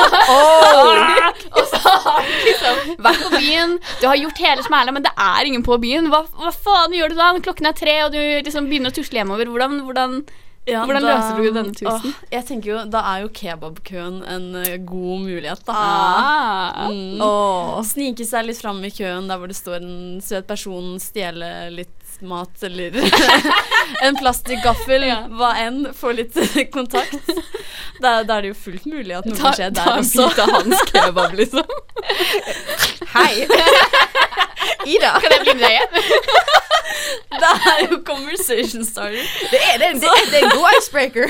og 1.57 1.63
så 1.71 1.79
har 2.05 2.19
du 2.27 2.35
liksom 2.45 2.91
vært 3.01 3.23
på 3.25 3.31
byen, 3.39 3.75
du 4.01 4.05
har 4.11 4.19
gjort 4.21 4.41
hele 4.45 4.65
smæla, 4.65 4.93
men 4.93 5.05
det 5.07 5.13
er 5.17 5.49
ingen 5.49 5.65
på 5.65 5.79
byen. 5.81 6.11
Hva, 6.13 6.23
hva 6.37 6.53
faen 6.53 6.93
gjør 6.93 7.13
du 7.13 7.17
da? 7.17 7.31
Klokken 7.43 7.69
er 7.71 7.77
tre, 7.77 7.95
og 8.05 8.13
du 8.13 8.21
liksom 8.45 8.69
begynner 8.69 8.93
å 8.93 8.97
tusle 8.99 9.23
hjemover. 9.23 9.49
Hvordan, 9.49 9.79
hvordan 9.87 10.19
Ja, 10.69 10.85
Hvordan 10.87 11.03
da- 11.03 11.15
løser 11.17 11.41
du 11.41 11.49
denne 11.57 11.73
tusen? 11.75 12.13
Å, 12.13 12.27
jeg 12.31 12.45
tenker 12.47 12.69
jo, 12.69 12.77
Da 12.93 13.01
er 13.09 13.25
jo 13.25 13.31
kebabkøen 13.35 14.21
en 14.31 14.45
eh, 14.61 14.77
god 14.79 15.25
mulighet, 15.25 15.65
da. 15.67 15.73
ah. 15.75 16.85
Mm. 16.93 17.19
Snike 17.89 18.23
seg 18.29 18.47
litt 18.47 18.61
fram 18.61 18.79
i 18.85 18.93
køen 18.93 19.27
der 19.27 19.41
hvor 19.41 19.51
det 19.51 19.57
står 19.57 19.81
en 19.81 20.21
søt 20.23 20.47
person, 20.47 20.93
stjele 21.03 21.49
litt 21.73 21.97
mat 22.23 22.63
eller 22.63 22.95
en 24.07 24.17
plastikkgaffel, 24.19 25.05
hva 25.37 25.51
enn. 25.63 25.83
Få 25.97 26.11
litt 26.15 26.37
kontakt. 26.75 27.29
Da, 28.01 28.23
da 28.27 28.37
er 28.39 28.47
det 28.47 28.53
jo 28.53 28.57
fullt 28.65 28.85
mulig 28.89 29.13
at 29.15 29.27
noe 29.29 29.37
kan 29.39 29.53
skje 29.57 29.69
ta 29.77 29.97
en 29.99 30.07
bit 30.07 30.39
av 30.43 30.53
hans 30.57 30.81
kebab, 30.89 31.35
liksom. 31.37 31.67
Hei! 33.13 33.45
Ida. 34.89 35.13
Kan 35.21 35.31
jeg 35.35 35.41
bli 35.45 35.53
med 35.59 35.63
deg 35.63 35.73
igjen? 35.77 35.91
Det 37.33 37.51
er 37.73 37.83
jo 37.87 37.99
conversation 38.07 38.83
starter. 38.87 39.23
Det 39.51 39.59
er, 39.61 39.77
det, 39.81 39.87
er- 39.91 39.99
det, 40.01 40.09
er, 40.09 40.25
det 40.31 40.39
er 40.41 40.47
en 40.49 40.57
god 40.57 40.79
icebreaker. 40.79 41.25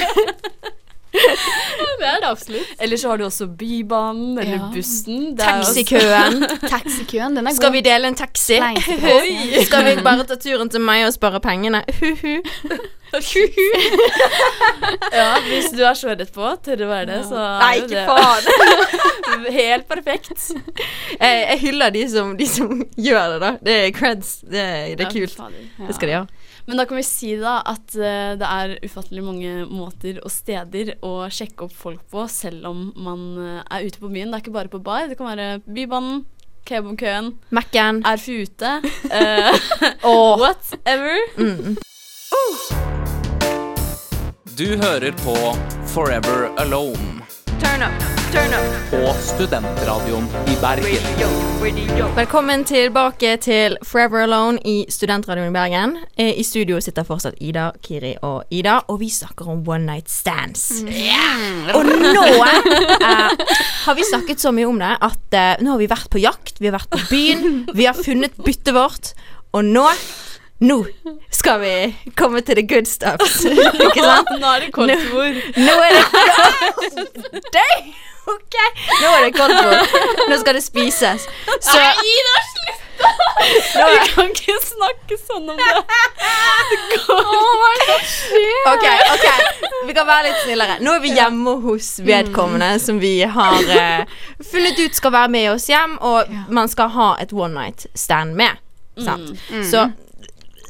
Det 1.13 2.07
er 2.09 2.19
det 2.23 2.27
absolutt. 2.27 2.71
Eller 2.81 2.97
så 2.97 3.09
har 3.13 3.17
du 3.21 3.23
også 3.27 3.45
Bybanen 3.57 4.37
eller 4.41 4.57
Ja. 4.57 4.69
bussen. 4.73 5.35
Taxikøen. 5.37 6.41
Taxikøen, 6.73 7.35
den 7.37 7.47
er 7.47 7.53
Skal 7.55 7.71
vi 7.75 7.81
dele 7.85 8.07
en 8.09 8.15
taxi? 8.17 8.57
Nei, 8.59 8.73
Skal 9.67 9.85
vi 9.85 9.95
bare 10.03 10.25
ta 10.27 10.35
turen 10.41 10.69
til 10.73 10.81
meg 10.81 11.05
og 11.07 11.13
spare 11.15 11.39
pengene? 11.43 11.83
Hu-hu. 12.01 12.41
Ja, 15.13 15.35
hvis 15.45 15.67
du 15.69 15.83
er 15.85 15.93
så 15.93 16.09
redd 16.09 16.23
på 16.33 16.47
til 16.65 16.81
å 16.81 16.87
være 16.89 17.05
det, 17.11 17.19
så 17.29 17.37
Nei, 17.37 17.75
er 17.75 17.83
ikke 17.83 18.05
faen. 18.07 19.43
helt 19.53 19.85
perfekt. 19.89 20.47
Jeg, 21.19 21.43
jeg 21.51 21.59
hyller 21.61 21.93
de 21.93 22.01
som, 22.09 22.31
de 22.39 22.47
som 22.49 22.71
gjør 22.97 23.35
det, 23.35 23.39
da. 23.43 23.51
Det 23.69 23.75
er 23.83 23.91
creds. 23.93 24.31
Det, 24.41 24.65
det 24.97 25.05
er 25.05 25.11
kult. 25.13 25.37
Det 25.77 25.93
skal 25.99 26.09
de 26.09 26.15
ha. 26.17 26.23
Men 26.65 26.79
da 26.79 26.85
kan 26.87 26.95
vi 26.95 27.03
si 27.03 27.33
da 27.39 27.57
at 27.67 27.95
uh, 27.99 28.35
det 28.39 28.49
er 28.49 28.77
ufattelig 28.85 29.23
mange 29.25 29.55
måter 29.67 30.21
og 30.23 30.31
steder 30.31 30.93
å 31.03 31.27
sjekke 31.33 31.67
opp 31.67 31.75
folk 31.75 32.03
på, 32.11 32.23
selv 32.31 32.69
om 32.71 32.85
man 32.95 33.25
uh, 33.35 33.63
er 33.67 33.89
ute 33.89 33.99
på 33.99 34.11
byen. 34.11 34.31
Det 34.31 34.39
er 34.39 34.45
ikke 34.45 34.55
bare 34.55 34.71
på 34.71 34.83
bar. 34.83 35.09
Det 35.11 35.19
kan 35.19 35.33
være 35.33 35.49
Bybanen, 35.67 36.23
Kebabkøen, 36.63 37.33
Mac-en. 37.51 37.99
RFU 38.07 38.45
ute. 38.47 38.77
eh, 39.11 39.51
whatever. 40.03 41.19
Mm. 41.35 41.75
Du 44.55 44.67
hører 44.79 45.11
på 45.11 45.35
Forever 45.91 46.47
Alone 46.61 47.25
Turn 47.59 47.83
up, 47.83 48.22
på 48.33 49.13
Studentradioen 49.21 50.23
i 50.47 50.55
Bergen. 50.61 51.03
Velkommen 52.15 52.63
tilbake 52.65 53.35
til 53.37 53.75
Forever 53.85 54.23
Alone 54.23 54.57
i 54.65 54.85
Studentradioen 54.89 55.51
i 55.51 55.53
Bergen. 55.53 55.97
Eh, 56.17 56.39
I 56.39 56.43
studio 56.43 56.79
sitter 56.81 57.05
fortsatt 57.05 57.35
Ida, 57.37 57.67
Kiri 57.85 58.15
og 58.25 58.43
Ida, 58.49 58.79
og 58.87 58.99
vi 59.03 59.09
snakker 59.13 59.51
om 59.53 59.61
one 59.69 59.85
night 59.85 60.09
stands. 60.09 60.81
Og 61.77 61.85
nå 61.85 62.23
eh, 62.25 63.53
har 63.85 63.93
vi 63.99 64.07
snakket 64.09 64.41
så 64.41 64.49
mye 64.51 64.65
om 64.65 64.81
det 64.81 64.95
at 64.97 65.37
eh, 65.37 65.61
nå 65.61 65.75
har 65.75 65.83
vi 65.83 65.89
vært 65.91 66.09
på 66.09 66.23
jakt, 66.23 66.57
vi 66.57 66.71
har 66.71 66.79
vært 66.79 66.89
på 66.89 67.03
byen, 67.11 67.67
vi 67.69 67.85
har 67.85 67.93
funnet 67.93 68.33
byttet 68.41 68.73
vårt, 68.73 69.13
og 69.53 69.61
nå 69.69 69.85
nå 70.63 70.79
skal 71.29 71.59
vi 71.59 71.75
komme 72.15 72.41
til 72.41 72.55
the 72.55 72.65
good 72.65 72.89
stuff. 72.89 73.21
Ikke 73.85 74.01
sant? 74.01 74.33
Nå 74.39 74.55
er 74.55 74.65
det 74.65 74.71
koldtbord. 74.73 75.37
Nå 75.59 75.77
er 75.85 75.99
det 75.99 77.43
Dang! 77.59 77.93
Ok, 78.25 78.55
nå 79.01 79.09
er 79.17 79.25
det 79.25 79.33
koldtbord. 79.35 79.97
Nå 80.29 80.37
skal 80.39 80.55
det 80.57 80.63
spises. 80.63 81.25
Så 81.59 81.79
Ida, 81.79 82.35
slutt! 82.53 82.79
Vi 83.73 83.97
kan 84.13 84.29
ikke 84.29 84.53
snakke 84.63 85.17
sånn 85.19 85.49
om 85.51 85.57
det. 85.59 85.71
Ok, 88.71 88.85
ok 89.13 89.25
Vi 89.87 89.95
kan 89.97 90.07
være 90.07 90.29
litt 90.29 90.39
snillere. 90.45 90.77
Nå 90.85 90.93
er 90.95 91.01
vi 91.03 91.11
hjemme 91.17 91.55
hos 91.65 91.89
vedkommende 92.05 92.69
som 92.79 93.01
vi 93.01 93.15
har 93.27 93.59
uh, 93.67 94.05
funnet 94.51 94.79
ut 94.79 94.95
skal 94.95 95.11
være 95.17 95.33
med 95.35 95.49
oss 95.55 95.67
hjem, 95.71 95.97
og 95.99 96.31
man 96.53 96.71
skal 96.71 96.93
ha 96.95 97.09
et 97.19 97.33
one 97.35 97.53
night 97.57 97.85
stand 97.99 98.37
med. 98.39 98.61
Sant? 99.03 99.33
Så 99.67 99.83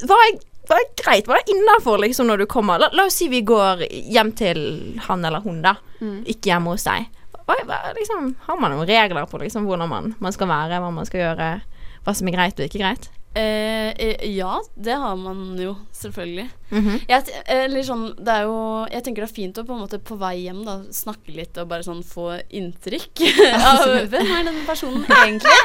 hva 0.08 0.16
er, 0.26 0.38
hva 0.68 0.80
er 0.80 0.88
greit? 0.98 1.28
Hva 1.30 1.38
er 1.38 1.50
innafor 1.54 2.00
liksom, 2.02 2.26
når 2.26 2.42
du 2.42 2.46
kommer? 2.50 2.80
La, 2.82 2.88
la 2.96 3.06
oss 3.06 3.20
si 3.20 3.28
vi 3.30 3.44
går 3.46 3.84
hjem 3.90 4.32
til 4.36 4.58
han 5.06 5.24
eller 5.24 5.44
hun, 5.44 5.62
da. 5.64 5.76
Ikke 6.26 6.50
hjemme 6.50 6.74
hos 6.74 6.88
deg. 6.88 7.06
Liksom, 7.46 8.34
har 8.46 8.60
man 8.60 8.72
noen 8.72 8.88
regler 8.88 9.26
på 9.28 9.40
liksom, 9.42 9.66
hvordan 9.68 9.90
man, 9.90 10.14
man 10.22 10.32
skal 10.32 10.48
være, 10.48 10.80
hva 10.80 10.90
man 10.94 11.08
skal 11.08 11.20
gjøre? 11.20 11.50
Hva 12.04 12.14
som 12.16 12.28
er 12.28 12.36
greit 12.36 12.60
og 12.60 12.68
ikke 12.68 12.80
greit? 12.80 13.10
Eh, 13.34 13.90
eh, 13.98 14.24
ja, 14.30 14.60
det 14.74 14.94
har 15.00 15.16
man 15.18 15.56
jo, 15.58 15.74
selvfølgelig. 15.92 16.48
Mhm. 16.70 17.00
jeg, 17.08 17.42
eller 17.52 17.84
sånn, 17.84 18.04
det 18.16 18.32
er 18.32 18.46
jo 18.48 18.54
Jeg 18.90 19.04
tenker 19.04 19.24
det 19.24 19.28
er 19.28 19.34
fint 19.34 19.58
å 19.60 19.64
på 19.66 19.74
en 19.74 19.82
måte 19.84 19.98
på 20.00 20.16
vei 20.18 20.46
hjem 20.46 20.62
da 20.64 20.78
snakke 20.94 21.34
litt 21.36 21.58
og 21.60 21.68
bare 21.68 21.84
sånn 21.84 22.00
få 22.06 22.38
inntrykk 22.56 23.20
av 23.70 23.84
hvem 24.10 24.30
er 24.38 24.48
denne 24.48 24.64
personen 24.68 25.04
egentlig. 25.04 25.58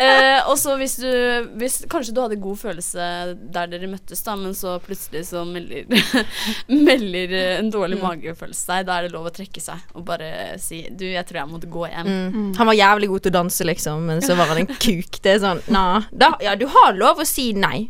Eh, 0.00 0.38
og 0.46 0.54
så 0.60 0.76
hvis 0.78 0.94
du 1.00 1.10
hvis, 1.58 1.80
Kanskje 1.90 2.12
du 2.14 2.20
hadde 2.22 2.36
god 2.40 2.58
følelse 2.60 3.06
der 3.52 3.68
dere 3.72 3.88
møttes, 3.90 4.22
da, 4.24 4.36
men 4.38 4.54
så 4.56 4.76
plutselig 4.82 5.24
så 5.28 5.42
melder, 5.44 5.88
melder 6.88 7.34
en 7.58 7.70
dårlig 7.74 7.98
magefølelse 8.00 8.60
seg. 8.60 8.86
Da 8.88 8.98
er 8.98 9.06
det 9.06 9.14
lov 9.14 9.28
å 9.28 9.34
trekke 9.34 9.62
seg 9.62 9.94
og 9.96 10.04
bare 10.08 10.30
si 10.62 10.82
Du, 10.90 11.06
jeg 11.08 11.24
tror 11.28 11.42
jeg 11.42 11.52
måtte 11.52 11.70
gå 11.70 11.86
hjem. 11.90 12.10
Mm. 12.10 12.50
Han 12.58 12.70
var 12.70 12.78
jævlig 12.78 13.10
god 13.12 13.24
til 13.24 13.32
å 13.32 13.38
danse, 13.40 13.66
liksom, 13.66 14.04
men 14.10 14.22
så 14.24 14.36
var 14.38 14.52
han 14.52 14.62
en 14.64 14.70
kuk. 14.70 15.20
Det 15.22 15.36
er 15.36 15.42
sånn, 15.42 15.62
nah. 15.72 16.06
da, 16.12 16.34
Ja, 16.44 16.56
du 16.58 16.66
har 16.70 16.96
lov 16.98 17.22
å 17.22 17.28
si 17.28 17.50
nei. 17.56 17.88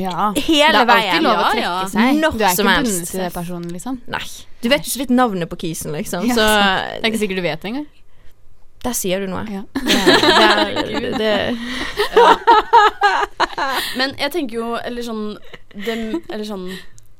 Ja. 0.00 0.30
Hele 0.36 0.72
det 0.72 0.80
er 0.82 0.88
veien. 0.88 1.10
alltid 1.10 1.26
lov 1.26 1.32
å 1.32 1.42
Ja, 1.42 1.50
trekke 1.50 1.66
ja. 1.66 1.86
seg. 1.92 2.18
Når 2.22 2.32
du 2.38 2.44
er 2.44 2.50
ikke 2.54 2.64
bundet 2.68 3.08
til 3.12 3.20
den 3.24 3.32
personen, 3.36 3.68
liksom. 3.74 4.00
Nei. 4.14 4.24
Du 4.62 4.68
vet 4.72 4.82
jo 4.86 4.90
så 4.94 4.98
vidt 5.02 5.10
navnet 5.14 5.48
på 5.52 5.58
kisen, 5.64 5.92
liksom. 5.94 6.26
Ja, 6.28 6.34
Så 6.34 6.44
Det 7.00 7.04
er 7.04 7.10
ikke 7.12 7.22
sikkert 7.24 7.40
du 7.42 7.46
vet 7.48 7.62
det 7.62 7.70
engang. 7.72 7.86
der 8.84 8.94
sier 8.94 9.20
du 9.20 9.26
noe. 9.30 9.44
Ja. 9.50 9.62
Det, 10.88 11.18
det, 11.18 11.18
det, 11.18 11.58
Men 13.98 14.14
jeg 14.18 14.30
tenker 14.34 14.54
jo 14.60 14.68
Eller 14.78 15.02
sånn 15.06 15.24
dem, 15.74 16.04
Eller 16.30 16.44
sånn 16.46 16.68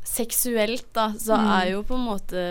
Seksuelt 0.09 0.87
da 0.97 1.11
Så 1.21 1.37
er 1.37 1.73
jo 1.75 1.83
på 1.87 1.97
en 1.99 2.07
måte 2.07 2.45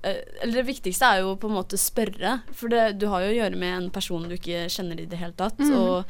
Eller 0.00 0.60
det 0.60 0.66
viktigste 0.68 1.08
er 1.10 1.20
jo 1.24 1.32
på 1.42 1.48
en 1.50 1.56
måte 1.56 1.74
spørre 1.80 2.36
For 2.54 2.70
det, 2.70 2.84
du 3.00 3.08
har 3.10 3.24
jo 3.24 3.32
å 3.32 3.36
gjøre 3.40 3.58
med 3.58 3.72
en 3.74 3.88
person 3.90 4.28
du 4.30 4.36
ikke 4.36 4.68
kjenner 4.70 5.00
i 5.02 5.08
det 5.10 5.18
hele 5.18 5.34
tatt 5.34 5.58
Og 5.66 6.04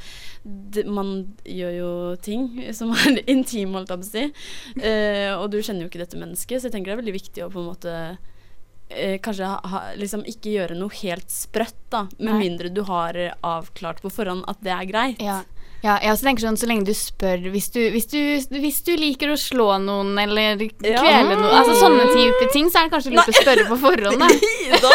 det, 0.44 0.85
man 0.85 1.14
gjør 1.48 1.72
jo 1.79 1.92
ting 2.20 2.44
Som 2.77 2.92
er 2.92 3.22
intime 3.33 3.79
holdt 3.79 3.94
jeg 3.94 4.03
på 4.03 4.05
å 4.05 4.11
si 4.11 4.27
Eh, 4.85 5.33
Og 5.38 5.48
du 5.55 5.57
kjenner 5.62 5.87
jo 5.87 5.88
ikke 5.88 6.03
dette 6.05 6.20
mennesket 6.20 6.61
Så 6.61 6.68
jeg 6.68 6.77
tenker 6.77 6.92
det 6.92 6.98
er 6.98 7.03
veldig 7.03 7.16
viktig 7.16 7.46
å 7.46 7.51
på 7.55 7.62
en 7.64 7.70
måte 7.70 7.94
eh, 8.92 9.16
Kanskje 9.24 9.48
ha, 9.72 9.81
liksom 9.96 10.27
ikke 10.29 10.53
gjøre 10.59 10.77
noe 10.77 10.92
helt 11.01 11.33
sprøtt 11.33 11.81
da 11.94 12.05
Med 12.18 12.29
Nei. 12.35 12.42
mindre 12.44 12.68
du 12.68 12.83
har 12.92 13.16
eh, 13.16 13.33
avklart 13.40 14.05
på 14.05 14.12
forhånd 14.12 14.44
at 14.53 14.61
det 14.68 14.74
er 14.77 14.90
greit 14.92 15.24
Ja. 15.24 15.40
Ja, 15.78 15.94
jeg 16.02 16.10
også 16.10 16.26
tenker 16.26 16.42
sånn, 16.42 16.56
Så 16.58 16.66
lenge 16.66 16.88
du 16.88 16.94
spør 16.96 17.44
hvis 17.52 17.68
du, 17.70 17.78
hvis, 17.94 18.08
du, 18.10 18.18
hvis 18.58 18.80
du 18.82 18.92
liker 18.98 19.30
å 19.30 19.36
slå 19.38 19.68
noen 19.78 20.16
eller 20.18 20.58
kvele 20.58 21.36
noen 21.36 21.52
Altså 21.52 21.76
Sånne 21.78 22.08
type 22.10 22.48
ting, 22.54 22.66
så 22.72 22.80
er 22.80 22.88
det 22.88 22.96
kanskje 22.96 23.12
lurt 23.14 23.30
å 23.30 23.36
spørre 23.36 23.66
på 23.68 23.78
forhånd. 23.84 24.18
Da. 24.18 24.94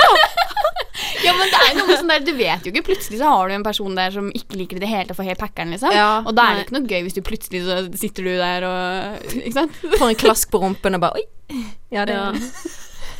ja, 1.25 1.33
men 1.37 1.49
det 1.49 1.59
er 1.59 1.77
noe 1.77 1.97
sånn 1.97 2.11
der 2.11 2.25
Du 2.25 2.33
vet 2.37 2.67
jo 2.67 2.73
ikke. 2.73 2.85
Plutselig 2.91 3.21
så 3.21 3.31
har 3.31 3.49
du 3.49 3.55
en 3.57 3.65
person 3.65 3.97
der 3.97 4.13
som 4.15 4.29
ikke 4.35 4.59
liker 4.59 4.81
det 4.83 4.91
hele 4.91 5.07
tatt 5.09 5.19
for 5.19 5.27
helt 5.27 5.41
packeren, 5.41 5.73
liksom. 5.73 5.93
Ja, 5.95 6.21
og 6.21 6.35
da 6.37 6.49
er 6.49 6.59
det 6.59 6.67
ikke 6.67 6.77
noe 6.77 6.89
gøy 6.89 7.05
hvis 7.07 7.17
du 7.17 7.21
plutselig 7.25 7.63
så 7.67 7.79
sitter 7.99 8.27
du 8.27 8.33
der 8.39 8.67
og 8.67 9.29
Ikke 9.39 9.57
sant? 9.61 9.83
får 9.95 10.09
en 10.09 10.23
klask 10.25 10.51
på 10.53 10.61
rumpen 10.63 10.99
og 10.99 11.05
bare 11.05 11.21
Oi. 11.21 11.61
Ja, 11.93 12.07
det 12.09 12.17
Ja. 12.17 12.31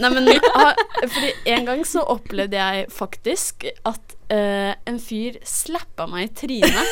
Nei, 0.02 0.10
men 0.10 0.26
Fordi 0.34 1.32
en 1.54 1.67
gang 1.67 1.84
så 1.86 2.02
opplevde 2.10 2.58
jeg 2.58 2.88
faktisk 2.89 3.67
at 3.86 4.12
eh, 4.32 4.74
en 4.88 5.00
fyr 5.02 5.40
slappa 5.48 6.08
meg 6.12 6.30
i 6.30 6.34
trynet. 6.44 6.88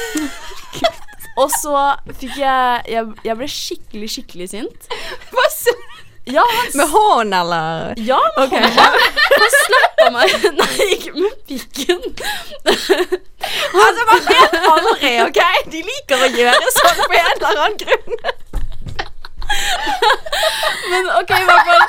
Og 1.39 1.48
så 1.54 1.74
fikk 2.20 2.36
jeg, 2.41 2.82
jeg 2.91 3.06
Jeg 3.24 3.38
ble 3.39 3.48
skikkelig, 3.48 4.10
skikkelig 4.17 4.48
sint. 4.52 4.89
Hva 5.32 5.46
så? 5.54 5.74
Ja, 6.30 6.44
han, 6.46 6.67
Med 6.78 6.91
hånd, 6.91 7.34
eller? 7.34 7.94
ja, 7.98 8.20
han, 8.36 8.52
han 8.54 9.56
slappa 9.56 10.10
meg 10.13 10.36
Nei, 10.60 10.86
ikke 10.98 11.13
med 11.17 11.39
pikken. 11.50 12.04
Altså, 12.67 14.06
man 14.06 14.22
vet 14.28 14.58
aldri, 14.70 15.13
OK? 15.26 15.41
De 15.74 15.82
liker 15.88 16.22
å 16.22 16.30
gjøre 16.36 16.74
sånn 16.78 17.02
på 17.02 17.17
en 17.17 17.32
eller 17.34 17.63
annen 17.65 17.78
grunn. 17.82 18.13
Men 20.91 21.10
OK, 21.17 21.32
i 21.36 21.46
hvert 21.50 21.67
fall. 21.72 21.86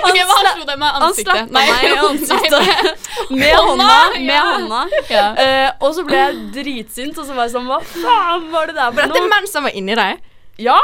Ok, 0.00 0.08
okay, 0.08 0.22
han 0.24 0.46
slo 0.54 0.64
deg 0.64 0.78
med 0.80 0.88
Han 0.94 1.02
ansiktet? 1.06 1.34
slappa 1.34 1.52
meg 1.52 1.66
i 1.84 1.90
ansiktet 2.08 3.30
med 3.30 3.54
hånda. 3.56 3.96
Med 4.16 4.40
hånda. 4.48 4.80
Ja. 5.12 5.26
Uh, 5.36 5.86
og 5.86 5.94
så 5.96 6.04
ble 6.08 6.20
jeg 6.20 6.38
dritsint, 6.56 7.18
og 7.20 7.26
så 7.28 7.36
var 7.36 7.48
jeg 7.48 7.54
sånn 7.56 7.68
Hva 7.68 7.80
faen 7.84 8.46
var 8.52 8.70
det 8.70 8.76
der 8.78 8.94
For 8.94 9.02
noe? 9.02 9.12
dette 9.12 9.22
er 9.26 9.32
mens 9.34 9.56
han 9.58 9.66
var 9.68 9.76
inni 9.76 9.98
deg. 10.00 10.22
Ja! 10.60 10.78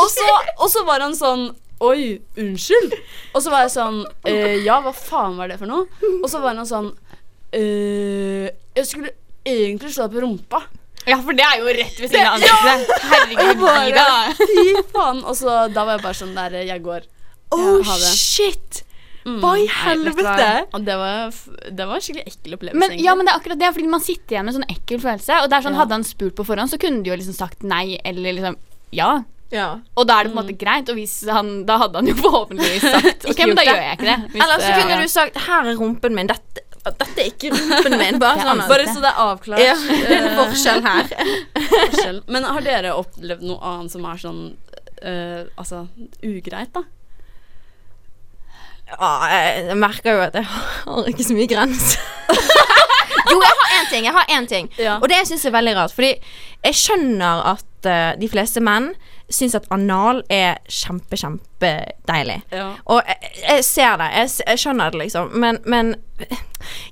og, 0.00 0.06
så, 0.12 0.26
og 0.58 0.66
så 0.72 0.84
var 0.88 1.04
han 1.04 1.16
sånn 1.16 1.50
Oi, 1.80 2.18
unnskyld. 2.36 2.92
Og 3.32 3.40
så 3.40 3.52
var 3.52 3.62
jeg 3.64 3.72
sånn 3.76 4.02
uh, 4.04 4.56
Ja, 4.66 4.80
hva 4.84 4.92
faen 4.96 5.38
var 5.40 5.48
det 5.52 5.56
for 5.60 5.70
noe? 5.70 5.86
Og 6.20 6.28
så 6.28 6.42
var 6.42 6.58
han 6.58 6.68
sånn 6.68 6.90
uh, 6.92 8.46
Jeg 8.76 8.84
skulle 8.88 9.14
egentlig 9.48 9.94
slå 9.94 10.08
deg 10.08 10.18
på 10.18 10.24
rumpa. 10.26 10.60
Ja, 11.08 11.16
for 11.24 11.32
det 11.36 11.46
er 11.46 11.62
jo 11.62 11.72
rett 11.72 11.96
ved 12.02 12.12
siden 12.12 12.28
av 12.28 12.36
ansiktet. 12.36 12.92
Herregud, 13.10 13.64
gi 13.64 13.94
deg. 13.96 14.44
Fy 14.52 14.84
faen. 14.92 15.24
Og 15.24 15.34
så 15.38 15.56
da 15.72 15.86
var 15.86 15.96
jeg 15.96 16.04
bare 16.04 16.18
sånn 16.18 16.36
der 16.36 16.60
Jeg 16.60 16.84
går. 16.84 17.08
Oh, 17.56 17.80
ja, 17.82 17.96
shit. 18.14 18.84
Mm. 19.24 19.40
Hva 19.42 19.50
i 19.60 19.66
helvete? 19.68 20.46
Og 20.76 20.84
det 20.86 20.96
var, 20.96 21.34
det 21.68 21.86
var 21.88 21.98
en 21.98 22.04
skikkelig 22.04 22.24
ekkel 22.30 22.56
opplevelse. 22.56 22.78
Men, 22.80 22.94
egentlig. 22.94 23.06
ja, 23.08 23.16
men 23.16 23.26
det 23.26 23.32
er 23.32 23.40
akkurat 23.42 23.60
det, 23.60 23.72
fordi 23.76 23.90
man 23.92 24.04
sitter 24.04 24.36
igjen 24.36 24.46
med 24.46 24.54
en 24.54 24.58
sånn 24.60 24.72
ekkel 24.76 25.02
følelse. 25.02 25.42
Og 25.42 25.50
det 25.50 25.58
er 25.58 25.66
sånn, 25.66 25.76
Ja. 25.76 25.82
Hadde 25.82 25.98
han 25.98 26.06
spurt 26.08 26.36
på 26.38 26.46
forhånd, 26.48 26.72
så 26.72 26.80
kunne 26.80 27.04
du 27.04 27.10
jo 27.10 27.18
liksom 27.20 27.36
sagt 27.36 27.66
nei 27.66 27.98
eller 28.04 28.36
liksom 28.36 28.56
ja. 28.96 29.10
Ja. 29.50 29.68
Og 29.98 30.06
da 30.06 30.20
er 30.20 30.26
det 30.26 30.32
på 30.32 30.38
en 30.38 30.42
måte 30.44 30.56
greit. 30.58 30.90
Og 30.92 30.98
hvis 30.98 31.14
han, 31.28 31.52
da 31.68 31.78
hadde 31.82 32.00
han 32.00 32.10
jo 32.10 32.16
forhåpentligvis 32.20 32.86
sagt 32.86 33.28
OK, 33.30 33.44
men 33.50 33.58
da 33.58 33.66
gjør 33.66 33.80
jeg 33.82 33.98
ikke 33.98 34.08
det. 34.08 34.18
Hvis, 34.32 34.42
Eller 34.44 34.64
så 34.64 34.72
kunne 34.78 34.96
ja. 34.96 35.00
du 35.02 35.14
sagt 35.14 35.40
'Her 35.46 35.70
er 35.72 35.80
rumpen 35.80 36.16
min'. 36.16 36.30
Dette, 36.30 36.64
dette 36.84 37.20
er 37.20 37.28
ikke 37.28 37.50
rumpen 37.52 37.96
min. 38.00 38.18
Bare 38.22 38.44
sånn. 38.44 38.62
Bare 38.70 38.86
så 38.88 39.02
det 39.02 39.10
er 39.10 39.20
avklart. 39.24 39.64
ja, 39.64 39.74
det 39.90 40.14
er 40.16 40.28
en 40.30 40.38
forskjell 40.38 40.86
her. 40.86 41.10
forskjell. 41.74 42.22
Men 42.32 42.48
har 42.48 42.64
dere 42.64 42.94
opplevd 42.96 43.44
noe 43.46 43.60
annet 43.72 43.94
som 43.94 44.06
er 44.08 44.22
sånn 44.22 44.40
uh, 45.04 45.42
Altså 45.60 45.84
ugreit, 46.24 46.72
da? 46.76 46.86
Ja, 48.90 49.10
jeg 49.30 49.66
jeg 49.68 49.78
merker 49.78 50.16
jo 50.16 50.22
at 50.24 50.34
jeg 50.34 50.48
har 50.50 51.10
ikke 51.12 51.26
så 51.26 51.36
mye 51.36 51.50
grenser. 51.50 52.08
jo, 53.30 53.36
jeg 53.38 53.54
har 53.60 53.76
én 53.76 53.90
ting. 53.92 54.08
Jeg 54.08 54.16
har 54.16 54.34
én 54.34 54.48
ting. 54.50 54.70
Ja. 54.80 54.96
Og 54.98 55.06
det 55.12 55.20
jeg 55.20 55.30
syns 55.30 55.46
er 55.46 55.54
veldig 55.54 55.76
rart. 55.78 55.94
Fordi 55.94 56.14
jeg 56.64 56.78
skjønner 56.80 57.44
at 57.52 57.86
uh, 57.86 58.12
de 58.18 58.30
fleste 58.32 58.62
menn 58.64 58.90
syns 59.30 59.54
at 59.54 59.68
anal 59.70 60.24
er 60.32 60.58
kjempe, 60.66 61.14
kjempedeilig. 61.20 62.40
Ja. 62.50 62.72
Og 62.90 63.04
jeg, 63.06 63.34
jeg 63.44 63.66
ser 63.68 64.00
det, 64.00 64.08
jeg, 64.16 64.32
jeg 64.48 64.62
skjønner 64.64 64.90
det, 64.90 65.04
liksom. 65.04 65.36
Men, 65.38 65.60
men 65.70 65.94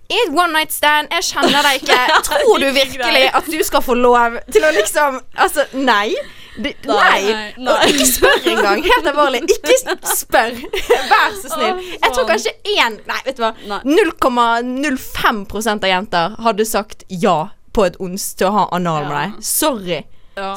i 0.08 0.16
et 0.24 0.30
one 0.32 0.52
night 0.54 0.72
stand, 0.72 1.08
jeg 1.12 1.22
kjenner 1.30 1.60
deg 1.66 1.74
ikke. 1.82 1.98
Tror 2.28 2.58
du 2.62 2.68
virkelig 2.72 3.24
at 3.40 3.46
du 3.52 3.58
skal 3.66 3.82
få 3.84 3.94
lov 3.98 4.38
til 4.52 4.62
å 4.64 4.70
liksom 4.76 5.20
Altså, 5.38 5.60
nei. 5.76 6.14
De, 6.58 6.72
nei. 6.88 6.90
nei, 6.90 7.34
nei. 7.62 7.70
Og 7.70 7.76
ikke 7.92 8.06
spør 8.08 8.38
engang. 8.50 8.80
Helt 8.82 9.06
alvorlig. 9.12 9.40
Ikke 9.46 9.76
spør. 10.10 10.56
Vær 11.12 11.36
så 11.38 11.48
snill. 11.52 11.76
Jeg 11.92 12.10
tror 12.16 12.26
kanskje 12.32 12.50
én 12.74 12.96
Nei, 13.06 13.18
vet 13.28 13.36
du 13.38 13.42
hva. 13.44 13.52
0,05% 13.86 15.86
av 15.86 15.92
jenter 15.92 16.34
hadde 16.42 16.66
sagt 16.66 17.04
ja 17.08 17.36
på 17.76 17.80
et 17.86 17.96
ons 18.02 18.24
til 18.34 18.48
å 18.48 18.54
ha 18.56 18.64
anal 18.74 19.06
med 19.06 19.14
deg. 19.20 19.30
Sorry. 19.46 20.00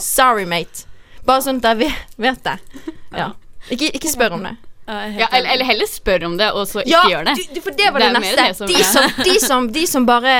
Sorry, 0.01 0.47
mate. 0.49 0.87
Bare 1.27 1.43
sånn 1.45 1.59
at 1.61 1.67
jeg 1.69 1.77
vet, 2.17 2.41
det. 2.47 2.57
Ja. 3.13 3.27
Ikke, 3.69 3.91
ikke 3.93 4.09
spør 4.09 4.31
om 4.39 4.43
det. 4.47 4.55
Ja, 4.91 5.27
eller, 5.31 5.49
eller 5.55 5.65
heller 5.71 5.87
spør 5.89 6.25
om 6.27 6.37
det, 6.39 6.51
og 6.51 6.67
så 6.67 6.81
ikke 6.83 6.91
Ja, 6.91 7.01
gjør 7.11 7.25
det. 7.29 7.35
du, 7.39 7.53
du, 7.55 7.61
for 7.65 7.71
det 7.79 7.89
var 7.93 7.99
Det 8.03 8.11
det, 8.13 8.21
neste. 8.21 8.45
det 8.47 8.55
som- 8.57 8.67
de, 8.67 8.83
som, 8.83 9.23
de, 9.23 9.35
som, 9.39 9.67
de 9.79 9.85
som 9.87 10.05
bare 10.09 10.35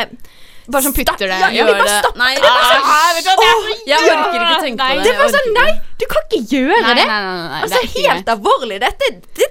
Bare 0.72 0.84
som 0.86 0.94
putter 0.94 1.18
det. 1.28 1.38
Ja, 1.42 1.48
ja, 1.52 1.64
bare 1.66 1.84
det. 1.84 1.94
stopper 2.04 2.20
Nei, 2.22 2.34
det. 2.36 2.42
bare 2.44 2.66
sånn, 2.70 2.84
Ah, 2.86 3.14
vet 3.16 3.24
du 3.26 3.30
hva, 3.32 3.36
det 3.42 3.48
er 3.48 3.62
så 3.62 3.88
Jeg 3.88 4.12
orker 4.12 4.44
ikke 4.46 4.60
tenke 4.62 4.86
på 4.86 4.94
det. 4.96 5.04
Det 5.08 5.16
var 5.18 5.32
sånn, 5.34 5.50
nei, 5.58 5.72
du 6.00 6.06
kan 6.12 6.22
ikke 6.28 6.42
gjøre 6.54 6.82
Nei, 6.86 6.94
det. 7.00 7.06
nei, 7.08 7.22
nei, 7.22 7.34
nei, 7.34 7.48
nei, 7.50 7.62
altså, 7.66 7.82
det 7.82 7.90
helt 7.96 8.12
greit. 8.12 8.30
alvorlig. 8.36 8.78
Dette 8.80 9.10
det, 9.40 9.48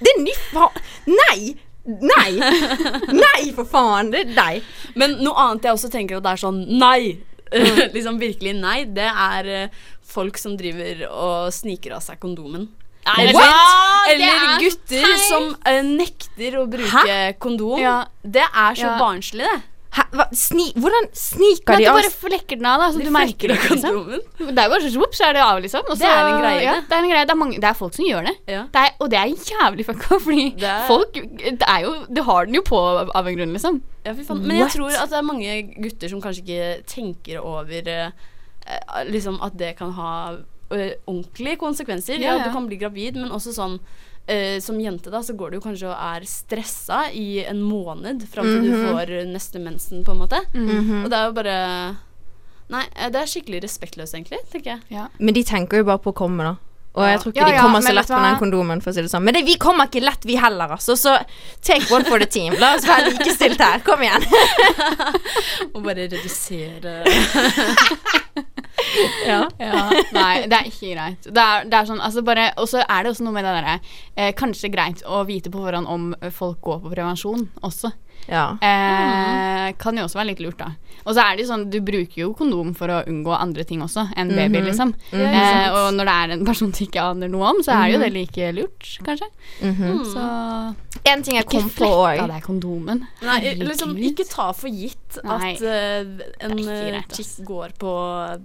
det 0.00 0.14
er 0.14 0.18
ny 0.24 0.34
faen. 0.48 0.80
Nei! 1.06 1.54
Nei! 1.84 2.30
Nei, 3.24 3.52
for 3.54 3.68
faen. 3.68 4.10
Det 4.14 4.20
er 4.24 4.32
deg. 4.38 4.62
Men 4.96 5.18
noe 5.20 5.36
annet 5.44 5.68
jeg 5.68 5.76
også 5.76 5.90
tenker 5.92 6.16
at 6.16 6.24
det 6.24 6.32
er 6.32 6.42
sånn 6.46 6.62
nei. 6.80 7.18
liksom 7.94 8.16
virkelig 8.18 8.54
nei. 8.56 8.78
Det 8.96 9.04
er 9.10 9.50
eh, 9.66 9.68
folk 10.14 10.40
som 10.40 10.56
driver 10.58 11.04
og 11.12 11.52
sniker 11.54 11.92
av 11.98 12.02
seg 12.02 12.18
kondomen. 12.24 12.70
Nei, 13.04 13.26
Eller? 13.28 14.18
Det 14.18 14.30
er 14.30 14.58
gutter 14.62 15.04
feil. 15.04 15.20
som 15.28 15.50
uh, 15.52 15.82
nekter 15.84 16.58
å 16.60 16.64
bruke 16.70 17.20
kondom. 17.42 17.78
Ja. 17.82 18.04
Det 18.24 18.44
er 18.46 18.74
så 18.80 18.88
Ja. 18.88 18.98
barnslig, 19.00 19.44
det. 19.44 19.62
Hæ, 19.94 20.02
sni, 20.34 20.72
hvordan 20.74 21.04
sniker 21.14 21.76
de 21.78 21.84
av 21.86 21.94
du 21.94 22.00
bare 22.00 22.10
flekker 22.10 22.58
den 22.58 22.66
av, 22.66 22.80
da, 22.82 22.88
så 22.90 22.98
De 22.98 23.04
du 23.06 23.12
merker 23.14 23.52
det. 23.52 23.58
Liksom. 23.70 24.08
Det 24.40 24.58
er 24.58 24.72
bare 24.72 24.88
så 24.90 25.04
så 25.14 25.28
er 25.28 25.36
det 25.36 25.42
av, 25.44 25.60
liksom. 25.62 25.84
Også, 25.86 26.00
Det 26.02 26.08
er 26.10 26.30
en 26.32 26.40
greie, 26.42 26.62
Ja, 26.64 26.72
det. 26.74 26.88
det 26.88 26.96
er 26.96 27.02
en 27.04 27.10
greie. 27.12 27.24
Det 27.28 27.30
er, 27.30 27.38
mange, 27.38 27.60
det 27.62 27.68
er 27.68 27.76
folk 27.78 27.94
som 27.94 28.04
gjør 28.08 28.26
det. 28.26 28.34
Ja. 28.50 28.62
det 28.74 28.80
er, 28.82 28.90
og 28.98 29.10
det 29.12 29.18
er 29.20 29.26
jævlig 29.52 29.86
fucka, 29.86 30.18
fordi 30.24 30.46
Det 30.58 30.72
folk 30.88 31.14
det 31.14 31.68
jo, 31.84 31.92
Du 32.10 32.22
har 32.26 32.46
den 32.46 32.54
jo 32.58 32.62
på 32.66 32.80
av 33.14 33.28
en 33.28 33.36
grunn, 33.38 33.52
liksom. 33.54 33.78
Ja, 34.04 34.12
fy 34.18 34.24
faen. 34.26 34.42
Men 34.42 34.56
jeg 34.56 34.64
What? 34.66 34.74
tror 34.74 34.98
at 35.04 35.10
det 35.14 35.18
er 35.20 35.28
mange 35.30 35.54
gutter 35.86 36.08
som 36.10 36.20
kanskje 36.24 36.42
ikke 36.42 36.86
tenker 36.90 37.38
over 37.44 37.88
eh, 37.94 38.10
Liksom 39.12 39.38
at 39.46 39.54
det 39.60 39.76
kan 39.78 39.92
ha 39.94 40.10
ordentlige 40.70 41.56
konsekvenser. 41.60 42.18
Ja, 42.18 42.34
Ja, 42.34 42.38
ja. 42.38 42.44
du 42.48 42.52
kan 42.52 42.66
bli 42.66 42.76
gravid, 42.80 43.16
men 43.20 43.30
også 43.30 43.52
sånn 43.54 43.78
eh, 44.26 44.60
som 44.60 44.80
jente 44.80 45.10
da, 45.12 45.20
så 45.22 45.34
går 45.36 45.50
du 45.54 45.60
kanskje 45.60 45.90
og 45.90 45.96
er 45.98 46.24
stressa 46.28 47.10
i 47.12 47.44
en 47.44 47.60
måned 47.62 48.24
fram 48.30 48.48
til 48.48 48.70
du 48.70 48.74
får 48.88 49.10
eh, 49.20 49.26
neste 49.28 49.60
mensen, 49.62 50.04
på 50.04 50.12
en 50.12 50.22
måte. 50.24 50.40
Og 51.04 51.10
det 51.10 51.18
er 51.18 51.26
jo 51.28 51.36
bare 51.36 51.56
Nei, 52.72 52.86
eh, 52.96 53.10
det 53.12 53.20
er 53.20 53.28
skikkelig 53.28 53.60
respektløst, 53.66 54.14
egentlig, 54.16 54.38
tenker 54.50 54.78
jeg. 54.78 55.08
Men 55.20 55.34
de 55.36 55.42
tenker 55.44 55.82
jo 55.82 55.84
bare 55.84 56.00
på 56.00 56.14
å 56.14 56.16
komme, 56.16 56.46
da. 56.46 56.54
Og 56.94 57.02
jeg 57.08 57.20
tror 57.20 57.32
ikke 57.32 57.40
Ja, 57.40 57.46
de 57.48 57.54
ja, 57.56 57.62
kommer 57.64 57.82
så 57.82 57.92
lett 57.94 58.10
med 58.12 58.22
den 58.22 58.36
kondomen, 58.38 58.82
for 58.82 58.92
å 58.92 58.94
si 58.94 59.02
det 59.02 59.10
sånn. 59.10 59.24
Men 59.26 59.34
det, 59.34 59.42
vi 59.48 59.56
kommer 59.58 59.88
ikke 59.90 60.04
lett, 60.04 60.26
vi 60.28 60.36
heller, 60.38 60.76
altså. 60.76 60.94
Så 60.98 61.16
take 61.66 61.88
one 61.90 62.06
for 62.06 62.22
the 62.22 62.28
team. 62.30 62.54
La 62.60 62.76
oss 62.76 62.86
være 62.86 63.10
likestilt 63.10 63.58
her. 63.62 63.82
Kom 63.86 64.04
igjen. 64.04 64.22
Og 65.74 65.80
bare 65.82 66.06
redusere 66.06 67.00
Ja. 69.26 69.40
Ja, 69.58 69.82
nei, 70.14 70.44
det 70.50 70.56
er 70.56 70.68
ikke 70.68 70.92
greit. 70.92 71.26
Det 71.26 71.42
er, 71.42 71.66
det 71.70 71.78
er 71.78 71.88
sånn, 71.88 72.02
altså 72.04 72.22
bare 72.26 72.48
Og 72.60 72.68
så 72.68 72.82
er 72.82 73.04
det 73.04 73.12
også 73.14 73.24
noe 73.26 73.34
med 73.36 73.46
det 73.46 73.54
derre 73.56 73.74
eh, 73.78 74.32
Kanskje 74.36 74.70
greit 74.72 75.02
å 75.06 75.22
vite 75.28 75.52
på 75.52 75.62
forhånd 75.62 75.88
om 75.90 76.08
folk 76.34 76.60
går 76.64 76.82
på 76.82 76.92
prevensjon 76.92 77.46
også. 77.64 77.90
Ja. 78.28 78.44
Eh, 78.64 79.74
kan 79.80 79.96
jo 79.98 80.04
også 80.06 80.20
være 80.20 80.30
litt 80.32 80.40
lurt, 80.44 80.58
da. 80.60 80.72
Og 81.04 81.12
så 81.12 81.20
er 81.20 81.36
det 81.36 81.44
jo 81.44 81.48
sånn, 81.50 81.64
du 81.68 81.78
bruker 81.84 82.16
jo 82.22 82.30
kondom 82.38 82.70
for 82.76 82.88
å 82.88 83.02
unngå 83.10 83.34
andre 83.36 83.64
ting 83.68 83.82
også 83.84 84.06
enn 84.16 84.30
baby, 84.32 84.62
liksom. 84.64 84.94
eh, 85.12 85.66
og 85.74 85.90
når 85.98 86.08
det 86.08 86.14
er 86.22 86.32
en 86.38 86.44
person 86.48 86.70
du 86.72 86.78
ikke 86.86 87.02
aner 87.04 87.28
noe 87.28 87.50
om, 87.50 87.58
så 87.66 87.74
er 87.76 87.90
jo 87.92 87.98
det 88.00 88.08
like 88.14 88.48
lurt, 88.56 88.88
kanskje. 89.04 89.28
Så 89.60 90.24
En 91.04 91.20
ting 91.26 91.36
jeg 91.36 91.44
ikke 91.44 91.58
kom 91.58 91.66
på 91.68 91.74
flekk 91.82 91.92
av 91.92 92.22
òg. 92.24 92.32
deg 92.32 92.46
kondomen. 92.46 93.02
Nei, 93.26 93.36
liksom 93.60 93.92
ikke 94.00 94.24
ta 94.30 94.46
for 94.56 94.72
gitt 94.72 95.18
Nei. 95.26 95.50
at 95.52 95.60
eh, 95.68 96.06
en 96.46 96.56
ikke 96.56 96.78
eh, 96.78 96.88
greit, 96.94 97.18
chick 97.18 97.44
går 97.44 97.74
på 97.82 97.92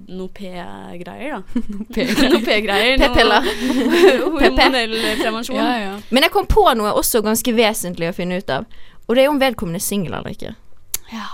noe 0.10 0.28
P-greier, 0.36 1.38
da. 1.40 1.64
Noe 2.34 2.44
P-greier. 2.44 3.00
P-piller. 3.00 3.48
Hormonell 4.36 4.98
prevensjon. 5.22 5.56
Ja, 5.56 5.72
ja. 5.86 5.96
Men 6.12 6.28
jeg 6.28 6.34
kom 6.36 6.48
på 6.50 6.68
noe 6.76 6.92
også 7.00 7.24
ganske 7.26 7.54
vesentlig 7.56 8.12
å 8.12 8.16
finne 8.18 8.42
ut 8.44 8.52
av. 8.60 8.68
Og 9.10 9.16
det 9.18 9.24
er 9.26 9.30
om 9.32 9.40
vedkommende 9.42 9.82
er 9.82 9.86
singel 9.86 10.14
eller 10.14 10.30
ikke. 10.36 10.56
Ja. 11.12 11.28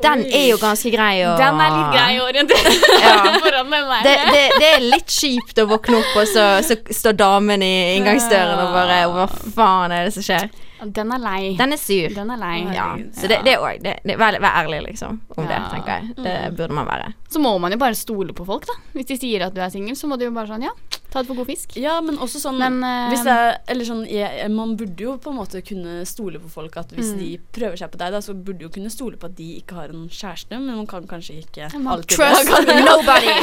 Den 0.00 0.22
er 0.32 0.46
jo 0.48 0.56
ganske 0.56 0.88
grei 0.94 1.18
å 1.28 1.34
Den 1.36 1.58
er 1.60 1.74
litt 1.74 1.90
grei 1.92 2.14
å 2.16 2.24
orientere 2.24 2.70
Ja. 3.04 3.16
foran 3.44 3.68
den 3.70 3.90
der. 3.90 4.06
Det, 4.06 4.14
det, 4.32 4.44
det 4.62 4.70
er 4.78 4.86
litt 4.86 5.12
kjipt 5.12 5.60
å 5.60 5.66
våkne 5.68 5.98
opp, 6.00 6.14
og 6.22 6.26
så, 6.30 6.46
så 6.64 6.78
står 7.02 7.18
damen 7.20 7.62
i 7.62 7.72
inngangsdøren 7.98 8.62
og 8.64 8.72
bare 8.74 9.02
Hva 9.12 9.26
faen 9.28 9.92
er 9.92 10.08
det 10.08 10.14
som 10.16 10.24
skjer? 10.24 10.48
Den 10.84 11.12
er 11.12 11.18
lei. 11.20 11.54
Den 11.58 11.72
er 11.72 11.80
sur. 11.80 12.08
Den 12.14 12.30
er 12.30 12.40
lei. 12.40 12.54
Ja, 12.74 12.86
så 13.12 13.28
det, 13.28 13.40
det 13.44 13.54
er 13.56 13.64
òg 13.64 13.84
Vær 14.20 14.38
vær 14.40 14.56
ærlig, 14.64 14.80
liksom, 14.88 15.20
om 15.36 15.46
det, 15.48 15.58
tenker 15.72 15.90
jeg. 15.98 16.14
Det 16.24 16.36
burde 16.56 16.72
man 16.76 16.86
være. 16.88 17.12
Så 17.30 17.38
må 17.42 17.52
man 17.62 17.70
jo 17.72 17.78
bare 17.78 17.94
stole 17.94 18.32
på 18.34 18.44
folk, 18.48 18.64
da. 18.66 18.74
Hvis 18.96 19.06
de 19.12 19.16
sier 19.20 19.44
at 19.46 19.54
du 19.54 19.60
er 19.62 19.70
singel, 19.70 19.94
så 19.96 20.08
må 20.10 20.16
du 20.18 20.24
jo 20.26 20.32
bare 20.34 20.48
sånn 20.50 20.64
ja, 20.64 20.72
ta 21.12 21.20
det 21.22 21.28
for 21.28 21.38
god 21.42 21.46
fisk. 21.50 21.76
Ja, 21.78 21.98
men 22.00 22.16
også 22.22 22.40
sånn 22.42 22.58
Men, 22.58 22.80
uh, 22.82 23.08
hvis 23.10 23.22
det 23.26 23.36
Eller 23.72 23.86
sånn 23.88 24.02
jeg, 24.06 24.44
Man 24.54 24.76
burde 24.78 25.02
jo 25.02 25.16
på 25.22 25.30
en 25.32 25.38
måte 25.40 25.60
kunne 25.66 26.04
stole 26.06 26.38
på 26.42 26.50
folk 26.52 26.76
at 26.80 26.92
hvis 26.94 27.10
Mm. 27.10 27.18
de 27.18 27.28
prøver 27.56 27.76
seg 27.80 27.90
på 27.90 27.98
deg, 27.98 28.12
da, 28.14 28.20
så 28.22 28.34
burde 28.34 28.58
du 28.60 28.64
jo 28.68 28.70
kunne 28.74 28.90
stole 28.92 29.16
på 29.18 29.26
at 29.26 29.34
de 29.36 29.48
ikke 29.60 29.74
har 29.74 29.90
en 29.90 30.04
kjæreste, 30.08 30.54
men 30.58 30.76
man 30.76 30.86
kan 30.86 31.06
kanskje 31.10 31.40
ikke 31.42 31.66
alltid 31.74 32.16
Trust 32.16 32.50
det. 32.68 32.76
nobody! 32.86 33.34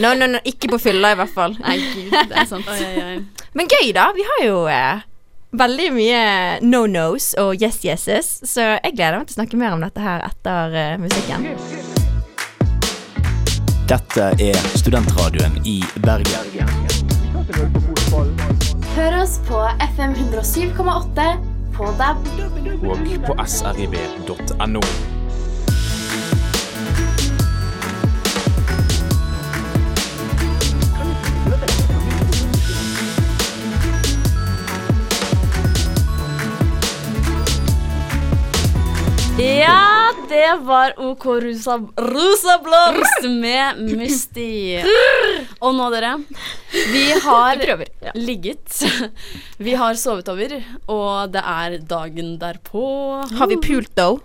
No, 0.00 0.14
no, 0.16 0.26
no, 0.26 0.40
ikke 0.48 0.70
på 0.72 0.78
fylla, 0.80 1.12
i 1.12 1.18
hvert 1.20 1.32
fall. 1.34 1.56
Nei, 1.60 1.76
gud, 1.92 2.12
det 2.30 2.36
er 2.42 2.48
sant. 2.48 2.68
Oi, 2.72 2.78
oi, 2.88 3.02
oi. 3.16 3.48
Men 3.58 3.68
gøy, 3.70 3.92
da. 3.96 4.08
Vi 4.16 4.24
har 4.30 4.40
jo 4.46 4.62
eh, 4.72 5.02
veldig 5.52 5.88
mye 5.92 6.20
no-nos 6.64 7.32
og 7.40 7.60
yes-yeses, 7.60 8.40
så 8.48 8.74
jeg 8.78 8.96
gleder 8.96 9.20
meg 9.20 9.28
til 9.28 9.36
å 9.36 9.40
snakke 9.40 9.60
mer 9.60 9.76
om 9.76 9.84
dette 9.84 10.02
her 10.02 10.24
etter 10.26 10.76
uh, 10.76 11.00
musikken. 11.02 11.46
Dette 13.92 14.28
er 14.40 14.56
studentradioen 14.78 15.58
i 15.68 15.80
Bergen. 16.06 16.70
Hør 18.96 19.18
oss 19.20 19.38
på 19.48 19.60
FM 19.92 20.14
107,8 20.32 21.26
på 21.76 21.90
DAB. 22.00 22.30
Og 22.82 23.10
på 23.26 23.36
srib.no. 23.48 24.84
Ja, 39.42 40.12
det 40.28 40.54
var 40.60 40.94
OK 41.00 41.24
Rosa, 41.24 41.78
rosa 41.96 42.58
Blomst 42.62 43.24
med 43.40 43.80
Musti. 43.98 44.78
Og 45.58 45.74
nå, 45.74 45.88
dere. 45.90 46.12
Vi 46.92 47.04
har 47.24 47.62
ligget. 48.14 48.82
Vi 49.58 49.74
har 49.74 49.98
sovet 49.98 50.28
over, 50.30 50.54
og 50.86 51.32
det 51.34 51.42
er 51.54 51.78
dagen 51.90 52.36
derpå. 52.38 52.84
Har 53.38 53.50
vi 53.50 53.58
pult, 53.64 53.90
though? 53.98 54.20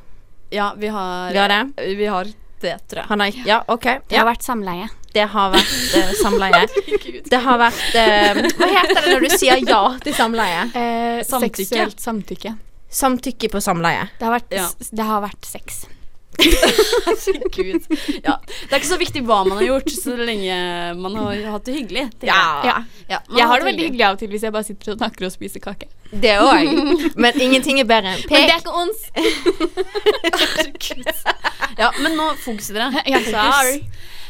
Ja, 0.54 0.74
vi 0.78 0.88
har 0.94 1.32
Vi 1.34 1.38
har 1.42 1.50
det? 1.50 1.64
Vi 1.98 2.06
har 2.06 2.30
det, 2.62 2.76
tror 2.90 3.02
jeg. 3.02 3.08
Han 3.10 3.20
har, 3.26 3.42
ja, 3.46 3.58
OK. 3.68 3.90
Det 4.10 4.18
har 4.22 4.30
vært 4.30 4.46
samleie. 4.46 4.88
det 5.18 5.26
har 5.34 5.52
vært 5.54 5.98
uh, 5.98 6.14
samleie. 6.22 6.62
Det 7.32 7.42
har 7.44 7.58
vært 7.60 7.98
uh, 7.98 8.40
Hva 8.62 8.70
heter 8.72 9.02
det 9.02 9.12
når 9.16 9.26
du 9.26 9.34
sier 9.34 9.66
ja 9.66 9.82
til 10.04 10.14
samleie? 10.16 10.62
Eh, 10.78 11.20
Samtykke. 11.26 11.66
Seksuelt 11.66 12.00
samtykke. 12.06 12.54
Samtykke 12.98 13.52
på 13.54 13.62
samleie. 13.62 14.08
Det 14.18 14.26
har 14.26 14.34
vært, 14.40 14.50
Ja. 14.58 14.68
det 15.02 15.06
har 15.12 15.22
vært 15.28 15.46
sex. 15.46 15.86
Herregud. 16.38 17.86
Ja. 18.24 18.36
Det 18.46 18.72
er 18.72 18.78
ikke 18.80 18.90
så 18.92 18.98
viktig 19.02 19.24
hva 19.26 19.40
man 19.48 19.58
har 19.58 19.66
gjort, 19.68 19.90
så 19.94 20.14
lenge 20.20 20.58
man 21.00 21.16
har 21.18 21.40
hatt 21.56 21.66
det 21.66 21.76
hyggelig. 21.80 22.04
Ja. 22.22 22.38
jeg. 22.64 22.70
Ja. 22.70 22.76
Ja, 23.10 23.20
Jeg 23.40 23.48
har 23.50 23.62
det 23.62 23.68
veldig 23.72 23.86
hyggelig 23.88 24.06
av 24.08 24.18
og 24.18 24.20
til 24.22 24.30
hvis 24.34 24.46
jeg 24.46 24.54
bare 24.54 24.68
sitter 24.68 24.94
og 24.94 25.00
snakker 25.02 25.28
og 25.30 25.34
spiser 25.34 25.64
kake. 25.64 25.90
Det 26.12 26.36
òg. 26.40 27.16
Men 27.20 27.42
ingenting 27.42 27.80
er 27.82 27.88
bedre 27.90 28.14
enn 28.16 28.22
Men 28.32 28.46
det 28.48 28.54
er 28.54 28.62
ikke 28.62 28.76
ons. 28.84 29.02
Ja, 31.78 31.92
men 32.02 32.16
nå 32.18 32.30
fokuser 32.44 32.78
dere. 32.82 33.04
Ja, 33.14 33.20
sorry. 33.26 33.82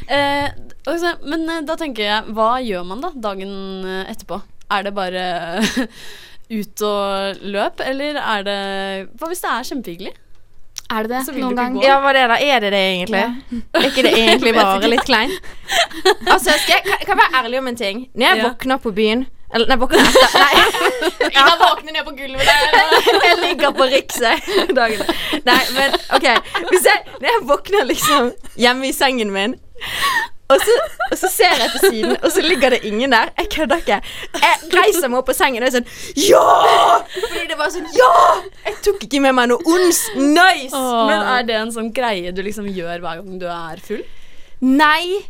Eh, 0.08 0.48
også, 0.88 1.14
men 1.28 1.44
eh, 1.52 1.60
da 1.68 1.76
tenker 1.76 2.02
jeg, 2.06 2.32
hva 2.36 2.54
gjør 2.64 2.86
man 2.88 3.02
da 3.04 3.10
dagen 3.28 3.52
eh, 3.84 4.04
etterpå? 4.12 4.40
Er 4.72 4.84
det 4.86 4.94
bare 4.96 5.24
ut 6.50 6.82
og 6.88 7.42
løp, 7.44 7.80
eller 7.84 8.16
er 8.22 8.42
det 8.46 8.58
Hva 9.20 9.28
hvis 9.28 9.42
det 9.44 9.50
er 9.52 9.66
kjempehyggelig? 9.68 10.12
Er 10.88 11.04
det 11.04 11.10
det? 11.12 11.34
Noen 11.36 11.56
gang? 11.58 11.74
gå. 11.76 11.82
Ja, 11.84 11.98
hva 12.00 12.14
det 12.16 12.22
da? 12.30 12.36
Er 12.40 12.62
det 12.64 12.70
det 12.72 12.78
egentlig? 12.80 13.24
Er 13.76 13.88
ikke 13.90 14.04
det 14.06 14.12
egentlig 14.16 14.54
bare 14.56 14.88
litt 14.88 15.04
kleint? 15.04 15.34
Altså, 16.32 16.54
skal 16.62 16.78
jeg, 16.78 16.84
kan, 16.86 17.02
kan 17.10 17.18
være 17.20 17.42
ærlig 17.42 17.58
om 17.60 17.68
en 17.68 17.76
ting? 17.76 18.06
Når 18.14 18.26
jeg 18.26 18.38
Ja. 18.38 18.46
våkner 18.48 18.80
på 18.80 18.92
byen 18.96 19.26
Eller 19.54 19.66
nei, 19.68 19.76
jeg 19.76 19.80
våkner 19.82 20.08
etter 20.08 20.38
Nei, 20.44 21.28
Ida 21.28 21.52
våkner 21.60 21.92
ned 21.92 22.04
på 22.08 22.14
gulvet 22.16 22.48
der. 22.48 22.96
jeg 23.28 23.36
ligger 23.42 23.70
på 23.76 23.84
Rikset 23.92 24.48
dagen 24.76 25.04
Nei, 25.44 25.60
men 25.76 25.98
OK. 26.16 26.26
Hvis 26.72 26.88
jeg, 26.88 27.04
når 27.20 27.28
jeg 27.34 27.44
våkner 27.52 27.84
liksom 27.92 28.32
hjemme 28.56 28.88
i 28.88 28.92
sengen 28.96 29.32
min 29.36 29.58
og 30.48 30.62
så, 30.64 30.74
og 31.10 31.18
så 31.20 31.28
ser 31.28 31.60
jeg 31.60 31.72
til 31.74 31.82
siden, 31.92 32.16
og 32.24 32.30
så 32.32 32.40
ligger 32.44 32.72
det 32.72 32.80
ingen 32.88 33.12
der. 33.12 33.32
Jeg 33.36 33.50
kødder 33.52 33.82
ikke. 33.82 33.98
Jeg 34.40 34.70
reiser 34.72 35.10
meg 35.12 35.20
opp 35.20 35.28
på 35.28 35.36
sengen 35.36 35.64
og 35.64 35.68
er 35.68 35.74
sånn 35.76 35.88
Ja! 36.24 36.44
Fordi 37.18 37.44
det 37.50 37.58
var 37.60 37.72
sånn 37.74 37.88
Ja! 37.96 38.12
Jeg 38.64 38.78
tok 38.86 39.04
ikke 39.04 39.20
med 39.26 39.36
meg 39.36 39.50
noe 39.52 39.60
ons. 39.76 40.02
Nice! 40.16 40.72
Men 40.72 41.28
er 41.36 41.48
det 41.48 41.58
en 41.60 41.72
sånn 41.74 41.92
greie 41.92 42.32
du 42.32 42.40
liksom 42.46 42.68
gjør 42.72 43.04
hver 43.04 43.20
gang 43.20 43.40
du 43.42 43.48
er 43.52 43.82
full? 43.84 44.04
Nei, 44.64 45.20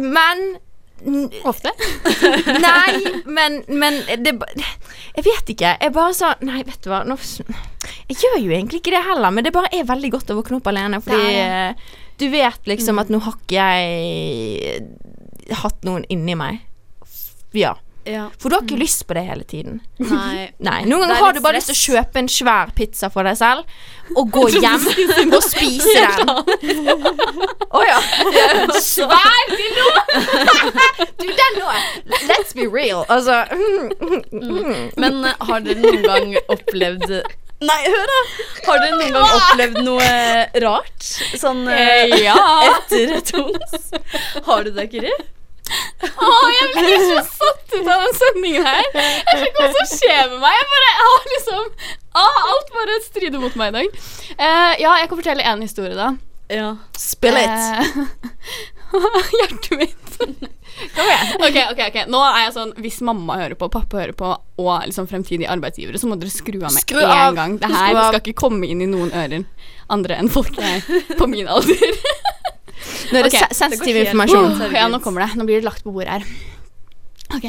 men 0.00 0.54
Ofte. 1.42 1.72
Nei, 2.62 3.22
men, 3.26 3.56
men 3.66 3.96
det, 4.22 4.36
Jeg 5.16 5.24
vet 5.26 5.48
ikke. 5.50 5.72
Jeg 5.82 5.92
bare 5.96 6.14
sa 6.14 6.36
Nei, 6.46 6.60
vet 6.66 6.78
du 6.84 6.92
hva 6.92 7.00
nå, 7.06 7.16
Jeg 7.18 8.20
gjør 8.20 8.36
jo 8.38 8.52
egentlig 8.54 8.78
ikke 8.78 8.94
det 8.94 9.02
heller, 9.08 9.34
men 9.34 9.44
det 9.44 9.52
bare 9.54 9.72
er 9.74 9.88
veldig 9.88 10.12
godt 10.14 10.30
å 10.30 10.38
våkne 10.38 10.60
opp 10.60 10.70
alene. 10.70 11.02
Fordi 11.02 11.24
Det 11.26 11.42
eh, 11.42 11.90
du 12.22 12.28
vet 12.32 12.68
liksom 12.70 13.00
at 13.02 13.10
nå 13.12 13.18
har 13.26 13.38
ikke 13.38 13.56
jeg 13.58 15.56
hatt 15.62 15.82
noen 15.88 16.06
inni 16.12 16.36
meg. 16.38 16.62
Ja. 17.52 17.74
Ja. 18.04 18.24
For 18.38 18.50
du 18.50 18.56
har 18.56 18.64
ikke 18.64 18.80
lyst 18.80 19.04
på 19.06 19.14
det 19.14 19.22
hele 19.28 19.44
tiden. 19.46 19.76
Nei. 20.02 20.48
Nei, 20.66 20.80
Noen 20.90 21.04
er 21.06 21.12
ganger 21.12 21.22
har 21.22 21.36
du 21.36 21.40
bare 21.44 21.58
lyst 21.60 21.70
til 21.70 21.76
å 21.76 21.82
kjøpe 21.82 22.18
en 22.18 22.30
svær 22.30 22.72
pizza 22.74 23.10
for 23.14 23.28
deg 23.28 23.36
selv 23.38 24.16
og 24.18 24.32
gå 24.34 24.42
hjem 24.62 24.82
og 25.36 25.44
spise 25.44 25.92
den. 25.94 26.32
Å 27.78 27.82
ja. 27.86 28.00
Svær 28.82 29.52
dildo! 29.52 29.86
du, 31.22 31.28
den 31.30 31.60
nå 31.60 31.76
Let's 32.26 32.56
be 32.58 32.66
real. 32.66 33.06
Altså 33.06 33.44
Men 34.98 35.22
eh, 35.22 35.46
har 35.46 35.62
dere 35.64 35.78
noen 35.86 36.02
gang 36.02 36.34
opplevd 36.52 37.14
Nei, 37.62 37.82
hør 37.86 38.08
da! 38.10 38.20
Har 38.66 38.80
dere 38.82 38.96
noen 38.96 39.14
gang 39.14 39.36
opplevd 39.36 39.78
noe 39.86 40.08
rart? 40.64 41.10
Sånn 41.38 41.62
eh, 41.70 42.16
Ja. 42.24 42.34
etter 42.72 43.14
et 43.18 43.32
ons? 43.38 43.92
Har 44.48 44.66
du 44.66 44.72
det, 44.74 44.88
Kiri? 44.92 45.12
Å, 46.02 46.30
jeg 46.52 46.70
blir 46.74 47.04
så 47.06 47.20
satt 47.28 47.74
ut 47.76 47.86
av 47.86 48.02
den 48.02 48.16
sendingen 48.18 48.66
her. 48.66 48.88
Jeg 48.92 49.38
vet 49.38 49.46
ikke 49.46 49.62
hva 49.62 49.70
som 49.76 49.90
skjer 49.92 50.32
med 50.32 50.42
meg. 50.42 50.56
Jeg 50.58 50.68
bare 50.72 50.88
jeg 50.88 51.06
har 51.06 51.30
liksom 51.30 51.62
ah, 52.18 52.40
Alt 52.52 52.72
bare 52.74 52.98
strider 53.06 53.42
mot 53.42 53.56
meg 53.60 53.70
i 53.72 53.76
dag. 53.78 54.02
Uh, 54.34 54.72
ja, 54.82 54.96
jeg 55.00 55.08
kan 55.12 55.22
fortelle 55.22 55.46
en 55.52 55.64
historie, 55.64 55.96
da. 55.96 56.10
Ja. 56.52 56.74
Spill 56.98 57.38
it. 57.40 58.02
Uh, 58.92 59.22
hjertet 59.38 59.78
mitt. 59.80 60.18
Kom 60.96 61.06
igjen. 61.06 61.32
Ok, 61.46 61.56
ok, 61.72 61.80
ok 61.88 61.98
Nå 62.10 62.20
er 62.26 62.38
jeg 62.46 62.54
sånn 62.56 62.72
Hvis 62.80 63.00
mamma 63.04 63.36
hører 63.40 63.56
på, 63.58 63.68
pappa 63.72 64.00
hører 64.00 64.14
på, 64.16 64.30
og 64.62 64.70
liksom 64.88 65.08
fremtidige 65.10 65.50
arbeidsgivere, 65.52 66.00
så 66.00 66.08
må 66.10 66.16
dere 66.20 66.32
skru 66.32 66.58
av 66.60 66.72
med 66.72 66.84
Skru 66.84 67.00
en 67.02 67.12
av. 67.12 67.36
gang. 67.36 67.58
Det 67.60 67.70
her 67.72 67.98
skal 68.08 68.20
ikke 68.22 68.38
komme 68.44 68.68
inn 68.68 68.82
i 68.84 68.88
noen 68.90 69.12
ører 69.12 69.44
andre 69.92 70.16
enn 70.22 70.30
folk 70.32 70.56
jeg, 70.56 70.82
på 71.18 71.28
min 71.28 71.50
alder. 71.50 71.96
Nå 73.12 73.20
er 73.20 73.26
det 73.26 73.32
okay. 73.32 73.52
sensitiv 73.54 73.98
informasjon. 74.06 74.54
Oh, 74.56 74.72
ja, 74.72 74.86
nå 74.90 75.02
kommer 75.04 75.26
det. 75.26 75.36
Nå 75.38 75.44
blir 75.48 75.60
det 75.60 75.66
lagt 75.68 75.84
på 75.84 75.92
bordet 75.92 76.16
her. 76.16 76.24
Ok. 77.34 77.46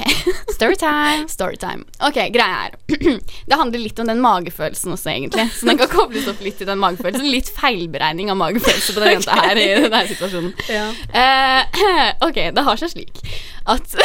Storytime. 0.54 1.28
Storytime. 1.36 1.84
Ok, 2.00 2.20
greia 2.32 2.68
er 2.68 2.76
Det 3.50 3.58
handler 3.60 3.80
litt 3.80 4.00
om 4.00 4.08
den 4.08 4.22
magefølelsen 4.24 4.96
også, 4.96 5.10
egentlig. 5.12 5.48
Så 5.56 5.68
den 5.68 5.80
kan 5.82 5.92
kobles 5.92 6.28
opp 6.32 6.42
litt 6.46 6.58
til 6.62 6.70
den 6.70 6.80
magefølelsen. 6.82 7.28
Litt 7.28 7.52
feilberegning 7.56 8.32
av 8.32 8.40
magefølelse 8.40 8.96
på 8.96 9.04
den 9.04 9.18
jenta 9.18 9.38
her 9.42 9.60
i 9.60 9.68
denne 9.86 10.04
situasjonen. 10.12 10.54
Ja. 10.72 10.88
Uh, 11.12 12.14
ok, 12.30 12.40
det 12.56 12.68
har 12.70 12.80
seg 12.80 12.94
slik 12.96 13.24
at 13.70 13.96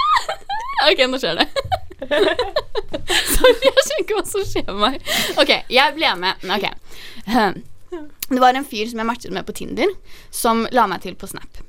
Ok, 0.90 1.02
nå 1.10 1.18
skjer 1.20 1.36
det. 1.42 1.44
Sorry, 3.34 3.58
jeg 3.66 3.82
skjønner 3.84 4.00
ikke 4.00 4.16
hva 4.16 4.22
som 4.28 4.46
skjer 4.48 4.70
med 4.70 4.80
meg. 4.86 5.10
Ok, 5.42 5.52
jeg 5.68 5.96
ble 5.98 6.14
med. 6.22 6.46
Ok. 6.56 6.70
Det 8.30 8.38
var 8.38 8.54
en 8.54 8.64
fyr 8.64 8.86
som 8.86 9.00
jeg 9.02 9.08
matchet 9.08 9.34
med 9.34 9.42
på 9.48 9.54
Tinder, 9.58 9.90
som 10.30 10.62
la 10.70 10.86
meg 10.86 11.02
til 11.02 11.16
på 11.18 11.26
Snap. 11.26 11.60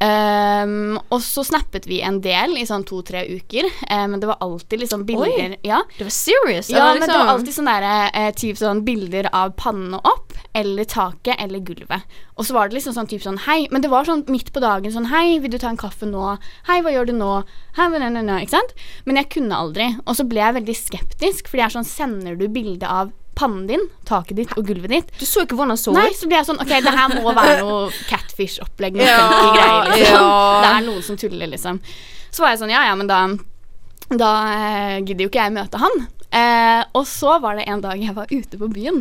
Ehm, 0.00 0.96
og 1.12 1.20
så 1.20 1.42
snappet 1.44 1.84
vi 1.84 1.98
en 2.00 2.22
del 2.24 2.54
i 2.56 2.64
sånn 2.64 2.86
to-tre 2.88 3.20
uker, 3.28 3.66
eh, 3.68 4.06
men 4.08 4.20
det 4.20 4.30
var 4.30 4.38
alltid 4.40 4.80
liksom 4.80 5.04
bilder 5.04 5.58
Ja, 5.62 5.82
Det 5.98 6.06
var 6.06 6.10
serious. 6.10 6.70
ja 6.70 6.94
men 6.94 7.02
liksom. 7.02 7.06
det 7.06 7.18
var 7.18 7.26
liksom- 7.26 7.34
alltid 7.34 7.54
sånn 7.54 7.66
der, 7.66 8.10
eh, 8.14 8.30
typ 8.32 8.56
sånn 8.56 8.84
bilder 8.84 9.28
av 9.32 9.56
pannene 9.56 10.00
opp, 10.02 10.32
eller 10.54 10.84
taket, 10.84 11.36
eller 11.38 11.60
gulvet. 11.60 12.02
Og 12.38 12.46
så 12.46 12.52
var 12.52 12.68
det 12.68 12.76
liksom 12.78 12.94
sånn 12.94 13.08
type 13.08 13.22
sånn 13.22 13.40
hei, 13.40 13.68
men 13.70 13.82
det 13.82 13.90
var 13.90 14.04
sånn 14.04 14.26
midt 14.26 14.52
på 14.52 14.60
dagen 14.60 14.90
sånn 14.90 15.08
hei, 15.08 15.38
vil 15.38 15.50
du 15.50 15.58
ta 15.58 15.68
en 15.68 15.76
kaffe 15.76 16.06
nå? 16.10 16.38
Hei, 16.66 16.80
hva 16.80 16.90
gjør 16.90 17.06
du 17.08 17.12
nå? 17.12 17.44
Hei, 17.74 17.88
nei, 17.88 18.08
nei, 18.08 18.44
ikke 18.44 18.56
sant? 18.56 18.72
Men 19.04 19.16
jeg 19.16 19.28
kunne 19.28 19.52
aldri. 19.52 19.96
Og 20.06 20.16
så 20.16 20.26
ble 20.26 20.40
jeg 20.40 20.54
veldig 20.54 20.76
skeptisk, 20.76 21.48
fordi 21.48 21.58
jeg 21.58 21.66
er 21.66 21.78
sånn, 21.78 21.84
sender 21.84 22.38
du 22.38 22.48
bilde 22.48 22.84
av 22.84 23.12
pannen 23.40 23.66
din, 23.70 23.82
taket 24.08 24.36
ditt 24.42 24.54
og 24.60 24.68
gulvet 24.68 24.92
ditt? 24.92 25.10
Du 25.18 25.24
så 25.26 25.42
ikke 25.46 25.56
hvordan 25.58 25.72
han 25.74 25.80
så 25.80 25.96
Nei, 25.96 26.06
ut? 26.12 26.18
så 26.20 26.28
ble 26.30 26.36
jeg 26.38 26.48
sånn 26.52 26.60
Ok, 26.60 26.70
det 26.84 26.92
her 27.00 27.14
må 27.16 27.32
være 27.34 27.58
noe 27.64 27.90
catfish-opplegg. 28.12 29.00
Noe 29.00 29.08
Ja, 29.08 29.18
greier, 29.56 29.90
liksom. 29.96 30.14
ja. 30.14 30.62
Det 30.62 30.70
er 30.76 30.86
noen 30.92 31.02
som 31.08 31.18
tuller, 31.24 31.50
liksom. 31.56 31.80
Så 32.30 32.44
var 32.44 32.52
jeg 32.54 32.60
sånn 32.62 32.70
Ja, 32.76 32.84
ja, 32.90 32.94
men 33.00 33.08
da 33.10 33.24
Da 34.10 34.30
eh, 34.54 34.96
gidder 35.02 35.24
jo 35.26 35.30
ikke 35.32 35.44
jeg 35.48 35.54
møte 35.56 35.78
han. 35.82 36.00
Eh, 36.30 36.84
og 36.94 37.06
så 37.10 37.32
var 37.42 37.56
det 37.58 37.64
en 37.70 37.80
dag 37.82 37.98
jeg 37.98 38.14
var 38.14 38.30
ute 38.30 38.58
på 38.58 38.68
byen. 38.70 39.00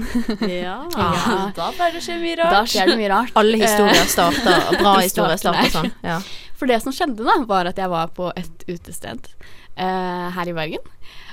ja. 0.49 0.79
Ja. 0.97 1.51
Da 1.53 1.67
pleier 1.77 1.93
det 1.93 2.01
å 2.01 2.05
skje 2.07 2.17
mye 2.21 2.37
da 2.39 2.47
rart. 2.55 2.71
skjer 2.73 2.89
det 2.89 2.97
mye 2.97 3.09
rart. 3.11 3.33
Alle 3.37 3.59
historier 3.61 3.99
Eh, 4.01 4.09
starter 4.09 4.63
Bra 4.81 4.95
historier 5.03 5.37
starter 5.41 5.69
starter 5.69 5.75
sånn. 5.75 5.91
Ja. 6.05 6.19
For 6.59 6.69
det 6.69 6.79
som 6.83 6.93
skjedde 6.95 7.25
da, 7.27 7.35
var 7.49 7.69
at 7.69 7.77
jeg 7.79 7.89
var 7.91 8.09
på 8.17 8.31
et 8.37 8.65
utested 8.67 9.29
eh, 9.77 10.25
her 10.35 10.49
i 10.51 10.55
Bergen. 10.57 10.81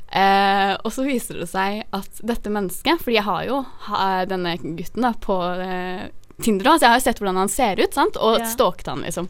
Eh, 0.07 0.73
og 0.85 0.93
så 0.95 1.03
viser 1.07 1.41
det 1.43 1.49
seg 1.51 1.81
at 1.97 2.21
dette 2.23 2.51
mennesket 2.55 3.01
Fordi 3.03 3.17
jeg 3.17 3.27
har 3.27 3.41
jo 3.49 3.57
denne 4.31 4.53
gutten 4.63 5.03
da 5.03 5.11
på 5.19 5.35
eh, 5.59 6.05
Tinder, 6.43 6.69
da, 6.69 6.77
så 6.77 6.85
jeg 6.85 6.93
har 6.93 7.01
jo 7.01 7.05
sett 7.07 7.21
hvordan 7.23 7.39
han 7.41 7.51
ser 7.51 7.81
ut, 7.81 7.95
sant? 7.97 8.19
og 8.21 8.37
yeah. 8.37 8.49
stalket 8.51 8.91
han, 8.93 9.01
liksom. 9.07 9.29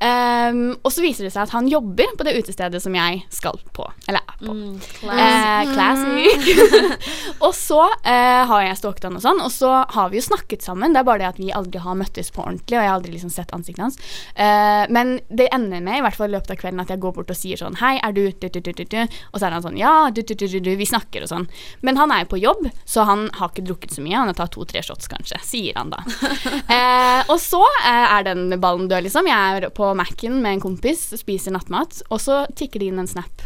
Ehm, 0.00 0.74
og 0.82 0.92
så 0.92 1.04
viser 1.04 1.26
det 1.26 1.32
seg 1.34 1.46
at 1.46 1.54
han 1.54 1.68
jobber 1.70 2.14
på 2.18 2.26
det 2.26 2.36
utestedet 2.40 2.80
som 2.82 2.94
jeg 2.96 3.22
skal 3.32 3.60
på, 3.76 3.86
eller 4.08 4.20
er 4.20 4.38
på. 4.40 4.54
Mm, 4.54 4.80
Eh, 5.04 5.72
classic. 5.74 6.48
og 7.44 7.54
så 7.54 7.80
uh, 7.84 8.42
har 8.48 8.62
jeg 8.64 8.78
stalket 8.78 9.06
han 9.08 9.18
og 9.18 9.24
sånn, 9.24 9.40
og 9.44 9.52
så 9.52 9.70
har 9.94 10.10
vi 10.10 10.18
jo 10.18 10.26
snakket 10.26 10.64
sammen. 10.64 10.94
Det 10.94 11.02
er 11.02 11.08
bare 11.08 11.22
det 11.22 11.28
at 11.28 11.40
vi 11.40 11.52
aldri 11.54 11.82
har 11.82 11.98
møttes 11.98 12.32
på 12.34 12.42
ordentlig, 12.44 12.76
og 12.78 12.82
jeg 12.82 12.90
har 12.90 12.98
aldri 12.98 13.14
liksom 13.14 13.32
sett 13.32 13.52
ansiktet 13.56 13.84
hans. 13.84 13.98
Uh, 14.36 14.84
men 14.94 15.18
det 15.28 15.50
ender 15.54 15.84
med, 15.84 16.00
i 16.00 16.04
hvert 16.04 16.18
fall 16.18 16.32
i 16.32 16.36
løpet 16.36 16.54
av 16.54 16.60
kvelden, 16.60 16.82
at 16.82 16.92
jeg 16.92 17.02
går 17.04 17.14
bort 17.16 17.32
og 17.32 17.38
sier 17.38 17.60
sånn 17.60 17.78
Hei, 17.80 17.96
er 18.02 18.14
du 18.16 18.24
du, 18.40 18.48
du, 18.48 18.60
du, 18.60 18.72
du, 18.72 18.84
du? 18.84 19.00
Og 19.32 19.38
så 19.38 19.46
er 19.46 19.56
han 19.56 19.64
sånn 19.64 19.78
Ja, 19.78 19.94
du, 20.14 20.22
du, 20.22 20.34
du, 20.34 20.46
du, 20.48 20.58
du. 20.64 20.72
Vi 20.78 20.88
snakker 20.88 21.24
og 21.24 21.30
sånn. 21.30 21.46
Men 21.84 21.98
han 22.00 22.12
er 22.14 22.24
jo 22.24 22.32
på 22.34 22.40
jobb, 22.42 22.68
så 22.88 23.06
han 23.08 23.26
har 23.38 23.52
ikke 23.52 23.66
drukket 23.68 23.94
så 23.94 24.04
mye. 24.04 24.16
Han 24.16 24.32
har 24.32 24.38
tatt 24.38 24.54
to-tre 24.56 24.82
shots, 24.84 25.08
kanskje, 25.10 25.40
sier 25.44 25.78
han 25.78 25.92
da. 25.92 26.02
eh, 26.76 27.20
og 27.30 27.36
så 27.42 27.62
eh, 27.84 28.16
er 28.16 28.26
den 28.28 28.46
ballen 28.62 28.88
død, 28.90 29.06
liksom. 29.06 29.28
Jeg 29.30 29.60
er 29.60 29.68
på 29.74 29.83
Mac-en 29.98 30.40
med 30.40 30.56
en 30.56 30.64
kompis, 30.64 31.06
spiser 31.20 31.54
nattmat, 31.54 32.00
og 32.08 32.22
så 32.22 32.44
tikker 32.56 32.82
det 32.82 32.92
inn 32.92 33.02
en 33.02 33.10
snap. 33.10 33.44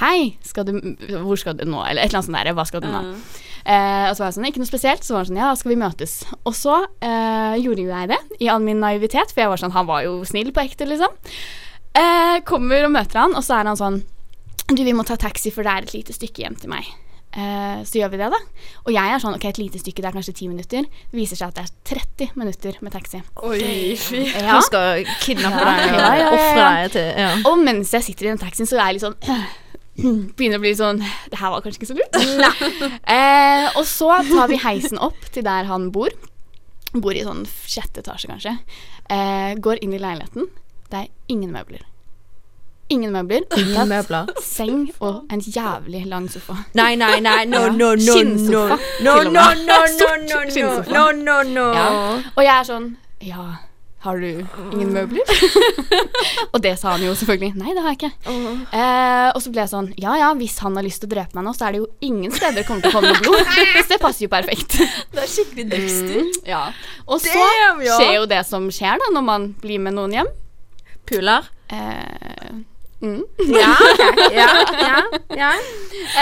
Hei, 0.00 0.34
skal 0.44 0.64
du, 0.68 0.76
hvor 1.20 1.36
skal 1.40 1.58
du 1.58 1.66
nå? 1.68 1.82
Eller 1.84 2.00
et 2.04 2.12
eller 2.12 2.22
annet 2.22 2.28
sånt 2.30 2.38
der. 2.38 2.54
Hva 2.56 2.64
skal 2.68 2.80
du 2.84 2.88
nå? 2.88 3.02
Eh, 3.62 4.06
og 4.08 4.14
så 4.16 4.22
var 4.22 4.30
jeg 4.30 4.36
sånn, 4.38 4.46
ikke 4.48 4.62
noe 4.62 4.70
spesielt. 4.70 5.04
Så 5.04 5.12
var 5.14 5.24
han 5.24 5.30
sånn, 5.30 5.42
ja, 5.42 5.50
skal 5.58 5.72
vi 5.74 5.80
møtes? 5.82 6.14
Og 6.48 6.56
så 6.56 6.78
eh, 7.04 7.58
gjorde 7.60 7.84
jo 7.84 7.92
jeg 7.92 8.12
det, 8.14 8.20
i 8.40 8.48
all 8.52 8.64
min 8.64 8.80
naivitet, 8.82 9.34
for 9.34 9.44
jeg 9.44 9.52
var 9.52 9.60
sånn, 9.60 9.74
han 9.76 9.88
var 9.90 10.06
jo 10.06 10.16
snill 10.28 10.52
på 10.54 10.64
ekte, 10.64 10.88
liksom. 10.88 11.12
Eh, 11.92 12.38
kommer 12.48 12.88
og 12.88 12.94
møter 12.94 13.20
han, 13.20 13.36
og 13.36 13.44
så 13.44 13.58
er 13.58 13.68
han 13.68 13.78
sånn, 13.78 14.00
du, 14.72 14.80
vi 14.80 14.96
må 14.96 15.04
ta 15.04 15.18
taxi, 15.20 15.52
for 15.52 15.66
det 15.66 15.74
er 15.74 15.86
et 15.86 15.96
lite 15.98 16.16
stykke 16.16 16.46
hjem 16.46 16.56
til 16.62 16.72
meg. 16.72 16.88
Eh, 17.32 17.80
så 17.88 17.96
gjør 17.96 18.10
vi 18.12 18.18
det, 18.20 18.28
da. 18.34 18.38
Og 18.84 18.90
jeg 18.92 19.12
er 19.14 19.22
sånn, 19.22 19.36
ok, 19.38 19.46
et 19.48 19.60
lite 19.60 19.80
stykke, 19.80 20.02
det 20.04 20.10
er 20.10 20.16
kanskje 20.18 20.34
ti 20.36 20.48
minutter. 20.50 20.84
Det 20.84 21.16
viser 21.16 21.38
seg 21.40 21.52
at 21.52 21.60
det 21.60 21.64
er 21.64 22.02
30 22.28 22.34
minutter 22.36 22.76
med 22.84 22.92
taxi. 22.92 23.22
Oi, 23.48 23.96
fy. 24.00 24.26
Ja. 24.28 24.58
Han 24.58 24.66
skal 24.66 25.06
kidnappe 25.22 25.62
deg 25.64 25.86
og 25.86 25.96
Ja, 25.96 26.10
ja, 26.20 26.28
ofre 26.28 26.66
deg 26.66 26.94
til 26.96 27.08
ja. 27.24 27.30
Og 27.48 27.62
mens 27.64 27.92
jeg 27.96 28.06
sitter 28.08 28.28
i 28.28 28.32
den 28.34 28.42
taxien, 28.42 28.68
så 28.68 28.76
er 28.76 28.90
jeg 28.90 28.98
litt 28.98 29.06
sånn 29.06 29.18
Begynner 30.36 30.56
å 30.56 30.62
bli 30.62 30.72
sånn 30.76 31.00
Det 31.02 31.36
her 31.36 31.52
var 31.52 31.64
kanskje 31.64 31.82
ikke 31.82 31.90
så 31.90 31.96
lurt. 31.96 32.20
eh, 33.16 33.66
og 33.76 33.84
så 33.88 34.10
tar 34.28 34.52
vi 34.52 34.60
heisen 34.60 35.00
opp 35.00 35.28
til 35.32 35.46
der 35.46 35.68
han 35.70 35.88
bor. 35.94 36.12
Bor 36.92 37.16
i 37.16 37.24
sånn 37.24 37.46
sjette 37.48 38.04
etasje, 38.04 38.28
kanskje. 38.28 38.56
Eh, 39.08 39.54
går 39.60 39.80
inn 39.84 39.96
i 39.96 40.00
leiligheten. 40.02 40.52
Det 40.92 41.06
er 41.06 41.32
ingen 41.32 41.52
møbler. 41.54 41.84
Ingen 42.92 43.12
møbler. 43.14 43.46
Ingen 43.56 43.88
møbler. 43.90 44.30
Seng 44.44 44.86
og 45.00 45.22
en 45.32 45.40
jævlig 45.40 46.04
lang 46.10 46.28
sofa. 46.32 46.58
Nei, 46.78 46.92
nei, 47.00 47.16
nei, 47.24 47.42
no, 47.48 47.66
no, 47.72 47.72
no, 47.72 47.92
no. 47.96 48.12
Skinnsofa, 48.16 48.78
No, 49.04 49.18
no, 49.24 49.48
no, 49.64 49.82
no, 49.98 50.14
no, 50.92 51.10
no, 51.24 51.42
no. 51.56 51.68
Og 52.36 52.42
jeg 52.44 52.52
er 52.54 52.66
sånn 52.68 52.90
Ja, 53.24 53.44
Har 54.02 54.18
du 54.18 54.26
ingen 54.74 54.90
møbler? 54.96 55.22
og 56.52 56.58
det 56.64 56.72
sa 56.80 56.96
han 56.96 57.04
jo 57.06 57.12
selvfølgelig. 57.14 57.52
Nei, 57.60 57.70
det 57.76 57.84
har 57.84 57.92
jeg 57.94 58.00
ikke. 58.00 58.32
Eh, 58.74 59.28
og 59.30 59.38
så 59.44 59.52
ble 59.54 59.62
jeg 59.62 59.70
sånn 59.70 59.88
Ja 60.02 60.16
ja, 60.18 60.32
hvis 60.40 60.56
han 60.64 60.74
har 60.78 60.82
lyst 60.82 61.04
til 61.04 61.10
å 61.10 61.12
drepe 61.14 61.38
meg 61.38 61.46
nå, 61.46 61.52
så 61.54 61.68
er 61.68 61.76
det 61.76 61.82
jo 61.84 61.86
ingen 62.08 62.34
steder 62.34 62.58
det 62.60 62.66
kommer 62.66 62.82
til 62.82 62.90
å 62.90 62.96
komme 62.98 63.12
noe 63.14 63.22
blod. 63.22 63.54
Så 63.78 63.86
det 63.94 64.00
passer 64.02 64.26
jo 64.26 64.32
perfekt. 64.32 64.74
Det 65.14 65.22
er 65.22 65.30
skikkelig 65.30 65.68
Dexter. 65.70 66.18
Mm, 66.18 66.34
ja. 66.50 66.64
Og 67.06 67.22
så 67.22 67.38
Damn, 67.38 67.80
ja. 67.86 67.94
skjer 68.00 68.12
jo 68.18 68.26
det 68.34 68.42
som 68.50 68.66
skjer 68.74 68.98
da 69.04 69.12
når 69.14 69.26
man 69.30 69.48
blir 69.62 69.80
med 69.86 69.94
noen 70.00 70.18
hjem. 70.18 70.30
Puler. 71.08 71.46
Eh, 71.72 72.52
mm. 73.02 73.22
Ja, 73.52 73.72
okay. 73.76 74.28
ja, 74.38 74.48
ja, 74.78 75.00
ja. 75.36 75.50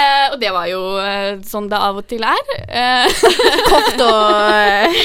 eh, 0.01 0.27
og 0.33 0.39
det 0.43 0.53
var 0.55 0.67
jo 0.71 0.81
eh, 1.03 1.35
sånn 1.47 1.69
det 1.71 1.81
av 1.81 2.01
og 2.01 2.07
til 2.11 2.25
er. 2.27 2.55
Eh, 2.67 3.23
Kort 3.71 4.01
og 4.07 4.49
eh, 4.57 5.05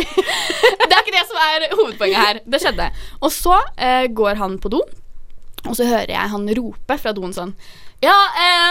det 0.88 0.90
er 0.90 1.02
ikke 1.02 1.16
det 1.18 1.26
som 1.28 1.42
er 1.44 1.68
hovedpoenget 1.76 2.20
her. 2.24 2.42
Det 2.46 2.62
skjedde. 2.62 2.90
Og 3.20 3.32
så 3.34 3.60
eh, 3.76 4.08
går 4.08 4.40
han 4.40 4.58
på 4.62 4.72
do, 4.72 4.82
og 5.66 5.76
så 5.76 5.86
hører 5.86 6.16
jeg 6.16 6.34
han 6.34 6.50
rope 6.58 6.98
fra 7.00 7.14
doen 7.16 7.36
sånn 7.36 7.54
Ja, 8.00 8.16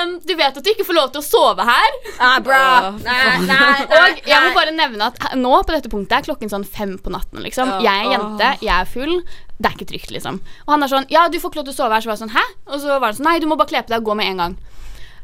um, 0.02 0.16
du 0.26 0.32
vet 0.34 0.56
at 0.58 0.66
du 0.66 0.70
ikke 0.72 0.86
får 0.88 0.96
lov 0.98 1.12
til 1.14 1.22
å 1.22 1.26
sove 1.26 1.66
her? 1.68 1.98
ah, 2.18 2.40
bra. 2.42 2.62
Nei, 3.04 3.18
nei, 3.46 3.58
nei, 3.86 4.00
Og 4.00 4.24
jeg 4.26 4.42
må 4.42 4.56
bare 4.56 4.74
nevne 4.74 5.12
at 5.12 5.36
nå 5.38 5.52
på 5.62 5.76
dette 5.76 5.92
punktet 5.92 6.18
er 6.18 6.26
klokken 6.26 6.50
sånn 6.50 6.66
fem 6.66 6.96
på 6.98 7.14
natten. 7.14 7.44
liksom 7.46 7.76
Jeg 7.86 8.08
er 8.08 8.16
jente, 8.16 8.50
jeg 8.66 8.74
er 8.74 8.90
full. 8.90 9.20
Det 9.60 9.70
er 9.70 9.76
ikke 9.78 9.90
trygt, 9.92 10.10
liksom. 10.16 10.40
Og 10.66 10.74
han 10.74 10.86
er 10.86 10.90
sånn 10.90 11.06
Ja, 11.14 11.28
du 11.30 11.38
får 11.38 11.52
ikke 11.52 11.62
lov 11.62 11.70
til 11.70 11.76
å 11.76 11.80
sove 11.84 11.94
her. 11.94 12.02
Så 12.02 12.10
var 12.10 12.18
jeg 12.18 12.24
sånn 12.24 12.34
Hæ? 12.34 12.46
Og 12.72 12.82
så 12.82 12.96
var 12.96 13.06
han 13.12 13.18
sånn 13.20 13.30
Nei, 13.30 13.38
du 13.44 13.46
må 13.52 13.58
bare 13.60 13.70
kle 13.70 13.84
på 13.86 13.94
deg 13.94 14.02
og 14.02 14.10
gå 14.10 14.16
med 14.18 14.32
en 14.32 14.44
gang. 14.44 14.58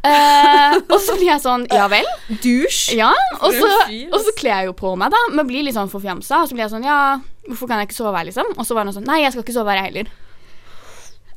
Uh, 0.05 0.75
og 0.93 0.99
så 1.01 1.15
blir 1.17 1.31
jeg 1.31 1.41
sånn 1.41 1.63
Ja 1.73 1.87
vel? 1.89 2.05
Dusj. 2.43 2.93
Ja, 2.99 3.09
og 3.39 3.55
så, 3.57 3.71
og 3.89 4.19
så 4.21 4.35
kler 4.37 4.59
jeg 4.59 4.69
jo 4.69 4.75
på 4.77 4.91
meg, 5.01 5.09
da, 5.15 5.23
men 5.33 5.49
blir 5.49 5.65
litt 5.65 5.77
sånn 5.77 5.89
forfjamsa. 5.89 6.43
Og 6.43 6.51
så 6.51 6.57
blir 6.57 6.67
jeg 6.67 6.75
sånn, 6.75 6.85
ja, 6.85 7.17
hvorfor 7.47 7.71
kan 7.71 7.81
jeg 7.81 7.89
ikke 7.89 7.97
sove 8.03 8.13
her, 8.19 8.29
liksom? 8.29 8.53
Og 8.53 8.67
så 8.67 8.77
var 8.77 8.85
han 8.85 8.93
sånn, 8.93 9.07
nei, 9.09 9.23
jeg 9.23 9.33
skal 9.33 9.47
ikke 9.47 9.57
sove 9.57 9.73
her, 9.73 9.81
jeg 9.81 9.89
heller. 9.89 10.13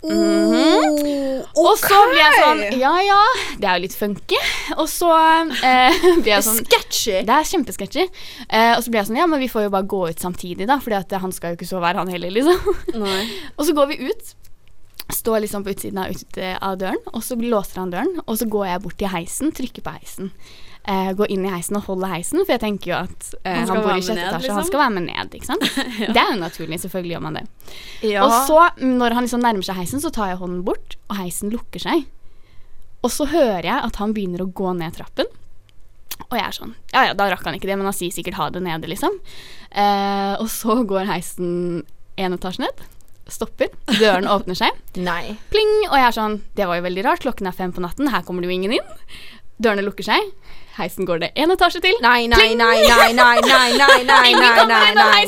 Mhm. 0.03 1.43
Og 1.59 1.73
så 1.81 1.97
blir 2.11 2.21
jeg 2.21 2.35
sånn, 2.39 2.61
ja 2.79 2.93
ja, 3.03 3.19
det 3.59 3.67
er 3.67 3.79
jo 3.79 3.85
litt 3.87 3.97
funky. 3.99 4.39
Og 4.77 4.87
så 4.91 5.11
eh, 5.11 5.97
blir 6.23 6.33
jeg 6.37 6.47
sånn 6.47 6.61
Sketchy. 6.63 7.17
Det 7.27 7.35
er 7.35 7.49
kjempesketchy. 7.51 8.05
Eh, 8.47 8.75
og 8.77 8.85
så 8.85 8.93
blir 8.93 9.03
jeg 9.03 9.11
sånn, 9.11 9.21
ja, 9.21 9.27
men 9.31 9.43
vi 9.43 9.51
får 9.51 9.67
jo 9.67 9.73
bare 9.75 9.89
gå 9.91 10.03
ut 10.13 10.23
samtidig, 10.23 10.69
da, 10.71 10.79
at 10.79 11.17
han 11.23 11.35
skal 11.35 11.53
jo 11.55 11.59
ikke 11.59 11.71
sove 11.71 11.89
her, 11.89 11.99
han 11.99 12.13
heller, 12.13 12.31
liksom. 12.35 12.79
Nei. 13.03 13.25
Og 13.59 13.67
så 13.67 13.75
går 13.77 13.91
vi 13.91 14.01
ut. 14.11 14.35
Står 15.15 15.41
liksom 15.41 15.65
på 15.65 15.73
utsiden 15.73 16.03
av, 16.03 16.13
ut 16.13 16.39
av 16.61 16.75
døren, 16.77 16.99
og 17.17 17.23
så 17.25 17.33
låser 17.41 17.81
han 17.81 17.93
døren. 17.95 18.19
Og 18.27 18.37
så 18.37 18.45
går 18.51 18.67
jeg 18.69 18.83
bort 18.85 18.99
til 19.01 19.09
heisen, 19.09 19.55
trykker 19.57 19.87
på 19.87 19.95
heisen. 19.95 20.29
Eh, 20.89 21.11
gå 21.13 21.27
inn 21.29 21.43
i 21.45 21.51
heisen 21.53 21.77
og 21.77 21.85
holde 21.85 22.09
heisen, 22.09 22.41
for 22.47 22.55
jeg 22.55 22.63
tenker 22.63 22.89
jo 22.89 22.97
at 22.97 23.27
eh, 23.43 23.59
Han 23.59 23.69
han, 23.69 23.81
bor 23.85 23.91
i 23.93 24.01
sjette 24.01 24.23
etasje, 24.25 24.47
liksom? 24.47 24.57
han 24.57 24.69
skal 24.71 24.81
være 24.81 24.95
med 24.95 25.05
ned. 25.11 25.35
ikke 25.37 25.49
sant? 25.51 25.67
Det 26.15 26.21
er 26.23 26.31
jo 26.33 26.39
naturlig, 26.41 26.79
selvfølgelig 26.81 27.13
gjør 27.13 27.25
man 27.27 27.37
det. 27.37 27.43
Ja. 28.09 28.23
Og 28.25 28.37
så, 28.49 28.63
mm, 28.79 28.95
når 29.03 29.17
han 29.19 29.27
liksom 29.27 29.45
nærmer 29.45 29.69
seg 29.69 29.77
heisen, 29.83 30.01
så 30.01 30.13
tar 30.15 30.33
jeg 30.33 30.41
hånden 30.41 30.63
bort, 30.65 30.97
og 31.11 31.21
heisen 31.21 31.53
lukker 31.53 31.85
seg. 31.85 32.07
Og 33.05 33.13
så 33.13 33.29
hører 33.29 33.69
jeg 33.69 33.77
at 33.77 34.01
han 34.01 34.17
begynner 34.17 34.47
å 34.47 34.49
gå 34.49 34.73
ned 34.81 34.97
trappen. 34.97 35.29
Og 36.25 36.35
jeg 36.35 36.43
er 36.43 36.57
sånn 36.57 36.73
Ja 36.91 37.05
ja, 37.07 37.13
da 37.15 37.29
rakk 37.31 37.45
han 37.47 37.55
ikke 37.55 37.69
det, 37.69 37.77
men 37.79 37.87
han 37.87 37.95
sier 37.95 38.15
sikkert 38.15 38.41
ha 38.41 38.49
det 38.51 38.65
nede, 38.65 38.89
liksom. 38.91 39.21
Eh, 39.69 40.35
og 40.41 40.49
så 40.51 40.81
går 40.89 41.07
heisen 41.13 41.85
én 42.19 42.35
etasje 42.35 42.65
ned. 42.65 42.87
Stopper. 43.29 43.69
Døren 44.01 44.25
åpner 44.33 44.57
seg. 44.57 44.77
Pling! 45.53 45.75
Og 45.91 45.97
jeg 46.01 46.07
er 46.07 46.17
sånn 46.17 46.39
Det 46.57 46.65
var 46.65 46.81
jo 46.81 46.87
veldig 46.89 47.05
rart. 47.05 47.21
Klokken 47.27 47.51
er 47.51 47.57
fem 47.57 47.75
på 47.77 47.85
natten. 47.85 48.09
Her 48.09 48.25
kommer 48.25 48.41
det 48.41 48.49
jo 48.49 48.57
ingen 48.57 48.79
inn. 48.79 48.95
Dørene 49.59 49.83
lukker 49.87 50.07
seg. 50.07 50.33
Heisen 50.79 51.07
går 51.09 51.19
det 51.19 51.29
en 51.43 51.51
etasje 51.51 51.81
til. 51.83 51.97
Nei, 52.05 52.29
nei, 52.31 52.53
nei, 52.55 52.77
nei, 52.87 53.09
nei, 53.11 53.41
nei, 53.43 53.71
nei, 53.75 53.97
nei, 54.11 54.29
nei, 54.39 54.67
nei, 54.71 54.91
nei. 54.95 55.23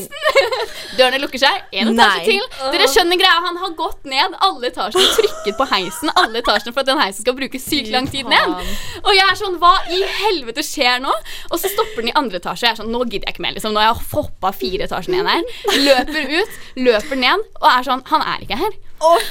Dørene 0.99 1.19
lukker 1.19 1.43
seg. 1.43 1.65
Nei. 1.75 1.81
etasje 1.91 2.29
til. 2.29 2.45
Dere 2.71 2.87
skjønner 2.93 3.19
greia. 3.19 3.41
Han 3.49 3.59
har 3.59 3.73
gått 3.79 4.07
ned 4.07 4.37
alle 4.47 4.69
etasjene, 4.71 5.09
trykket 5.17 5.59
på 5.59 5.67
heisen 5.73 6.13
alle 6.15 6.39
etasjene 6.45 6.75
for 6.77 6.85
at 6.85 6.91
den 6.93 7.01
heisen 7.03 7.27
skal 7.27 7.35
bruke 7.41 7.59
sykt 7.63 7.91
lang 7.91 8.07
tid 8.13 8.31
ned. 8.31 8.55
Og 9.03 9.11
jeg 9.17 9.27
er 9.27 9.41
sånn 9.41 9.59
Hva 9.59 9.73
i 9.91 9.99
helvete 10.21 10.63
skjer 10.67 11.03
nå? 11.03 11.11
Og 11.51 11.59
så 11.59 11.71
stopper 11.73 12.05
den 12.05 12.13
i 12.13 12.17
andre 12.21 12.39
etasje. 12.39 12.69
Jeg 12.69 12.77
er 12.77 12.81
sånn 12.85 12.93
Nå 12.95 13.03
gidder 13.09 13.27
jeg 13.27 13.35
ikke 13.35 13.47
mer. 13.49 13.57
liksom 13.59 13.75
Nå 13.75 13.83
har 13.83 13.91
jeg 13.91 14.07
hoppa 14.13 14.55
fire 14.55 14.87
etasjer 14.87 15.17
ned 15.17 15.33
her. 15.35 15.51
Løper 15.89 16.31
ut, 16.39 16.63
løper 16.79 17.19
ned 17.27 17.43
og 17.59 17.69
er 17.73 17.91
sånn 17.91 18.07
Han 18.13 18.23
er 18.37 18.47
ikke 18.47 18.61
her. 18.63 18.79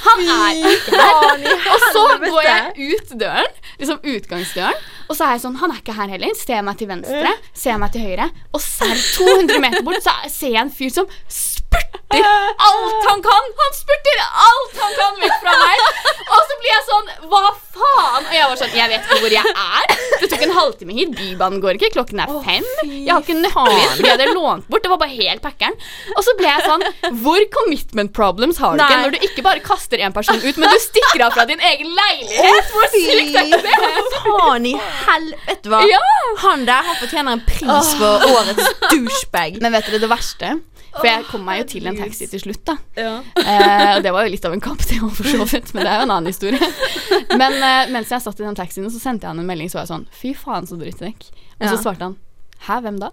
Han 0.06 0.22
er 0.34 0.60
ikke 0.70 0.98
her. 0.98 1.44
Og 1.74 1.84
så 1.94 2.04
går 2.24 2.40
jeg 2.46 2.88
ut 2.94 3.12
døren, 3.20 3.60
liksom 3.78 4.00
utgangsdøren, 4.14 4.80
og 5.10 5.16
så 5.18 5.26
er 5.26 5.36
jeg 5.36 5.42
sånn 5.42 5.56
Han 5.58 5.72
er 5.74 5.80
ikke 5.82 5.94
her 5.96 6.10
heller. 6.12 6.34
Ser 6.38 6.62
meg 6.66 6.78
til 6.78 6.90
venstre, 6.90 7.32
ser 7.54 7.78
meg 7.82 7.92
til 7.94 8.04
høyre, 8.06 8.28
og 8.54 8.62
serr 8.62 8.98
200 9.16 9.62
meter 9.62 9.82
bort 9.86 10.02
så 10.04 10.14
ser 10.30 10.54
jeg 10.56 10.62
en 10.64 10.70
fyr 10.74 10.92
som 10.94 11.10
spurter 11.70 12.26
alt 12.58 13.04
han 13.08 13.22
kan. 13.22 13.44
Han 13.60 13.74
spurter 13.76 14.20
alt 14.46 14.78
han 14.82 14.94
kan 14.98 15.18
vekk 15.22 15.36
fra 15.42 15.52
meg. 15.60 15.82
Og 16.30 16.40
så 16.48 16.56
blir 16.60 16.70
jeg 16.72 16.84
sånn 16.86 17.10
Hva 17.30 17.42
faen? 17.74 18.26
Og 18.26 18.34
jeg 18.34 18.48
var 18.50 18.58
sånn 18.60 18.74
Jeg 18.76 18.90
vet 18.92 19.06
ikke 19.06 19.18
hvor 19.22 19.34
jeg 19.34 19.52
er. 19.54 19.94
Det 20.20 20.28
tok 20.32 20.42
en 20.46 20.54
halvtime 20.56 20.96
hit. 20.96 21.12
Bybanen 21.18 21.62
går 21.62 21.78
ikke. 21.78 21.90
Klokken 21.94 22.22
er 22.24 22.32
fem. 22.46 22.66
Jeg 22.90 23.10
har 23.12 23.22
ikke 23.24 23.36
nøkler. 23.38 23.94
De 24.00 24.10
hadde 24.10 24.28
lånt 24.34 24.66
bort. 24.70 24.84
Det 24.84 24.92
var 24.92 25.00
bare 25.02 25.14
helt 25.14 25.42
packeren. 25.44 25.76
Og 26.16 26.22
så 26.26 26.34
ble 26.38 26.50
jeg 26.50 26.66
sånn 26.66 26.84
Hvor 27.22 27.46
commitment 27.54 28.14
problems 28.16 28.58
har 28.62 28.76
du 28.76 28.84
ikke 28.84 29.00
når 29.04 29.14
du 29.16 29.26
ikke 29.30 29.46
bare 29.46 29.62
kaster 29.64 30.02
en 30.02 30.14
person 30.16 30.40
ut, 30.42 30.58
men 30.60 30.72
du 30.74 30.80
stikker 30.82 31.24
av 31.26 31.34
fra 31.36 31.46
din 31.48 31.62
egen 31.70 31.94
leilighet? 31.94 32.72
Hvor 32.74 32.90
sykt 32.94 33.38
er 33.38 33.54
det? 33.54 33.76
Faen 34.20 34.66
i 34.68 34.74
helvete, 35.06 35.70
hva? 35.70 35.82
Ja. 35.88 36.02
Han 36.44 36.66
der 36.68 36.84
han 36.86 36.98
fortjener 37.00 37.38
en 37.38 37.44
pris 37.46 37.94
for 38.00 38.26
årets 38.30 38.68
douchebag. 38.90 39.60
Men 39.62 39.74
vet 39.76 39.88
dere 39.90 40.02
det 40.02 40.10
verste? 40.10 40.52
For 40.96 41.06
jeg 41.08 41.26
kom 41.30 41.44
meg 41.46 41.62
jo 41.62 41.66
til 41.74 41.90
en 41.90 41.98
taxi 41.98 42.26
til 42.30 42.42
slutt, 42.42 42.62
da. 42.66 42.76
Ja. 42.98 43.12
Eh, 43.40 43.90
og 43.96 44.02
det 44.04 44.14
var 44.14 44.26
jo 44.26 44.32
litt 44.32 44.48
av 44.48 44.56
en 44.56 44.64
kamp, 44.64 44.82
det 44.88 44.98
òg, 45.00 45.12
for 45.16 45.28
så 45.28 45.46
vidt. 45.52 45.74
Men 45.76 45.86
det 45.86 45.92
er 45.92 46.00
jo 46.00 46.08
en 46.08 46.14
annen 46.16 46.32
historie. 46.32 46.72
Men 47.40 47.56
eh, 47.58 47.92
mens 47.94 48.10
jeg 48.10 48.24
satt 48.24 48.42
i 48.42 48.46
den 48.46 48.58
taxien, 48.58 48.88
så 48.90 49.02
sendte 49.02 49.28
jeg 49.28 49.34
han 49.34 49.42
en 49.42 49.48
melding, 49.48 49.70
så 49.70 49.80
var 49.80 49.86
jeg 49.86 49.94
sånn 49.94 50.08
Fy 50.22 50.34
faen, 50.38 50.66
så 50.68 50.80
drittsekk. 50.80 51.30
Og 51.60 51.68
så 51.68 51.78
svarte 51.78 52.08
han 52.10 52.18
Hæ, 52.60 52.80
hvem 52.84 52.98
da? 53.00 53.08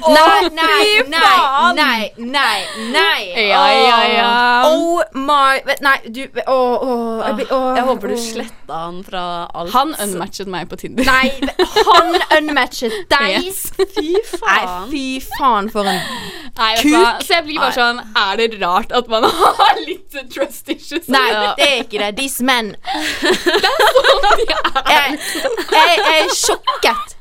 Nei, 0.00 0.48
nei, 0.52 1.02
nei, 1.08 1.72
nei, 1.74 2.10
nei, 2.18 2.60
nei. 2.92 3.48
Ja, 3.48 3.62
ja, 3.72 3.98
ja. 4.12 4.62
Oh 4.66 5.00
my 5.14 5.60
Nei, 5.80 5.94
du 6.14 6.20
oh, 6.46 6.82
oh, 6.84 7.22
jeg 7.24 7.46
å, 7.54 7.60
Jeg 7.76 7.84
håper 7.86 8.12
du 8.12 8.16
sletta 8.20 8.80
han 8.86 8.98
fra 9.06 9.22
alt. 9.54 9.72
Han 9.72 9.94
unmatchet 10.04 10.50
meg 10.52 10.68
på 10.72 10.76
Tinder. 10.82 11.06
Nei, 11.08 11.30
han 11.86 12.12
unmatchet 12.40 12.98
deg. 13.14 13.46
Yes. 13.46 13.62
Fy 13.78 14.10
Nei, 14.42 14.58
fy 14.90 15.04
faen 15.38 15.70
for 15.72 15.88
en 15.88 16.00
Nei, 16.58 16.72
kuk. 16.82 16.90
hva? 16.92 17.14
Så 17.24 17.38
jeg 17.38 17.46
blir 17.46 17.60
bare 17.62 17.76
sånn 17.76 18.02
Er 18.02 18.40
det 18.40 18.50
rart 18.60 18.92
at 18.96 19.08
man 19.12 19.24
har 19.40 19.80
litt 19.86 20.18
trust 20.34 20.68
issues? 20.74 21.08
Nei, 21.08 21.28
det 21.30 21.70
er 21.70 21.78
ikke 21.86 22.02
det. 22.04 22.12
Disse 22.20 22.44
menn. 22.44 22.74
Jeg, 24.90 25.18
jeg, 25.70 25.96
jeg 26.02 26.20
er 26.24 26.30
sjokket. 26.34 27.16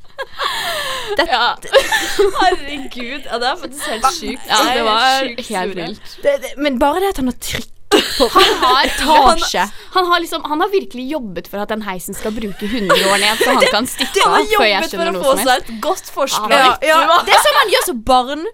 Ja, 1.20 1.56
Herregud. 2.42 3.26
Ja, 3.26 3.40
det 3.42 3.48
er 3.50 3.58
faktisk 3.60 3.88
helt 3.90 4.08
sjukt. 4.14 4.46
ja 4.48 4.60
det 4.78 4.84
var 4.86 5.28
helt 5.50 5.76
vilt. 5.76 6.16
Det, 6.24 6.36
det, 6.44 6.54
men 6.58 6.80
bare 6.80 7.02
det 7.04 7.10
at 7.16 7.22
han 7.24 7.32
har 7.32 7.38
trykk 7.44 7.76
på 7.90 8.28
Han 8.36 8.52
har, 8.62 8.86
etasje 8.92 9.64
han, 9.96 10.06
har 10.06 10.20
liksom, 10.22 10.44
han 10.46 10.62
har 10.62 10.70
virkelig 10.70 11.08
jobbet 11.10 11.48
for 11.50 11.58
at 11.64 11.72
den 11.74 11.82
heisen 11.88 12.14
skal 12.14 12.32
bruke 12.36 12.68
100 12.70 12.94
år 13.10 13.18
ned, 13.24 13.42
så 13.42 13.56
han 13.56 13.66
kan 13.76 13.90
stikke 13.90 14.22
Han 14.28 14.36
av 14.36 14.38
har 14.38 14.54
før 14.62 14.68
jeg 14.70 14.76
jobbet 14.78 14.96
for 14.96 15.10
å 15.10 15.24
få 15.24 15.36
seg 15.42 15.54
et 15.58 15.72
godt 15.84 16.12
forsprang. 16.14 16.54
ja, 16.54 16.76
ja. 16.92 17.20
Det 17.26 17.34
er 17.34 17.46
sånn 17.48 17.58
man 17.64 17.74
gjør 17.76 17.88
som 17.90 18.04
barn. 18.14 18.46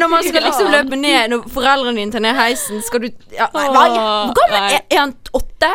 Når 0.00 0.08
man 0.08 0.22
skal 0.24 0.40
liksom 0.40 0.70
løpe 0.72 0.96
ned 0.96 1.26
Når 1.28 1.42
foreldrene 1.52 2.00
dine 2.00 2.14
tar 2.14 2.22
ned 2.24 2.38
heisen, 2.38 2.78
skal 2.80 3.02
du 3.04 3.10
ja, 3.36 3.50
Hvor 3.52 3.74
gammel 3.76 4.56
er, 4.56 4.78
er 4.88 5.02
han? 5.02 5.12
Åtte? 5.36 5.68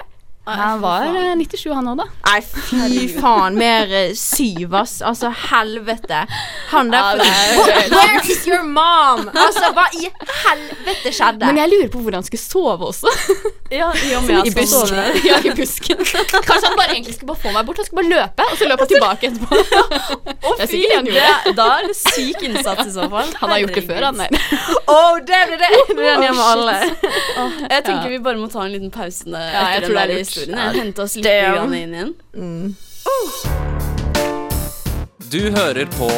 Han 0.45 0.81
var 0.81 1.03
eh, 1.05 1.35
97, 1.37 1.69
han 1.75 1.87
òg, 1.91 1.99
da. 2.01 2.05
Nei, 2.25 2.39
fy 2.41 3.03
faen. 3.13 3.57
Mer 3.61 3.91
eh, 3.93 4.13
syv, 4.17 4.73
ass. 4.79 4.95
Altså, 5.05 5.29
helvete. 5.51 6.23
Han 6.71 6.89
der 6.91 7.21
er- 7.21 7.91
Where 7.93 8.23
is 8.25 8.47
your 8.49 8.63
mom? 8.65 9.27
Altså, 9.35 9.69
hva 9.77 9.85
i 10.01 10.09
helvete 10.47 11.13
skjedde? 11.13 11.45
Men 11.45 11.61
jeg 11.61 11.69
lurer 11.75 11.91
på 11.93 12.01
hvor 12.01 12.17
han 12.17 12.25
skulle 12.25 12.41
sove 12.41 12.89
også. 12.89 13.11
Ja, 13.71 13.87
i 13.95 14.09
og 14.17 14.23
med 14.27 14.33
I 14.35 14.39
at 14.39 14.47
han 14.47 14.55
busken. 14.57 14.97
ja, 15.29 15.37
i 15.47 15.51
busken. 15.55 15.97
Kanskje 16.47 16.67
han 16.67 16.75
bare 16.77 16.89
egentlig 16.91 17.13
skulle 17.15 17.29
bare 17.31 17.41
få 17.45 17.51
meg 17.55 17.65
bort. 17.69 17.77
Han 17.79 17.85
skulle 17.87 18.01
bare 18.01 18.11
løpe, 18.11 18.47
og 18.51 18.57
så 18.59 18.67
løp 18.67 18.79
han 18.83 18.89
tilbake 18.93 19.29
etterpå. 19.29 19.49
Å, 19.55 20.51
Det 20.57 20.65
er 20.65 20.71
sikkert 20.73 20.89
det 20.91 20.97
han 20.97 21.07
gjorde. 21.11 21.31
det- 21.45 21.55
Da 21.61 21.67
er 21.77 21.87
det 21.87 21.95
syk 22.01 22.43
innsats 22.49 22.83
i 22.87 22.91
så 22.97 23.07
fall. 23.13 23.31
Han 23.41 23.53
har 23.55 23.61
gjort 23.63 23.75
det 23.79 23.85
før, 23.87 24.01
han 24.09 24.19
der. 24.19 24.29
Å, 24.91 24.99
det 25.31 25.41
blir 25.47 25.63
det. 25.63 25.71
Det 25.87 26.09
er 26.11 26.19
den 26.25 26.35
med 26.35 26.45
alle. 26.51 26.77
Jeg 27.71 27.83
tenker 27.87 28.09
vi 28.11 28.19
bare 28.27 28.37
må 28.43 28.51
ta 28.51 28.65
en 28.67 28.73
liten 28.75 28.91
pause 28.91 29.23
etter 29.23 29.39
Ja, 29.55 29.65
jeg 29.77 29.81
den 29.87 29.97
er 29.97 30.07
der 30.11 30.17
historien. 30.19 30.57
Ja. 30.59 30.71
Hente 30.81 31.05
oss 31.07 31.15
litt 31.15 31.31
grann 31.31 31.73
inn 31.79 31.93
igjen. 31.95 32.75
Du 35.31 35.39
hører 35.55 35.85
på 35.95 36.09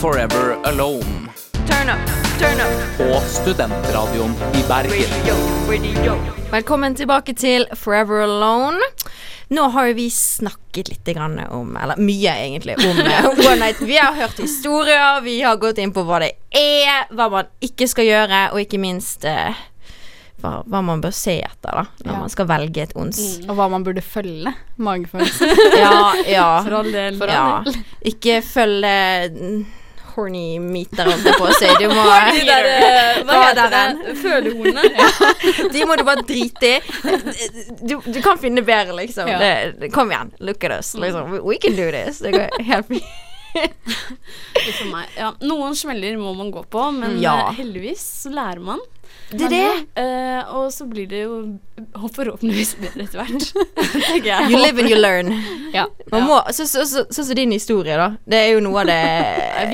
Forever 0.00 0.54
Alone 0.64 1.28
Turn 1.68 1.90
up, 1.92 2.14
på 2.38 3.20
Studentradioen 3.28 4.34
i 4.54 4.62
Bergen. 4.68 6.18
Velkommen 6.50 6.94
tilbake 6.98 7.34
til 7.34 7.66
Forever 7.78 8.24
Alone. 8.24 8.80
Nå 9.54 9.68
har 9.70 9.92
vi 9.94 10.08
snakket 10.10 10.88
litt 10.90 11.10
grann 11.14 11.36
om 11.52 11.76
Eller 11.76 12.00
mye, 12.00 12.32
egentlig, 12.32 12.74
om 12.80 12.98
eh, 13.04 13.28
One 13.28 13.56
Night. 13.60 13.78
Vi 13.80 13.96
har 14.00 14.16
hørt 14.18 14.38
historier, 14.42 15.20
vi 15.22 15.36
har 15.44 15.60
gått 15.62 15.78
inn 15.78 15.92
på 15.94 16.02
hva 16.08 16.18
det 16.24 16.32
er, 16.58 17.04
hva 17.14 17.28
man 17.30 17.52
ikke 17.62 17.86
skal 17.90 18.08
gjøre, 18.08 18.40
og 18.56 18.64
ikke 18.64 18.80
minst 18.82 19.24
eh, 19.30 19.54
hva, 20.42 20.56
hva 20.66 20.82
man 20.82 21.04
bør 21.04 21.14
se 21.14 21.36
etter 21.44 21.70
da 21.70 21.86
når 22.02 22.10
Ja. 22.16 22.18
man 22.24 22.34
skal 22.34 22.50
velge 22.50 22.82
et 22.88 22.96
ons. 22.98 23.22
Og 23.46 23.54
hva 23.60 23.68
man 23.70 23.86
burde 23.86 24.02
følge. 24.02 24.56
Magefølelse. 24.82 25.52
Ja, 25.84 25.94
ja. 26.26 26.50
For 26.66 26.80
all 26.82 26.90
del. 26.90 27.22
ja. 27.30 27.62
Ikke 28.10 28.40
følge 28.42 28.96
mm, 29.38 29.64
horny 30.14 30.58
meter, 30.62 31.08
holdt 31.10 31.26
jeg 31.28 31.38
på 31.40 31.48
å 31.50 31.56
si. 31.58 31.68
Du 31.80 31.86
må 31.90 32.04
De 32.34 32.44
der, 32.48 32.68
eh, 32.74 33.20
hva 33.26 33.40
heter 33.48 33.74
det? 33.74 34.14
Følehornene. 34.22 35.10
De 35.74 35.84
må 35.88 35.96
du 36.00 36.04
bare 36.06 36.24
drite 36.28 36.70
i. 36.70 36.80
Du, 37.82 37.98
du 38.06 38.20
kan 38.24 38.38
finne 38.40 38.62
bedre, 38.66 38.94
liksom. 39.00 39.28
Ja. 39.30 39.38
Det, 39.78 39.90
kom 39.94 40.12
igjen, 40.14 40.32
look 40.40 40.64
at 40.64 40.78
us. 40.80 40.94
Liksom. 40.94 41.30
We, 41.34 41.42
we 41.54 41.58
can 41.62 41.76
do 41.78 41.90
this. 41.94 42.18
Det 42.24 42.32
går 42.36 42.62
helt 42.70 42.90
fint. 42.90 43.04
Meg. 44.90 45.12
Ja, 45.14 45.28
noen 45.46 45.76
smeller 45.78 46.16
må 46.18 46.32
man 46.34 46.50
gå 46.54 46.64
på, 46.70 46.88
men 46.96 47.20
Ja. 47.22 47.36
eh, 47.50 47.60
heldigvis 47.60 48.02
så 48.24 48.32
lærer 48.34 48.58
man. 48.62 48.80
Det 49.34 49.46
er 49.48 49.50
det. 49.50 49.70
Uh, 49.98 50.54
og 50.58 50.66
så 50.72 50.84
blir 50.86 51.08
det 51.10 51.24
jo 51.24 51.38
forhåpentligvis 52.14 52.76
bedre 52.78 53.06
etter 53.06 53.18
hvert. 53.18 53.48
You 54.50 54.60
live 54.60 54.78
and 54.78 54.90
you 54.90 54.98
learn. 55.00 55.32
Ja. 55.74 55.86
Så, 56.52 56.66
så, 56.68 56.84
så, 56.86 57.02
sånn 57.10 57.26
som 57.26 57.34
din 57.38 57.50
historie, 57.54 57.96
da. 57.98 58.12
Det 58.30 58.38
er 58.44 58.52
jo 58.54 58.60
noe 58.62 58.84
av 58.84 58.90
Det 58.92 59.00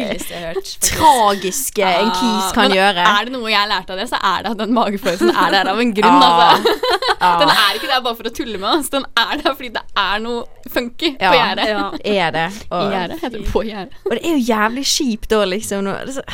det 0.30 0.40
hørt. 0.46 0.70
tragiske 0.86 1.60
tragiske 1.60 1.84
en 1.84 2.10
kis 2.14 2.52
kan 2.56 2.72
gjøre. 2.74 3.04
Er 3.04 3.28
det 3.28 3.34
noe 3.34 3.50
jeg 3.50 3.68
lærte 3.70 3.94
av 3.94 4.00
det, 4.00 4.08
så 4.10 4.18
er 4.22 4.44
det 4.44 4.52
at 4.54 4.60
den 4.60 4.74
magefølelsen 4.76 5.30
er 5.32 5.54
der 5.54 5.70
av 5.72 5.80
en 5.82 5.92
grunn. 5.96 6.20
Ah. 6.24 6.54
Altså. 6.54 6.76
Den 7.20 7.50
er 7.52 7.74
ikke 7.76 7.88
der 7.90 8.00
bare 8.00 8.16
for 8.16 8.28
å 8.30 8.32
tulle 8.32 8.56
med 8.60 8.68
oss, 8.78 8.86
den 8.88 9.02
er 9.18 9.34
der 9.42 9.52
fordi 9.52 9.68
det 9.74 9.80
er 10.00 10.22
noe 10.24 10.68
funky 10.72 11.10
Ja. 11.20 11.28
på 11.28 11.34
gjerdet. 11.36 11.66
Ja. 11.68 11.82
er 12.24 12.30
det. 12.32 12.44
I 12.56 12.68
Og, 12.72 12.92
gjerdet 12.94 13.18
heter 13.20 13.34
det 13.34 13.50
på 13.52 13.62
gjerdet. 13.66 13.98
og 14.06 14.14
det 14.14 14.20
er 14.24 14.38
jo 14.38 14.44
jævlig 14.48 14.84
kjipt 14.88 15.28
da, 15.28 15.40
liksom. 15.50 15.84
Nå, 15.84 15.96
det 16.00 16.14
er 16.14 16.16
så, 16.16 16.24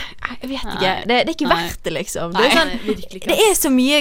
jeg 0.43 0.51
vet 0.53 0.69
ikke. 0.77 0.93
Det, 1.11 1.17
det 1.17 1.17
er 1.27 1.33
ikke 1.35 1.51
verdt 1.51 1.81
det, 1.89 1.95
liksom. 1.97 2.37
Det 2.37 2.45
er, 2.47 2.55
sånn, 2.61 2.96
Virkelig 2.97 3.23
ikke. 3.23 3.31
det 3.33 3.39
er 3.51 3.55
så 3.59 3.71
mye 3.73 4.01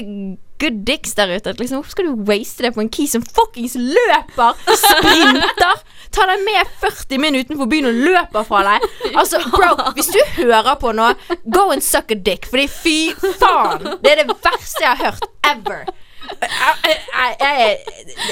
good 0.60 0.78
dicks 0.88 1.12
der 1.18 1.34
ute 1.36 1.52
liksom, 1.60 1.82
hvorfor 1.82 1.92
skal 1.92 2.06
du 2.08 2.22
waste 2.30 2.64
det 2.64 2.70
på 2.76 2.80
en 2.80 2.90
key 2.90 3.08
som 3.12 3.24
fuckings 3.28 3.74
løper, 3.76 4.54
sprinter, 4.80 5.82
tar 6.16 6.32
deg 6.32 6.46
med 6.48 6.70
40 6.80 7.20
min 7.20 7.36
utenfor 7.42 7.68
byen 7.72 7.90
og 7.90 8.00
løper 8.08 8.48
fra 8.48 8.62
deg? 8.70 8.86
Altså, 9.12 9.42
bro, 9.52 9.74
hvis 9.98 10.08
du 10.16 10.20
hører 10.38 10.78
på 10.80 10.94
nå, 10.96 11.10
go 11.52 11.68
and 11.76 11.84
suck 11.84 12.12
a 12.16 12.16
dick, 12.16 12.48
fordi 12.48 12.68
fy 12.72 12.96
faen, 13.42 13.84
det 14.04 14.14
er 14.16 14.24
det 14.24 14.38
verste 14.46 14.86
jeg 14.86 14.94
har 14.96 15.04
hørt 15.10 15.28
ever. 15.52 15.86
Jeg, 16.42 17.78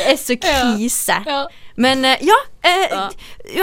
er 0.07 0.16
så 0.18 0.36
krise. 0.41 1.20
Men 1.76 2.05
eh, 2.05 2.24
ja, 2.26 2.39
eh, 2.66 2.88
Ja. 2.91 3.07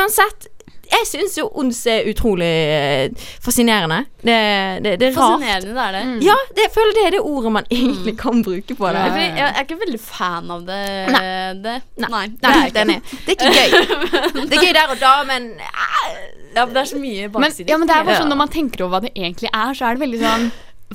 uansett. 0.01 0.49
Jeg 0.91 1.07
syns 1.07 1.37
jo 1.39 1.45
ons 1.61 1.79
er 1.91 2.09
utrolig 2.11 2.47
eh, 2.51 3.27
fascinerende. 3.45 4.01
Det, 4.21 4.37
det, 4.85 4.95
det 5.01 5.07
er 5.09 5.15
rart. 5.15 5.37
Fascinerende, 5.39 5.75
det 5.77 5.85
er 5.85 5.95
det. 5.97 6.03
Ja, 6.27 6.35
det, 6.51 6.65
jeg 6.67 6.73
føler 6.75 6.97
det 6.99 7.05
er 7.07 7.15
det 7.17 7.21
ordet 7.31 7.53
man 7.57 7.69
egentlig 7.71 8.15
kan 8.21 8.43
bruke 8.47 8.77
på 8.77 8.91
det. 8.91 9.05
Ja, 9.05 9.13
fordi 9.15 9.29
jeg 9.41 9.47
er 9.49 9.65
ikke 9.67 9.79
veldig 9.85 10.01
fan 10.03 10.51
av 10.57 10.65
det. 10.67 10.81
Nei. 11.15 11.23
det. 11.67 11.77
Nei, 12.03 12.11
Nei, 12.11 12.25
Nei, 12.43 12.57
helt 12.65 12.81
er 12.83 12.91
Det 12.91 12.99
er 12.99 13.37
ikke 13.37 13.55
gøy. 13.55 13.71
Det 14.51 14.59
er 14.59 14.65
gøy 14.67 14.75
der 14.77 14.95
og 14.97 15.01
da, 15.01 15.15
men 15.31 15.49
eh, 15.63 16.11
Ja, 16.57 16.67
det 16.67 16.83
er 16.83 16.89
så 16.91 16.99
mye 16.99 17.29
Men, 17.29 17.37
baksider. 17.39 17.71
ja, 17.71 17.79
men 17.79 17.87
det 17.89 17.95
er 17.95 18.05
bare 18.09 18.19
sånn 18.25 18.33
når 18.33 18.41
man 18.43 18.51
tenker 18.53 18.85
over 18.85 18.97
hva 18.99 19.05
det 19.07 19.13
egentlig 19.15 19.51
er, 19.55 19.75
så 19.79 19.87
er 19.87 19.95
det 19.99 20.03
veldig 20.03 20.21
sånn 20.25 20.49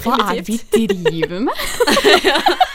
Hva 0.03 0.17
er 0.19 0.41
det 0.41 0.47
vi 0.49 0.59
driver 0.91 1.45
med? 1.47 1.55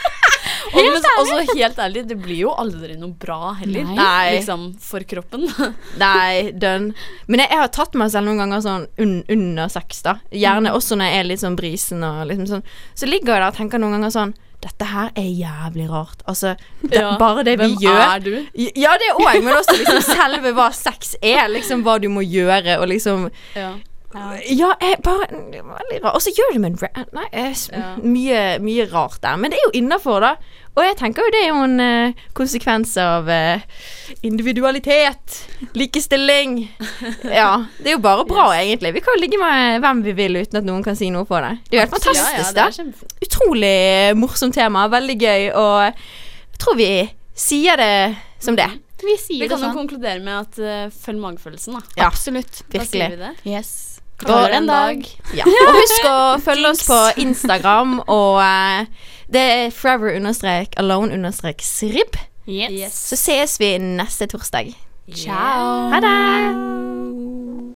Og, 0.71 0.87
men 0.87 1.07
også 1.21 1.55
helt 1.55 1.79
ærlig, 1.83 2.05
det 2.09 2.17
blir 2.21 2.43
jo 2.45 2.53
aldri 2.55 2.95
noe 2.99 3.15
bra 3.19 3.53
heller. 3.59 3.89
Nei. 3.95 4.37
Liksom 4.37 4.67
for 4.81 5.03
kroppen. 5.07 5.47
Nei, 6.01 6.51
dønn. 6.51 6.91
Men 7.27 7.43
jeg, 7.43 7.51
jeg 7.51 7.63
har 7.63 7.73
tatt 7.75 7.97
meg 7.99 8.13
selv 8.13 8.29
noen 8.29 8.43
ganger 8.43 8.63
sånn 8.65 8.87
un, 9.01 9.17
under 9.31 9.71
sex, 9.73 10.03
da. 10.05 10.17
Gjerne 10.31 10.75
også 10.77 10.99
når 10.99 11.11
jeg 11.11 11.19
er 11.23 11.29
litt 11.31 11.43
sånn 11.43 11.59
brisen 11.59 12.07
og 12.07 12.23
liksom 12.31 12.47
sånn. 12.55 12.65
Så 12.95 13.09
ligger 13.09 13.35
jeg 13.35 13.43
der 13.43 13.49
og 13.51 13.59
tenker 13.59 13.81
noen 13.81 13.99
ganger 13.99 14.15
sånn 14.15 14.33
dette 14.61 14.85
her 14.85 15.09
er 15.17 15.25
jævlig 15.25 15.87
rart. 15.89 16.19
Altså, 16.29 16.51
det, 16.83 16.99
Ja. 16.99 17.15
bare 17.17 17.43
det 17.43 17.57
Hvem 17.57 17.71
vi 17.79 17.85
gjør 17.87 18.01
er 18.01 18.19
du? 18.21 18.33
Ja, 18.77 18.91
det 19.01 19.09
òg, 19.15 19.39
men 19.43 19.55
også 19.57 19.73
liksom 19.73 20.01
selve 20.05 20.51
hva 20.53 20.67
sex 20.71 21.15
er. 21.21 21.47
Liksom 21.49 21.81
hva 21.81 21.97
du 22.01 22.09
må 22.13 22.21
gjøre, 22.21 22.77
og 22.79 22.87
liksom 22.91 23.31
Ja. 23.55 23.71
Ja, 24.13 24.73
jeg 24.81 24.97
bare 25.05 25.27
Veldig 25.31 25.61
rart. 26.03 26.15
Og 26.17 26.21
så 26.21 26.33
gjør 26.35 26.57
med 26.59 26.81
en 26.83 27.05
Nei, 27.15 27.27
jeg, 27.31 27.55
Ja. 27.71 27.95
mye, 28.03 28.41
mye 28.59 28.85
rart 28.91 29.21
der. 29.23 29.37
Men 29.37 29.51
det 29.51 29.59
er 29.59 29.67
jo 29.69 29.79
innafor, 29.81 30.19
da. 30.21 30.35
Og 30.75 30.83
jeg 30.85 30.95
tenker 30.99 31.23
jo 31.25 31.31
det 31.33 31.39
er 31.43 31.49
jo 31.49 31.63
en 31.65 31.79
uh, 31.83 32.13
konsekvens 32.37 32.93
av 32.97 33.27
uh, 33.27 33.59
individualitet, 34.23 35.47
likestilling. 35.73 36.71
Ja. 37.23 37.65
Det 37.79 37.91
er 37.91 37.95
jo 37.97 38.03
bare 38.03 38.25
bra, 38.27 38.49
egentlig. 38.55 38.93
Vi 38.93 38.99
kan 39.03 39.15
jo 39.15 39.21
ligge 39.21 39.39
med 39.41 39.81
hvem 39.83 40.03
vi 40.05 40.13
vil 40.17 40.35
uten 40.41 40.59
at 40.61 40.67
noen 40.67 40.83
kan 40.85 40.95
si 40.99 41.09
noe 41.13 41.25
på 41.27 41.39
det. 41.43 41.57
Det 41.69 41.79
er 41.79 41.85
jo 41.85 41.87
helt 41.87 42.05
Ja, 42.05 42.13
ja, 42.13 42.23
fantastisk, 42.23 42.53
det 42.55 42.61
da. 42.61 42.69
kjempe... 42.71 43.11
Utrolig 43.27 44.17
morsomt 44.19 44.55
tema. 44.55 44.87
Veldig 44.91 45.17
gøy. 45.21 45.49
Og 45.55 45.75
jeg 45.87 46.61
tror 46.61 46.79
vi 46.79 46.91
sier 47.35 47.79
det 47.79 47.93
som 48.43 48.55
det. 48.59 48.67
Vi 49.01 49.07
Vi 49.11 49.15
sier 49.17 49.39
det 49.41 49.49
kan 49.49 49.57
jo 49.59 49.65
sånn. 49.71 49.77
konkludere 49.79 50.21
med 50.21 50.35
at 50.43 50.59
uh, 50.61 50.91
følg 50.93 51.19
magefølelsen, 51.23 51.73
da. 51.79 51.81
Ja, 51.97 52.09
Absolutt. 52.11 52.61
Da 52.69 52.83
sier 52.85 53.09
vi 53.15 53.17
det. 53.23 53.31
Yes. 53.49 53.90
Det 54.27 54.55
en 54.57 54.67
dag. 54.69 55.05
Ja. 55.37 55.45
Og 55.47 55.77
husk 55.77 56.07
å 56.09 56.17
følge 56.43 56.73
oss 56.73 56.81
på 56.83 56.97
Instagram, 57.23 58.01
og 58.11 58.41
eh, 58.43 58.89
det 59.31 59.43
er 59.47 59.69
forever 59.71 60.17
understrek 60.17 60.75
alone 60.81 61.15
understrek 61.15 61.63
srib. 61.63 62.19
Yes. 62.47 62.97
Så 63.11 63.15
ses 63.15 63.55
vi 63.61 63.77
neste 63.79 64.27
torsdag. 64.27 64.73
Ciao. 65.15 65.87
Ha 65.93 66.03
det! 66.03 67.50